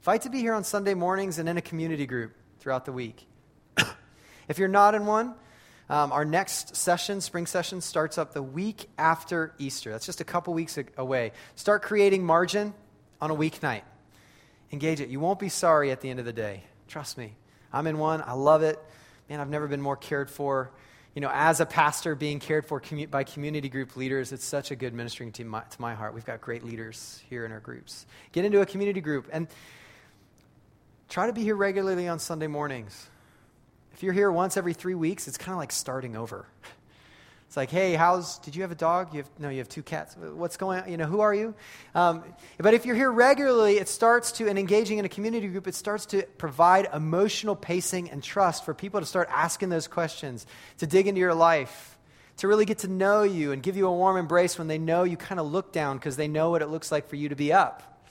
Fight 0.00 0.22
to 0.22 0.30
be 0.30 0.38
here 0.38 0.54
on 0.54 0.64
Sunday 0.64 0.94
mornings 0.94 1.38
and 1.38 1.48
in 1.48 1.56
a 1.56 1.62
community 1.62 2.06
group 2.06 2.32
throughout 2.60 2.84
the 2.84 2.92
week. 2.92 3.26
if 4.48 4.58
you're 4.58 4.68
not 4.68 4.94
in 4.94 5.06
one, 5.06 5.34
um, 5.90 6.12
our 6.12 6.24
next 6.24 6.76
session, 6.76 7.20
spring 7.20 7.46
session, 7.46 7.80
starts 7.80 8.18
up 8.18 8.34
the 8.34 8.42
week 8.42 8.88
after 8.98 9.54
Easter. 9.58 9.90
That's 9.90 10.06
just 10.06 10.20
a 10.20 10.24
couple 10.24 10.52
weeks 10.52 10.78
away. 10.96 11.32
Start 11.56 11.82
creating 11.82 12.24
margin 12.24 12.74
on 13.20 13.30
a 13.30 13.34
weeknight. 13.34 13.82
Engage 14.72 15.00
it. 15.00 15.08
You 15.08 15.20
won't 15.20 15.38
be 15.38 15.48
sorry 15.48 15.90
at 15.90 16.00
the 16.00 16.10
end 16.10 16.18
of 16.20 16.26
the 16.26 16.32
day. 16.32 16.64
Trust 16.88 17.18
me. 17.18 17.34
I'm 17.72 17.86
in 17.86 17.98
one. 17.98 18.22
I 18.24 18.32
love 18.32 18.62
it. 18.62 18.78
Man, 19.28 19.40
I've 19.40 19.48
never 19.48 19.66
been 19.66 19.80
more 19.80 19.96
cared 19.96 20.30
for 20.30 20.70
you 21.18 21.20
know, 21.20 21.30
as 21.32 21.58
a 21.58 21.66
pastor 21.66 22.14
being 22.14 22.38
cared 22.38 22.64
for 22.64 22.80
commu- 22.80 23.10
by 23.10 23.24
community 23.24 23.68
group 23.68 23.96
leaders, 23.96 24.30
it's 24.30 24.44
such 24.44 24.70
a 24.70 24.76
good 24.76 24.94
ministering 24.94 25.32
to 25.32 25.44
my, 25.44 25.62
to 25.62 25.80
my 25.80 25.92
heart. 25.92 26.14
We've 26.14 26.24
got 26.24 26.40
great 26.40 26.62
leaders 26.62 27.20
here 27.28 27.44
in 27.44 27.50
our 27.50 27.58
groups. 27.58 28.06
Get 28.30 28.44
into 28.44 28.60
a 28.60 28.66
community 28.66 29.00
group 29.00 29.28
and 29.32 29.48
try 31.08 31.26
to 31.26 31.32
be 31.32 31.42
here 31.42 31.56
regularly 31.56 32.06
on 32.06 32.20
Sunday 32.20 32.46
mornings. 32.46 33.08
If 33.94 34.04
you're 34.04 34.12
here 34.12 34.30
once 34.30 34.56
every 34.56 34.74
three 34.74 34.94
weeks, 34.94 35.26
it's 35.26 35.38
kind 35.38 35.54
of 35.54 35.58
like 35.58 35.72
starting 35.72 36.16
over. 36.16 36.46
It's 37.48 37.56
like, 37.56 37.70
hey, 37.70 37.94
how's, 37.94 38.38
did 38.40 38.54
you 38.54 38.60
have 38.60 38.72
a 38.72 38.74
dog? 38.74 39.14
You 39.14 39.22
have, 39.22 39.30
no, 39.38 39.48
you 39.48 39.56
have 39.58 39.70
two 39.70 39.82
cats. 39.82 40.14
What's 40.18 40.58
going 40.58 40.82
on? 40.82 40.90
You 40.90 40.98
know, 40.98 41.06
who 41.06 41.20
are 41.20 41.34
you? 41.34 41.54
Um, 41.94 42.22
but 42.58 42.74
if 42.74 42.84
you're 42.84 42.94
here 42.94 43.10
regularly, 43.10 43.78
it 43.78 43.88
starts 43.88 44.32
to, 44.32 44.48
and 44.48 44.58
engaging 44.58 44.98
in 44.98 45.06
a 45.06 45.08
community 45.08 45.48
group, 45.48 45.66
it 45.66 45.74
starts 45.74 46.04
to 46.06 46.24
provide 46.36 46.88
emotional 46.92 47.56
pacing 47.56 48.10
and 48.10 48.22
trust 48.22 48.66
for 48.66 48.74
people 48.74 49.00
to 49.00 49.06
start 49.06 49.30
asking 49.32 49.70
those 49.70 49.88
questions, 49.88 50.46
to 50.76 50.86
dig 50.86 51.06
into 51.06 51.20
your 51.20 51.32
life, 51.32 51.96
to 52.36 52.48
really 52.48 52.66
get 52.66 52.80
to 52.80 52.88
know 52.88 53.22
you 53.22 53.52
and 53.52 53.62
give 53.62 53.78
you 53.78 53.86
a 53.86 53.92
warm 53.92 54.18
embrace 54.18 54.58
when 54.58 54.68
they 54.68 54.78
know 54.78 55.04
you 55.04 55.16
kind 55.16 55.40
of 55.40 55.50
look 55.50 55.72
down 55.72 55.96
because 55.96 56.18
they 56.18 56.28
know 56.28 56.50
what 56.50 56.60
it 56.60 56.68
looks 56.68 56.92
like 56.92 57.08
for 57.08 57.16
you 57.16 57.30
to 57.30 57.34
be 57.34 57.50
up. 57.50 58.04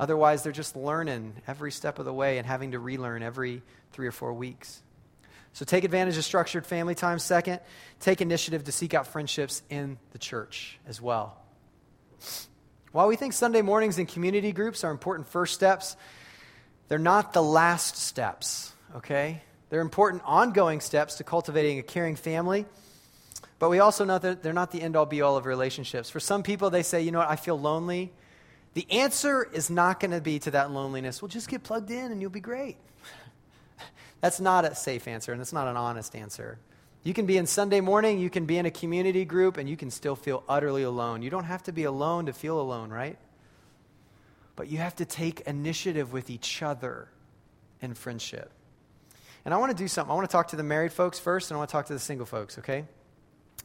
Otherwise, 0.00 0.42
they're 0.42 0.52
just 0.52 0.74
learning 0.74 1.34
every 1.46 1.70
step 1.70 1.98
of 1.98 2.06
the 2.06 2.14
way 2.14 2.38
and 2.38 2.46
having 2.46 2.70
to 2.70 2.78
relearn 2.78 3.22
every 3.22 3.60
three 3.92 4.06
or 4.06 4.12
four 4.12 4.32
weeks. 4.32 4.82
So 5.58 5.64
take 5.64 5.82
advantage 5.82 6.16
of 6.16 6.24
structured 6.24 6.64
family 6.64 6.94
time. 6.94 7.18
Second, 7.18 7.58
take 7.98 8.20
initiative 8.20 8.62
to 8.62 8.70
seek 8.70 8.94
out 8.94 9.08
friendships 9.08 9.60
in 9.68 9.98
the 10.12 10.18
church 10.18 10.78
as 10.86 11.02
well. 11.02 11.36
While 12.92 13.08
we 13.08 13.16
think 13.16 13.32
Sunday 13.32 13.60
mornings 13.60 13.98
and 13.98 14.06
community 14.06 14.52
groups 14.52 14.84
are 14.84 14.92
important 14.92 15.26
first 15.26 15.54
steps, 15.54 15.96
they're 16.86 17.00
not 17.00 17.32
the 17.32 17.42
last 17.42 17.96
steps, 17.96 18.72
okay? 18.98 19.42
They're 19.68 19.80
important 19.80 20.22
ongoing 20.24 20.78
steps 20.80 21.16
to 21.16 21.24
cultivating 21.24 21.80
a 21.80 21.82
caring 21.82 22.14
family. 22.14 22.64
But 23.58 23.68
we 23.68 23.80
also 23.80 24.04
know 24.04 24.16
that 24.16 24.44
they're 24.44 24.52
not 24.52 24.70
the 24.70 24.80
end 24.80 24.94
all 24.94 25.06
be 25.06 25.22
all 25.22 25.36
of 25.36 25.44
relationships. 25.44 26.08
For 26.08 26.20
some 26.20 26.44
people, 26.44 26.70
they 26.70 26.84
say, 26.84 27.02
you 27.02 27.10
know 27.10 27.18
what, 27.18 27.30
I 27.30 27.34
feel 27.34 27.58
lonely. 27.58 28.12
The 28.74 28.86
answer 28.92 29.42
is 29.52 29.70
not 29.70 29.98
going 29.98 30.12
to 30.12 30.20
be 30.20 30.38
to 30.38 30.52
that 30.52 30.70
loneliness, 30.70 31.20
well, 31.20 31.28
just 31.28 31.48
get 31.48 31.64
plugged 31.64 31.90
in 31.90 32.12
and 32.12 32.20
you'll 32.20 32.30
be 32.30 32.38
great. 32.38 32.76
That's 34.20 34.40
not 34.40 34.64
a 34.64 34.74
safe 34.74 35.06
answer, 35.06 35.32
and 35.32 35.40
it's 35.40 35.52
not 35.52 35.68
an 35.68 35.76
honest 35.76 36.16
answer. 36.16 36.58
You 37.04 37.14
can 37.14 37.26
be 37.26 37.36
in 37.36 37.46
Sunday 37.46 37.80
morning, 37.80 38.18
you 38.18 38.30
can 38.30 38.44
be 38.44 38.58
in 38.58 38.66
a 38.66 38.70
community 38.70 39.24
group, 39.24 39.56
and 39.56 39.68
you 39.68 39.76
can 39.76 39.90
still 39.90 40.16
feel 40.16 40.42
utterly 40.48 40.82
alone. 40.82 41.22
You 41.22 41.30
don't 41.30 41.44
have 41.44 41.62
to 41.64 41.72
be 41.72 41.84
alone 41.84 42.26
to 42.26 42.32
feel 42.32 42.60
alone, 42.60 42.90
right? 42.90 43.16
But 44.56 44.68
you 44.68 44.78
have 44.78 44.96
to 44.96 45.04
take 45.04 45.40
initiative 45.42 46.12
with 46.12 46.30
each 46.30 46.62
other 46.62 47.08
in 47.80 47.94
friendship. 47.94 48.50
And 49.44 49.54
I 49.54 49.56
want 49.58 49.70
to 49.70 49.76
do 49.76 49.86
something. 49.86 50.10
I 50.10 50.14
want 50.14 50.28
to 50.28 50.32
talk 50.32 50.48
to 50.48 50.56
the 50.56 50.64
married 50.64 50.92
folks 50.92 51.18
first, 51.18 51.50
and 51.50 51.56
I 51.56 51.58
want 51.58 51.70
to 51.70 51.72
talk 51.72 51.86
to 51.86 51.92
the 51.92 51.98
single 52.00 52.26
folks, 52.26 52.58
okay? 52.58 52.84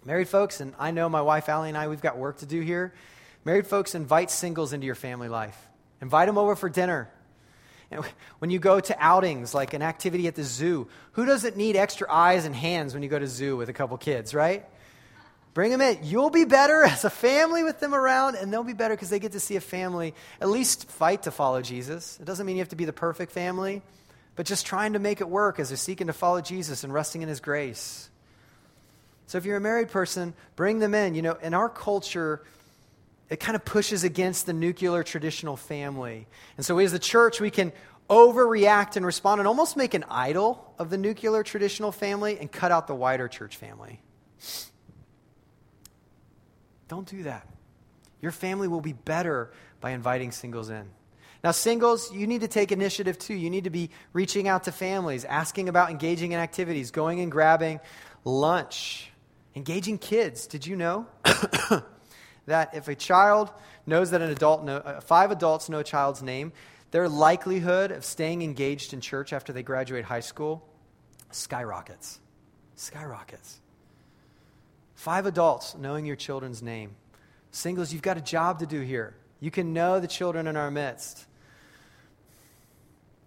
Married 0.06 0.28
folks, 0.28 0.60
and 0.60 0.74
I 0.78 0.92
know 0.92 1.10
my 1.10 1.22
wife 1.22 1.50
Allie 1.50 1.70
and 1.70 1.78
I, 1.78 1.88
we've 1.88 2.02
got 2.02 2.18
work 2.18 2.38
to 2.38 2.46
do 2.46 2.62
here. 2.62 2.94
Married 3.46 3.68
folks, 3.68 3.96
invite 3.96 4.30
singles 4.30 4.72
into 4.72 4.86
your 4.86 4.96
family 4.96 5.28
life. 5.28 5.58
Invite 6.02 6.28
them 6.28 6.38
over 6.38 6.56
for 6.56 6.70
dinner. 6.70 7.10
When 8.40 8.50
you 8.50 8.60
go 8.60 8.80
to 8.80 8.96
outings, 9.00 9.54
like 9.54 9.74
an 9.74 9.82
activity 9.82 10.28
at 10.28 10.36
the 10.36 10.44
zoo, 10.44 10.88
who 11.14 11.26
doesn't 11.26 11.56
need 11.56 11.76
extra 11.76 12.12
eyes 12.12 12.46
and 12.46 12.54
hands 12.54 12.94
when 12.94 13.04
you 13.04 13.10
go 13.10 13.18
to 13.18 13.28
zoo 13.28 13.56
with 13.56 13.70
a 13.70 13.74
couple 13.74 13.98
kids, 13.98 14.34
right? 14.34 14.66
Bring 15.54 15.72
them 15.72 15.82
in. 15.82 16.00
You'll 16.04 16.30
be 16.30 16.46
better 16.46 16.84
as 16.86 17.06
a 17.06 17.10
family 17.10 17.64
with 17.64 17.80
them 17.80 17.94
around, 17.94 18.36
and 18.36 18.52
they'll 18.52 18.64
be 18.64 18.74
better 18.74 18.96
because 18.96 19.10
they 19.10 19.20
get 19.20 19.34
to 19.34 19.40
see 19.40 19.56
a 19.56 19.62
family 19.62 20.14
at 20.42 20.50
least 20.50 20.90
fight 20.90 21.24
to 21.24 21.32
follow 21.32 21.62
Jesus. 21.62 22.18
It 22.20 22.26
doesn't 22.26 22.46
mean 22.46 22.56
you 22.56 22.62
have 22.62 22.70
to 22.70 22.76
be 22.76 22.86
the 22.86 22.94
perfect 22.94 23.32
family, 23.32 23.82
but 24.36 24.46
just 24.46 24.66
trying 24.66 24.94
to 24.94 25.00
make 25.00 25.22
it 25.22 25.30
work 25.30 25.60
as 25.60 25.70
they're 25.70 25.78
seeking 25.78 26.08
to 26.08 26.14
follow 26.14 26.42
Jesus 26.42 26.84
and 26.84 26.94
resting 26.94 27.22
in 27.22 27.30
his 27.30 27.40
grace. 27.40 28.10
So 29.28 29.38
if 29.38 29.46
you're 29.46 29.58
a 29.58 29.62
married 29.62 29.90
person, 29.90 30.34
bring 30.56 30.80
them 30.80 30.94
in. 30.94 31.16
You 31.16 31.22
know, 31.22 31.38
in 31.42 31.54
our 31.54 31.70
culture, 31.70 32.42
it 33.34 33.40
kind 33.40 33.56
of 33.56 33.66
pushes 33.66 34.04
against 34.04 34.46
the 34.46 34.54
nuclear 34.54 35.02
traditional 35.02 35.58
family. 35.58 36.28
And 36.56 36.64
so, 36.64 36.78
as 36.78 36.94
a 36.94 37.00
church, 37.00 37.42
we 37.42 37.50
can 37.50 37.74
overreact 38.08 38.96
and 38.96 39.04
respond 39.04 39.42
and 39.42 39.48
almost 39.48 39.76
make 39.76 39.96
an 39.96 40.06
idol 40.08 40.72
of 40.78 40.92
the 40.92 41.00
nuclear 41.00 41.42
traditional 41.42 41.92
family 41.92 42.38
and 42.40 42.52
cut 42.52 42.72
out 42.72 42.86
the 42.86 42.94
wider 42.94 43.28
church 43.28 43.58
family. 43.58 44.00
Don't 46.88 47.08
do 47.08 47.24
that. 47.24 47.48
Your 48.22 48.32
family 48.32 48.68
will 48.68 48.82
be 48.82 48.94
better 48.94 49.52
by 49.82 49.92
inviting 49.92 50.32
singles 50.32 50.70
in. 50.70 50.88
Now, 51.44 51.52
singles, 51.52 52.14
you 52.14 52.28
need 52.28 52.42
to 52.42 52.48
take 52.48 52.72
initiative 52.72 53.18
too. 53.18 53.34
You 53.34 53.50
need 53.50 53.64
to 53.64 53.72
be 53.72 53.90
reaching 54.14 54.48
out 54.48 54.66
to 54.66 54.72
families, 54.72 55.26
asking 55.26 55.70
about 55.70 55.90
engaging 55.90 56.34
in 56.34 56.40
activities, 56.40 56.92
going 56.92 57.20
and 57.20 57.32
grabbing 57.32 57.80
lunch, 58.26 59.12
engaging 59.56 59.98
kids. 59.98 60.46
Did 60.46 60.68
you 60.68 60.76
know 60.76 61.08
that 62.46 62.76
if 62.76 62.88
a 62.88 62.96
child 62.96 63.52
knows 63.86 64.12
that 64.12 64.22
an 64.22 64.30
adult 64.30 64.64
know, 64.64 64.78
uh, 64.78 65.02
five 65.02 65.32
adults 65.32 65.70
know 65.70 65.80
a 65.80 65.84
child's 65.84 66.22
name, 66.22 66.52
their 66.92 67.10
likelihood 67.10 67.92
of 67.92 68.06
staying 68.06 68.42
engaged 68.42 68.94
in 68.94 69.02
church 69.02 69.34
after 69.34 69.54
they 69.54 69.64
graduate 69.64 70.06
high 70.06 70.20
school 70.20 70.68
skyrockets. 71.32 72.20
Skyrockets. 72.76 73.60
Five 74.96 75.26
adults 75.26 75.76
knowing 75.76 76.06
your 76.06 76.16
children's 76.16 76.62
name. 76.62 76.96
Singles, 77.52 77.92
you've 77.92 78.02
got 78.02 78.18
a 78.18 78.22
job 78.22 78.60
to 78.60 78.66
do 78.66 78.82
here. 78.82 79.16
You 79.40 79.52
can 79.52 79.74
know 79.74 80.00
the 80.00 80.08
children 80.08 80.48
in 80.48 80.56
our 80.56 80.72
midst. 80.72 81.26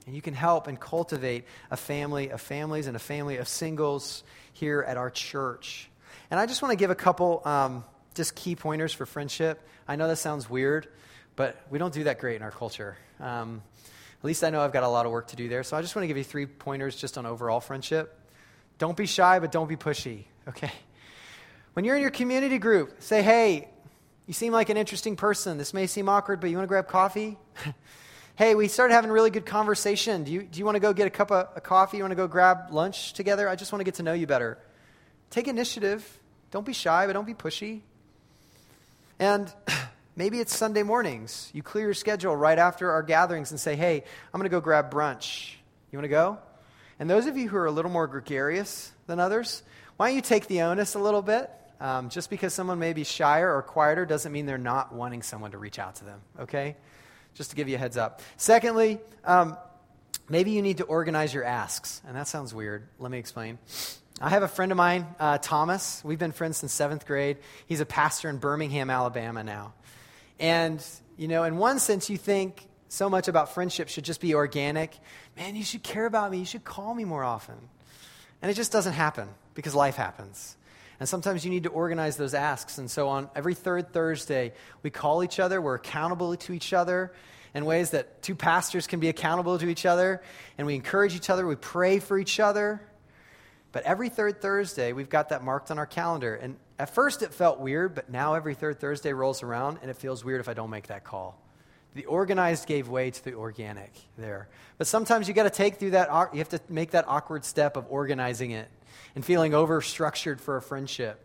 And 0.06 0.14
you 0.14 0.22
can 0.22 0.34
help 0.34 0.68
and 0.68 0.78
cultivate 0.78 1.44
a 1.70 1.76
family 1.76 2.30
of 2.30 2.40
families 2.40 2.86
and 2.86 2.96
a 2.96 3.00
family 3.00 3.38
of 3.38 3.48
singles 3.48 4.22
here 4.52 4.82
at 4.86 4.96
our 4.96 5.10
church. 5.10 5.90
And 6.30 6.38
I 6.38 6.46
just 6.46 6.62
want 6.62 6.72
to 6.72 6.76
give 6.76 6.90
a 6.90 6.94
couple 6.94 7.42
um, 7.44 7.84
just 8.16 8.34
key 8.34 8.56
pointers 8.56 8.92
for 8.92 9.06
friendship. 9.06 9.60
I 9.86 9.94
know 9.96 10.08
that 10.08 10.16
sounds 10.16 10.50
weird, 10.50 10.88
but 11.36 11.60
we 11.70 11.78
don't 11.78 11.94
do 11.94 12.04
that 12.04 12.18
great 12.18 12.36
in 12.36 12.42
our 12.42 12.50
culture. 12.50 12.96
Um, 13.20 13.62
at 14.18 14.24
least 14.24 14.42
I 14.42 14.50
know 14.50 14.62
I've 14.62 14.72
got 14.72 14.82
a 14.82 14.88
lot 14.88 15.06
of 15.06 15.12
work 15.12 15.28
to 15.28 15.36
do 15.36 15.48
there. 15.48 15.62
So 15.62 15.76
I 15.76 15.82
just 15.82 15.94
want 15.94 16.04
to 16.04 16.08
give 16.08 16.16
you 16.16 16.24
three 16.24 16.46
pointers 16.46 16.96
just 16.96 17.18
on 17.18 17.26
overall 17.26 17.60
friendship. 17.60 18.18
Don't 18.78 18.96
be 18.96 19.06
shy, 19.06 19.38
but 19.38 19.52
don't 19.52 19.68
be 19.68 19.76
pushy, 19.76 20.24
okay? 20.48 20.72
When 21.74 21.84
you're 21.84 21.94
in 21.94 22.02
your 22.02 22.10
community 22.10 22.58
group, 22.58 23.02
say, 23.02 23.22
hey, 23.22 23.68
you 24.26 24.32
seem 24.32 24.52
like 24.52 24.70
an 24.70 24.76
interesting 24.76 25.14
person. 25.14 25.58
This 25.58 25.74
may 25.74 25.86
seem 25.86 26.08
awkward, 26.08 26.40
but 26.40 26.50
you 26.50 26.56
want 26.56 26.64
to 26.64 26.68
grab 26.68 26.88
coffee? 26.88 27.36
hey, 28.36 28.54
we 28.54 28.66
started 28.66 28.94
having 28.94 29.10
really 29.10 29.30
good 29.30 29.46
conversation. 29.46 30.24
Do 30.24 30.32
you, 30.32 30.42
do 30.42 30.58
you 30.58 30.64
want 30.64 30.76
to 30.76 30.80
go 30.80 30.92
get 30.94 31.06
a 31.06 31.10
cup 31.10 31.30
of 31.30 31.48
a 31.54 31.60
coffee? 31.60 31.98
You 31.98 32.02
want 32.02 32.12
to 32.12 32.16
go 32.16 32.26
grab 32.26 32.72
lunch 32.72 33.12
together? 33.12 33.48
I 33.48 33.56
just 33.56 33.72
want 33.72 33.80
to 33.80 33.84
get 33.84 33.96
to 33.96 34.02
know 34.02 34.14
you 34.14 34.26
better. 34.26 34.58
Take 35.30 35.48
initiative. 35.48 36.18
Don't 36.50 36.64
be 36.64 36.72
shy, 36.72 37.06
but 37.06 37.12
don't 37.12 37.26
be 37.26 37.34
pushy. 37.34 37.82
And 39.18 39.52
maybe 40.16 40.40
it's 40.40 40.54
Sunday 40.54 40.82
mornings. 40.82 41.50
You 41.52 41.62
clear 41.62 41.86
your 41.86 41.94
schedule 41.94 42.36
right 42.36 42.58
after 42.58 42.90
our 42.90 43.02
gatherings 43.02 43.50
and 43.50 43.60
say, 43.60 43.76
hey, 43.76 44.04
I'm 44.32 44.40
going 44.40 44.50
to 44.50 44.54
go 44.54 44.60
grab 44.60 44.92
brunch. 44.92 45.54
You 45.90 45.98
want 45.98 46.04
to 46.04 46.08
go? 46.08 46.38
And 46.98 47.08
those 47.10 47.26
of 47.26 47.36
you 47.36 47.48
who 47.48 47.56
are 47.56 47.66
a 47.66 47.70
little 47.70 47.90
more 47.90 48.06
gregarious 48.06 48.90
than 49.06 49.20
others, 49.20 49.62
why 49.96 50.08
don't 50.08 50.16
you 50.16 50.22
take 50.22 50.46
the 50.46 50.62
onus 50.62 50.94
a 50.94 50.98
little 50.98 51.22
bit? 51.22 51.50
Um, 51.78 52.08
just 52.08 52.30
because 52.30 52.54
someone 52.54 52.78
may 52.78 52.94
be 52.94 53.04
shyer 53.04 53.54
or 53.54 53.62
quieter 53.62 54.06
doesn't 54.06 54.32
mean 54.32 54.46
they're 54.46 54.56
not 54.56 54.94
wanting 54.94 55.22
someone 55.22 55.50
to 55.50 55.58
reach 55.58 55.78
out 55.78 55.96
to 55.96 56.04
them, 56.04 56.20
okay? 56.40 56.76
Just 57.34 57.50
to 57.50 57.56
give 57.56 57.68
you 57.68 57.76
a 57.76 57.78
heads 57.78 57.98
up. 57.98 58.22
Secondly, 58.38 58.98
um, 59.24 59.58
maybe 60.28 60.52
you 60.52 60.62
need 60.62 60.78
to 60.78 60.84
organize 60.84 61.34
your 61.34 61.44
asks. 61.44 62.00
And 62.06 62.16
that 62.16 62.28
sounds 62.28 62.54
weird. 62.54 62.88
Let 62.98 63.10
me 63.10 63.18
explain. 63.18 63.58
I 64.18 64.30
have 64.30 64.42
a 64.42 64.48
friend 64.48 64.72
of 64.72 64.76
mine, 64.76 65.06
uh, 65.20 65.36
Thomas. 65.36 66.00
We've 66.02 66.18
been 66.18 66.32
friends 66.32 66.56
since 66.56 66.72
seventh 66.72 67.04
grade. 67.06 67.36
He's 67.66 67.80
a 67.80 67.86
pastor 67.86 68.30
in 68.30 68.38
Birmingham, 68.38 68.88
Alabama 68.88 69.44
now. 69.44 69.74
And, 70.40 70.82
you 71.18 71.28
know, 71.28 71.44
in 71.44 71.58
one 71.58 71.78
sense, 71.78 72.08
you 72.08 72.16
think 72.16 72.66
so 72.88 73.10
much 73.10 73.28
about 73.28 73.52
friendship 73.52 73.90
should 73.90 74.04
just 74.04 74.22
be 74.22 74.34
organic. 74.34 74.96
Man, 75.36 75.54
you 75.54 75.62
should 75.62 75.82
care 75.82 76.06
about 76.06 76.30
me. 76.30 76.38
You 76.38 76.46
should 76.46 76.64
call 76.64 76.94
me 76.94 77.04
more 77.04 77.24
often. 77.24 77.56
And 78.40 78.50
it 78.50 78.54
just 78.54 78.72
doesn't 78.72 78.94
happen 78.94 79.28
because 79.52 79.74
life 79.74 79.96
happens. 79.96 80.56
And 80.98 81.06
sometimes 81.06 81.44
you 81.44 81.50
need 81.50 81.64
to 81.64 81.68
organize 81.68 82.16
those 82.16 82.32
asks. 82.32 82.78
And 82.78 82.90
so 82.90 83.08
on 83.08 83.28
every 83.36 83.54
third 83.54 83.92
Thursday, 83.92 84.54
we 84.82 84.88
call 84.88 85.24
each 85.24 85.38
other, 85.38 85.60
we're 85.60 85.74
accountable 85.74 86.34
to 86.34 86.54
each 86.54 86.72
other 86.72 87.12
in 87.54 87.66
ways 87.66 87.90
that 87.90 88.22
two 88.22 88.34
pastors 88.34 88.86
can 88.86 88.98
be 88.98 89.10
accountable 89.10 89.58
to 89.58 89.68
each 89.68 89.84
other. 89.84 90.22
And 90.56 90.66
we 90.66 90.74
encourage 90.74 91.14
each 91.14 91.28
other, 91.28 91.46
we 91.46 91.56
pray 91.56 91.98
for 91.98 92.18
each 92.18 92.40
other. 92.40 92.80
But 93.76 93.84
every 93.84 94.08
third 94.08 94.40
Thursday, 94.40 94.94
we've 94.94 95.10
got 95.10 95.28
that 95.28 95.44
marked 95.44 95.70
on 95.70 95.78
our 95.78 95.84
calendar. 95.84 96.34
And 96.34 96.56
at 96.78 96.94
first 96.94 97.20
it 97.20 97.34
felt 97.34 97.60
weird, 97.60 97.94
but 97.94 98.08
now 98.08 98.32
every 98.32 98.54
third 98.54 98.80
Thursday 98.80 99.12
rolls 99.12 99.42
around 99.42 99.80
and 99.82 99.90
it 99.90 99.98
feels 99.98 100.24
weird 100.24 100.40
if 100.40 100.48
I 100.48 100.54
don't 100.54 100.70
make 100.70 100.86
that 100.86 101.04
call. 101.04 101.38
The 101.92 102.06
organized 102.06 102.66
gave 102.66 102.88
way 102.88 103.10
to 103.10 103.22
the 103.22 103.34
organic 103.34 103.92
there. 104.16 104.48
But 104.78 104.86
sometimes 104.86 105.28
you 105.28 105.34
got 105.34 105.42
to 105.42 105.50
take 105.50 105.74
through 105.74 105.90
that, 105.90 106.08
you 106.32 106.38
have 106.38 106.48
to 106.48 106.60
make 106.70 106.92
that 106.92 107.04
awkward 107.06 107.44
step 107.44 107.76
of 107.76 107.84
organizing 107.90 108.52
it 108.52 108.66
and 109.14 109.22
feeling 109.22 109.52
over 109.52 109.82
structured 109.82 110.40
for 110.40 110.56
a 110.56 110.62
friendship 110.62 111.22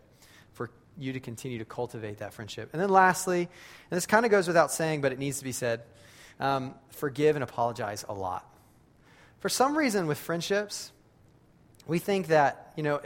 for 0.52 0.72
you 0.98 1.14
to 1.14 1.22
continue 1.22 1.60
to 1.60 1.64
cultivate 1.64 2.18
that 2.18 2.34
friendship. 2.34 2.72
And 2.74 2.82
then 2.82 2.90
lastly, 2.90 3.44
and 3.44 3.98
this 3.98 4.06
kind 4.06 4.26
of 4.26 4.32
goes 4.32 4.48
without 4.48 4.74
saying, 4.74 5.00
but 5.00 5.14
it 5.14 5.20
needs 5.20 5.38
to 5.38 5.46
be 5.46 5.54
said 5.54 5.84
um, 6.42 6.76
forgive 6.90 7.38
and 7.38 7.44
apologize 7.44 8.04
a 8.10 8.14
lot. 8.14 8.46
For 9.40 9.48
some 9.48 9.78
reason, 9.78 10.06
with 10.06 10.18
friendships, 10.18 10.92
we 11.88 12.00
think 12.00 12.28
that, 12.28 12.74
you 12.76 12.84
know, 12.84 13.02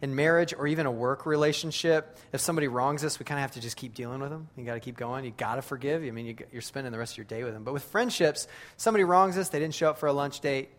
in 0.00 0.14
marriage 0.14 0.52
or 0.52 0.66
even 0.66 0.86
a 0.86 0.90
work 0.90 1.26
relationship, 1.26 2.18
if 2.32 2.40
somebody 2.40 2.66
wrongs 2.66 3.04
us, 3.04 3.18
we 3.18 3.24
kind 3.24 3.38
of 3.38 3.42
have 3.42 3.52
to 3.52 3.60
just 3.60 3.76
keep 3.76 3.94
dealing 3.94 4.20
with 4.20 4.30
them. 4.30 4.48
You 4.56 4.64
got 4.64 4.74
to 4.74 4.80
keep 4.80 4.96
going. 4.96 5.24
You 5.24 5.30
got 5.30 5.56
to 5.56 5.62
forgive. 5.62 6.02
I 6.02 6.10
mean, 6.10 6.26
you, 6.26 6.36
you're 6.52 6.62
spending 6.62 6.92
the 6.92 6.98
rest 6.98 7.12
of 7.12 7.18
your 7.18 7.24
day 7.24 7.44
with 7.44 7.52
them. 7.52 7.62
But 7.62 7.72
with 7.72 7.84
friendships, 7.84 8.48
somebody 8.76 9.04
wrongs 9.04 9.38
us. 9.38 9.48
They 9.50 9.60
didn't 9.60 9.74
show 9.74 9.90
up 9.90 9.98
for 9.98 10.08
a 10.08 10.12
lunch 10.12 10.40
date. 10.40 10.70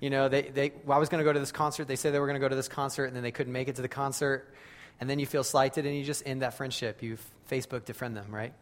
You 0.00 0.10
know, 0.10 0.28
they, 0.28 0.42
they, 0.42 0.72
well, 0.84 0.96
I 0.96 1.00
was 1.00 1.08
going 1.08 1.20
to 1.20 1.24
go 1.24 1.32
to 1.32 1.40
this 1.40 1.52
concert. 1.52 1.88
They 1.88 1.96
said 1.96 2.12
they 2.12 2.18
were 2.18 2.26
going 2.26 2.34
to 2.34 2.40
go 2.40 2.48
to 2.48 2.56
this 2.56 2.68
concert, 2.68 3.06
and 3.06 3.16
then 3.16 3.22
they 3.22 3.32
couldn't 3.32 3.54
make 3.54 3.68
it 3.68 3.76
to 3.76 3.82
the 3.82 3.88
concert. 3.88 4.52
and 5.00 5.08
then 5.08 5.18
you 5.18 5.26
feel 5.26 5.44
slighted 5.44 5.86
and 5.86 5.96
you 5.96 6.04
just 6.04 6.22
end 6.26 6.42
that 6.42 6.54
friendship. 6.54 7.02
You 7.02 7.18
Facebook 7.50 7.82
defriend 7.82 8.14
them, 8.14 8.34
right? 8.34 8.52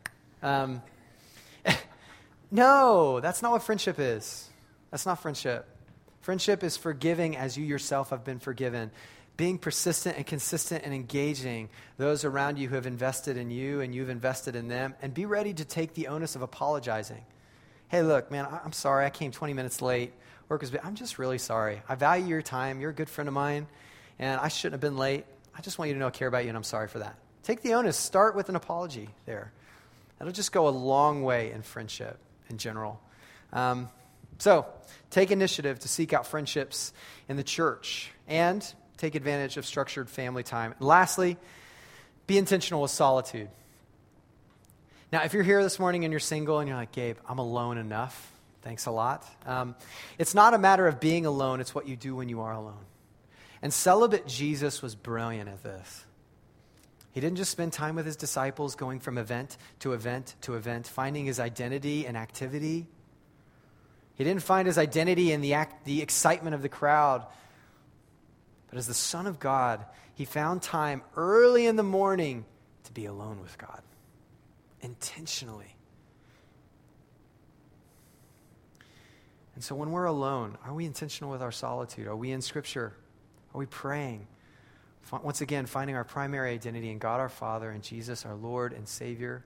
Um, 0.43 0.83
no, 2.51 3.21
that's 3.21 3.43
not 3.43 3.53
what 3.53 3.63
friendship 3.63 3.97
is. 3.99 4.49
That's 4.91 5.07
not 5.07 5.21
friendship. 5.21 5.67
Friendship 6.25 6.65
is 6.65 6.79
forgiving 6.79 7.37
as 7.37 7.59
you 7.59 7.67
yourself 7.67 8.09
have 8.09 8.25
been 8.25 8.39
forgiven. 8.39 8.91
Being 9.37 9.59
persistent 9.59 10.17
and 10.17 10.27
consistent 10.27 10.83
and 10.83 10.95
engaging 10.95 11.69
those 11.99 12.25
around 12.25 12.59
you 12.59 12.67
who 12.67 12.77
have 12.77 12.87
invested 12.87 13.37
in 13.37 13.51
you 13.51 13.83
and 13.83 13.95
you've 13.95 14.09
invested 14.09 14.57
in 14.57 14.69
them, 14.69 14.95
and 15.03 15.13
be 15.13 15.27
ready 15.27 15.53
to 15.53 15.67
take 15.67 15.93
the 15.93 16.07
onus 16.07 16.35
of 16.35 16.41
apologizing. 16.41 17.23
Hey, 17.89 18.01
look, 18.01 18.31
man, 18.31 18.49
I'm 18.65 18.73
sorry 18.73 19.05
I 19.05 19.11
came 19.11 19.33
20 19.33 19.53
minutes 19.53 19.83
late. 19.83 20.15
Work 20.49 20.63
was, 20.63 20.75
I'm 20.83 20.95
just 20.95 21.19
really 21.19 21.37
sorry. 21.37 21.83
I 21.91 21.95
value 21.95 22.29
your 22.29 22.41
time. 22.41 22.81
You're 22.81 22.93
a 22.93 22.95
good 22.95 23.11
friend 23.11 23.29
of 23.29 23.35
mine, 23.35 23.67
and 24.19 24.41
I 24.41 24.49
shouldn't 24.49 24.73
have 24.73 24.81
been 24.81 24.97
late. 24.97 25.27
I 25.55 25.61
just 25.61 25.79
want 25.79 25.91
you 25.91 25.95
to 25.95 26.01
know 26.01 26.07
I 26.07 26.11
care 26.11 26.29
about 26.29 26.45
you, 26.45 26.49
and 26.49 26.57
I'm 26.57 26.65
sorry 26.65 26.89
for 26.89 27.01
that. 27.01 27.19
Take 27.43 27.61
the 27.61 27.75
onus. 27.75 27.99
Start 27.99 28.35
with 28.35 28.49
an 28.49 28.57
apology 28.57 29.11
there. 29.27 29.53
That'll 30.19 30.33
just 30.33 30.53
go 30.53 30.69
a 30.69 30.71
long 30.71 31.23
way 31.23 31.53
in 31.53 31.61
friendship 31.61 32.17
in 32.49 32.57
general. 32.57 32.99
Um, 33.53 33.91
so, 34.39 34.67
take 35.15 35.31
initiative 35.31 35.79
to 35.79 35.89
seek 35.89 36.13
out 36.13 36.27
friendships 36.27 36.93
in 37.29 37.37
the 37.37 37.45
church 37.45 38.11
and 38.27 38.75
take 38.97 39.15
advantage 39.15 39.57
of 39.57 39.65
structured 39.65 40.11
family 40.11 40.43
time. 40.43 40.75
And 40.79 40.87
lastly, 40.87 41.37
be 42.27 42.37
intentional 42.37 42.83
with 42.83 42.91
solitude. 42.91 43.49
Now, 45.13 45.23
if 45.23 45.33
you're 45.33 45.45
here 45.45 45.63
this 45.63 45.79
morning 45.79 46.05
and 46.05 46.13
you're 46.13 46.19
single 46.19 46.59
and 46.59 46.69
you're 46.69 46.77
like, 46.77 46.91
Gabe, 46.91 47.17
I'm 47.29 47.39
alone 47.39 47.79
enough, 47.79 48.33
thanks 48.63 48.87
a 48.87 48.91
lot. 48.91 49.25
Um, 49.47 49.77
it's 50.19 50.35
not 50.35 50.53
a 50.53 50.59
matter 50.59 50.89
of 50.89 50.99
being 50.99 51.27
alone, 51.27 51.61
it's 51.61 51.77
what 51.77 51.87
you 51.87 51.95
do 51.95 52.17
when 52.17 52.29
you 52.29 52.41
are 52.41 52.53
alone. 52.53 52.85
And 53.63 53.73
celibate 53.73 54.27
Jesus 54.27 54.83
was 54.83 54.97
brilliant 54.97 55.49
at 55.49 55.63
this. 55.63 56.05
He 57.13 57.21
didn't 57.21 57.37
just 57.37 57.53
spend 57.53 57.73
time 57.73 57.95
with 57.95 58.05
his 58.05 58.17
disciples 58.17 58.75
going 58.75 58.99
from 58.99 59.17
event 59.19 59.57
to 59.79 59.93
event 59.93 60.35
to 60.41 60.55
event, 60.55 60.89
finding 60.89 61.27
his 61.27 61.39
identity 61.39 62.05
and 62.05 62.17
activity. 62.17 62.89
He 64.15 64.25
didn't 64.25 64.43
find 64.43 64.67
his 64.67 64.79
identity 64.79 65.33
in 65.33 65.41
the, 65.41 65.55
act, 65.55 65.85
the 65.85 66.01
excitement 66.01 66.55
of 66.55 66.63
the 66.63 66.69
crowd. 66.69 67.27
But 68.69 68.79
as 68.79 68.87
the 68.87 68.95
Son 68.95 69.27
of 69.27 69.41
God, 69.41 69.85
he 70.15 70.25
found 70.25 70.63
time 70.63 71.03
early 71.17 71.67
in 71.67 71.77
the 71.77 71.83
morning 71.83 72.45
to 72.85 72.93
be 72.93 73.07
alone 73.07 73.41
with 73.41 73.59
God, 73.59 73.83
intentionally. 74.81 75.75
And 79.55 79.63
so 79.63 79.75
when 79.75 79.91
we're 79.91 80.05
alone, 80.05 80.59
are 80.65 80.75
we 80.75 80.85
intentional 80.85 81.31
with 81.31 81.43
our 81.43 81.53
solitude? 81.53 82.07
Are 82.07 82.17
we 82.17 82.33
in 82.33 82.43
Scripture? 82.43 82.93
Are 83.55 83.59
we 83.59 83.67
praying? 83.67 84.27
Once 85.23 85.41
again, 85.41 85.67
finding 85.67 85.97
our 85.97 86.05
primary 86.05 86.53
identity 86.53 86.91
in 86.91 86.99
God 86.99 87.21
our 87.21 87.29
Father 87.29 87.71
and 87.71 87.83
Jesus 87.83 88.25
our 88.25 88.35
Lord 88.35 88.73
and 88.73 88.89
Savior. 88.89 89.45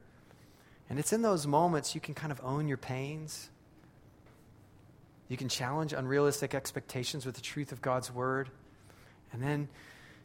And 0.88 0.98
it's 0.98 1.12
in 1.12 1.20
those 1.20 1.46
moments 1.46 1.94
you 1.94 2.00
can 2.00 2.14
kind 2.14 2.32
of 2.32 2.40
own 2.42 2.68
your 2.68 2.76
pains. 2.78 3.50
You 5.28 5.36
can 5.36 5.48
challenge 5.48 5.92
unrealistic 5.92 6.54
expectations 6.54 7.26
with 7.26 7.34
the 7.34 7.42
truth 7.42 7.70
of 7.70 7.82
God's 7.82 8.10
Word. 8.10 8.50
And 9.32 9.42
then 9.42 9.68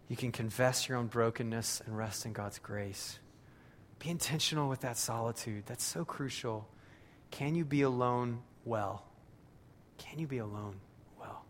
you 0.08 0.16
can 0.16 0.32
confess 0.32 0.88
your 0.88 0.98
own 0.98 1.08
brokenness 1.08 1.82
and 1.86 1.98
rest 1.98 2.26
in 2.26 2.34
God's 2.34 2.60
grace. 2.60 3.20
Be 4.00 4.10
intentional 4.10 4.70
with 4.70 4.82
that 4.82 4.98
solitude. 4.98 5.64
That's 5.66 5.84
so 5.84 6.06
crucial. 6.06 6.68
Can 7.32 7.56
you 7.56 7.66
be 7.66 7.82
alone 7.82 8.40
well? 8.66 9.06
Can 9.98 10.20
you 10.20 10.28
be 10.28 10.38
alone 10.38 10.76
well? 11.20 11.44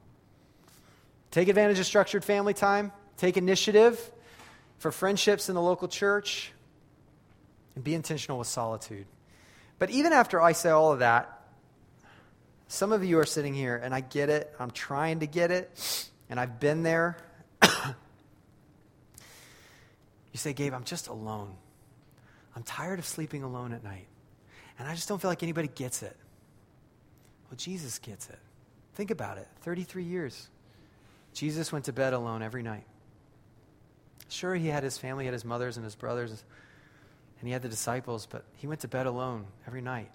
Take 1.31 1.47
advantage 1.47 1.79
of 1.79 1.85
structured 1.85 2.23
family 2.23 2.53
time. 2.53 2.91
Take 3.17 3.37
initiative 3.37 4.11
for 4.77 4.91
friendships 4.91 5.49
in 5.49 5.55
the 5.55 5.61
local 5.61 5.87
church 5.87 6.51
and 7.75 7.83
be 7.83 7.93
intentional 7.93 8.37
with 8.39 8.47
solitude. 8.47 9.05
But 9.79 9.89
even 9.89 10.13
after 10.13 10.41
I 10.41 10.51
say 10.51 10.69
all 10.69 10.91
of 10.91 10.99
that, 10.99 11.42
some 12.67 12.91
of 12.91 13.03
you 13.03 13.19
are 13.19 13.25
sitting 13.25 13.53
here, 13.53 13.75
and 13.75 13.93
I 13.93 14.01
get 14.01 14.29
it. 14.29 14.53
I'm 14.59 14.71
trying 14.71 15.19
to 15.19 15.27
get 15.27 15.51
it, 15.51 16.09
and 16.29 16.39
I've 16.39 16.59
been 16.59 16.83
there. 16.83 17.17
you 17.63 17.69
say, 20.35 20.53
Gabe, 20.53 20.73
I'm 20.73 20.83
just 20.83 21.07
alone. 21.07 21.55
I'm 22.55 22.63
tired 22.63 22.99
of 22.99 23.05
sleeping 23.05 23.43
alone 23.43 23.73
at 23.73 23.83
night, 23.83 24.07
and 24.79 24.87
I 24.87 24.95
just 24.95 25.07
don't 25.07 25.21
feel 25.21 25.31
like 25.31 25.43
anybody 25.43 25.67
gets 25.67 26.03
it. 26.03 26.15
Well, 27.49 27.57
Jesus 27.57 27.99
gets 27.99 28.29
it. 28.29 28.39
Think 28.95 29.11
about 29.11 29.37
it 29.37 29.47
33 29.61 30.03
years. 30.03 30.49
Jesus 31.33 31.71
went 31.71 31.85
to 31.85 31.93
bed 31.93 32.13
alone 32.13 32.41
every 32.43 32.63
night. 32.63 32.85
Sure, 34.29 34.55
he 34.55 34.67
had 34.67 34.83
his 34.83 34.97
family, 34.97 35.25
he 35.25 35.27
had 35.27 35.33
his 35.33 35.45
mothers 35.45 35.77
and 35.77 35.83
his 35.83 35.95
brothers, 35.95 36.43
and 37.39 37.47
he 37.47 37.53
had 37.53 37.61
the 37.61 37.69
disciples, 37.69 38.25
but 38.25 38.45
he 38.55 38.67
went 38.67 38.81
to 38.81 38.87
bed 38.87 39.05
alone 39.05 39.45
every 39.67 39.81
night. 39.81 40.09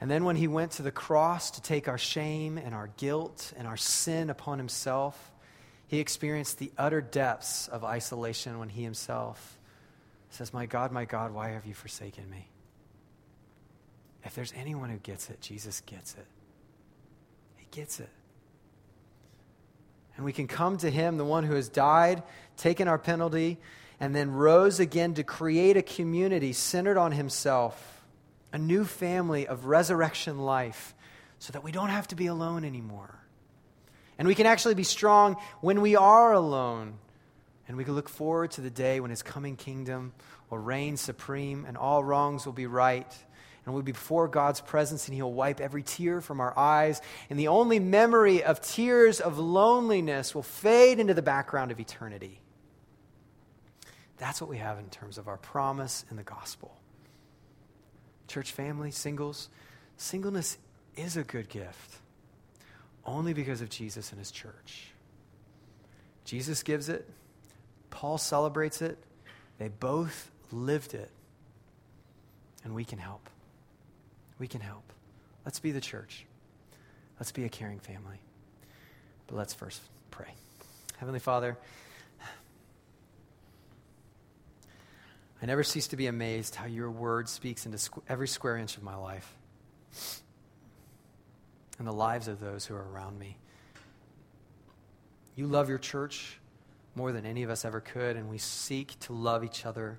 And 0.00 0.10
then 0.10 0.24
when 0.24 0.36
he 0.36 0.48
went 0.48 0.72
to 0.72 0.82
the 0.82 0.90
cross 0.90 1.50
to 1.52 1.62
take 1.62 1.86
our 1.86 1.98
shame 1.98 2.56
and 2.56 2.74
our 2.74 2.88
guilt 2.96 3.52
and 3.56 3.66
our 3.66 3.76
sin 3.76 4.30
upon 4.30 4.58
himself, 4.58 5.32
he 5.88 5.98
experienced 5.98 6.58
the 6.58 6.72
utter 6.78 7.00
depths 7.00 7.68
of 7.68 7.84
isolation 7.84 8.58
when 8.58 8.70
he 8.70 8.82
himself 8.82 9.58
says, 10.30 10.54
My 10.54 10.66
God, 10.66 10.92
my 10.92 11.04
God, 11.04 11.32
why 11.32 11.50
have 11.50 11.66
you 11.66 11.74
forsaken 11.74 12.28
me? 12.30 12.48
If 14.24 14.34
there's 14.34 14.52
anyone 14.56 14.90
who 14.90 14.98
gets 14.98 15.30
it, 15.30 15.40
Jesus 15.40 15.80
gets 15.82 16.14
it. 16.14 16.26
He 17.56 17.66
gets 17.70 18.00
it. 18.00 18.10
And 20.16 20.24
we 20.24 20.32
can 20.32 20.46
come 20.46 20.76
to 20.78 20.90
him, 20.90 21.16
the 21.16 21.24
one 21.24 21.44
who 21.44 21.54
has 21.54 21.68
died, 21.68 22.22
taken 22.56 22.88
our 22.88 22.98
penalty, 22.98 23.58
and 23.98 24.14
then 24.14 24.30
rose 24.30 24.80
again 24.80 25.14
to 25.14 25.24
create 25.24 25.76
a 25.76 25.82
community 25.82 26.52
centered 26.52 26.98
on 26.98 27.12
himself, 27.12 27.99
a 28.52 28.58
new 28.58 28.84
family 28.84 29.46
of 29.46 29.66
resurrection 29.66 30.38
life, 30.38 30.94
so 31.38 31.52
that 31.52 31.64
we 31.64 31.72
don't 31.72 31.88
have 31.88 32.08
to 32.08 32.14
be 32.14 32.26
alone 32.26 32.64
anymore. 32.64 33.14
And 34.18 34.28
we 34.28 34.34
can 34.34 34.46
actually 34.46 34.74
be 34.74 34.84
strong 34.84 35.36
when 35.60 35.80
we 35.80 35.96
are 35.96 36.32
alone. 36.32 36.98
And 37.66 37.76
we 37.76 37.84
can 37.84 37.94
look 37.94 38.08
forward 38.08 38.50
to 38.52 38.60
the 38.60 38.70
day 38.70 39.00
when 39.00 39.10
his 39.10 39.22
coming 39.22 39.56
kingdom 39.56 40.12
will 40.50 40.58
reign 40.58 40.96
supreme 40.96 41.64
and 41.66 41.76
all 41.76 42.02
wrongs 42.02 42.44
will 42.44 42.52
be 42.52 42.66
right 42.66 43.06
and 43.64 43.74
we'll 43.74 43.82
be 43.82 43.92
before 43.92 44.26
God's 44.26 44.60
presence, 44.60 45.06
and 45.06 45.14
He'll 45.14 45.32
wipe 45.32 45.60
every 45.60 45.82
tear 45.82 46.20
from 46.20 46.40
our 46.40 46.58
eyes. 46.58 47.00
And 47.28 47.38
the 47.38 47.48
only 47.48 47.78
memory 47.78 48.42
of 48.42 48.60
tears 48.60 49.20
of 49.20 49.38
loneliness 49.38 50.34
will 50.34 50.42
fade 50.42 50.98
into 50.98 51.14
the 51.14 51.22
background 51.22 51.70
of 51.70 51.78
eternity. 51.78 52.40
That's 54.16 54.40
what 54.40 54.50
we 54.50 54.58
have 54.58 54.78
in 54.78 54.88
terms 54.88 55.18
of 55.18 55.28
our 55.28 55.36
promise 55.36 56.04
in 56.10 56.16
the 56.16 56.22
gospel. 56.22 56.76
Church 58.30 58.52
family, 58.52 58.90
singles, 58.90 59.48
singleness 59.96 60.56
is 60.96 61.16
a 61.16 61.24
good 61.24 61.48
gift 61.48 61.96
only 63.04 63.32
because 63.32 63.60
of 63.60 63.68
Jesus 63.68 64.10
and 64.10 64.18
His 64.18 64.30
church. 64.30 64.92
Jesus 66.24 66.62
gives 66.62 66.88
it, 66.88 67.08
Paul 67.90 68.18
celebrates 68.18 68.82
it, 68.82 68.98
they 69.58 69.68
both 69.68 70.30
lived 70.52 70.94
it, 70.94 71.10
and 72.62 72.74
we 72.74 72.84
can 72.84 72.98
help 72.98 73.28
we 74.40 74.48
can 74.48 74.62
help. 74.62 74.92
Let's 75.44 75.60
be 75.60 75.70
the 75.70 75.80
church. 75.80 76.24
Let's 77.20 77.30
be 77.30 77.44
a 77.44 77.48
caring 77.48 77.78
family. 77.78 78.18
But 79.28 79.36
let's 79.36 79.54
first 79.54 79.80
pray. 80.10 80.34
Heavenly 80.96 81.20
Father, 81.20 81.56
I 85.42 85.46
never 85.46 85.62
cease 85.62 85.88
to 85.88 85.96
be 85.96 86.06
amazed 86.06 86.54
how 86.54 86.66
your 86.66 86.90
word 86.90 87.28
speaks 87.28 87.66
into 87.66 87.78
every 88.08 88.28
square 88.28 88.56
inch 88.56 88.76
of 88.76 88.82
my 88.82 88.94
life 88.94 89.36
and 91.78 91.86
the 91.86 91.92
lives 91.92 92.28
of 92.28 92.40
those 92.40 92.66
who 92.66 92.74
are 92.74 92.90
around 92.92 93.18
me. 93.18 93.38
You 95.34 95.46
love 95.46 95.68
your 95.68 95.78
church 95.78 96.38
more 96.94 97.12
than 97.12 97.24
any 97.24 97.42
of 97.42 97.50
us 97.50 97.64
ever 97.64 97.80
could, 97.80 98.16
and 98.16 98.28
we 98.28 98.36
seek 98.38 98.98
to 99.00 99.14
love 99.14 99.44
each 99.44 99.64
other, 99.64 99.98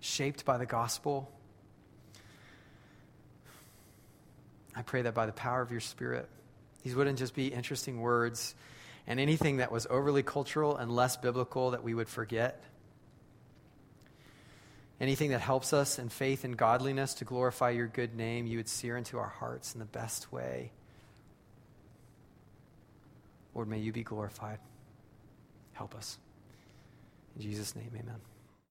shaped 0.00 0.44
by 0.44 0.58
the 0.58 0.66
gospel 0.66 1.32
I 4.74 4.82
pray 4.82 5.02
that 5.02 5.14
by 5.14 5.26
the 5.26 5.32
power 5.32 5.60
of 5.60 5.70
your 5.70 5.80
Spirit, 5.80 6.28
these 6.82 6.94
wouldn't 6.94 7.18
just 7.18 7.34
be 7.34 7.48
interesting 7.48 8.00
words 8.00 8.54
and 9.06 9.18
anything 9.18 9.58
that 9.58 9.72
was 9.72 9.86
overly 9.90 10.22
cultural 10.22 10.76
and 10.76 10.90
less 10.90 11.16
biblical 11.16 11.72
that 11.72 11.82
we 11.82 11.92
would 11.92 12.08
forget. 12.08 12.62
Anything 15.00 15.30
that 15.30 15.40
helps 15.40 15.72
us 15.72 15.98
in 15.98 16.10
faith 16.10 16.44
and 16.44 16.56
godliness 16.56 17.14
to 17.14 17.24
glorify 17.24 17.70
your 17.70 17.86
good 17.86 18.14
name, 18.14 18.46
you 18.46 18.58
would 18.58 18.68
sear 18.68 18.98
into 18.98 19.18
our 19.18 19.28
hearts 19.28 19.72
in 19.72 19.78
the 19.78 19.86
best 19.86 20.30
way. 20.30 20.72
Lord, 23.54 23.68
may 23.68 23.78
you 23.78 23.92
be 23.92 24.02
glorified. 24.02 24.58
Help 25.72 25.94
us. 25.94 26.18
In 27.36 27.42
Jesus' 27.42 27.74
name, 27.74 27.90
amen. 27.94 28.20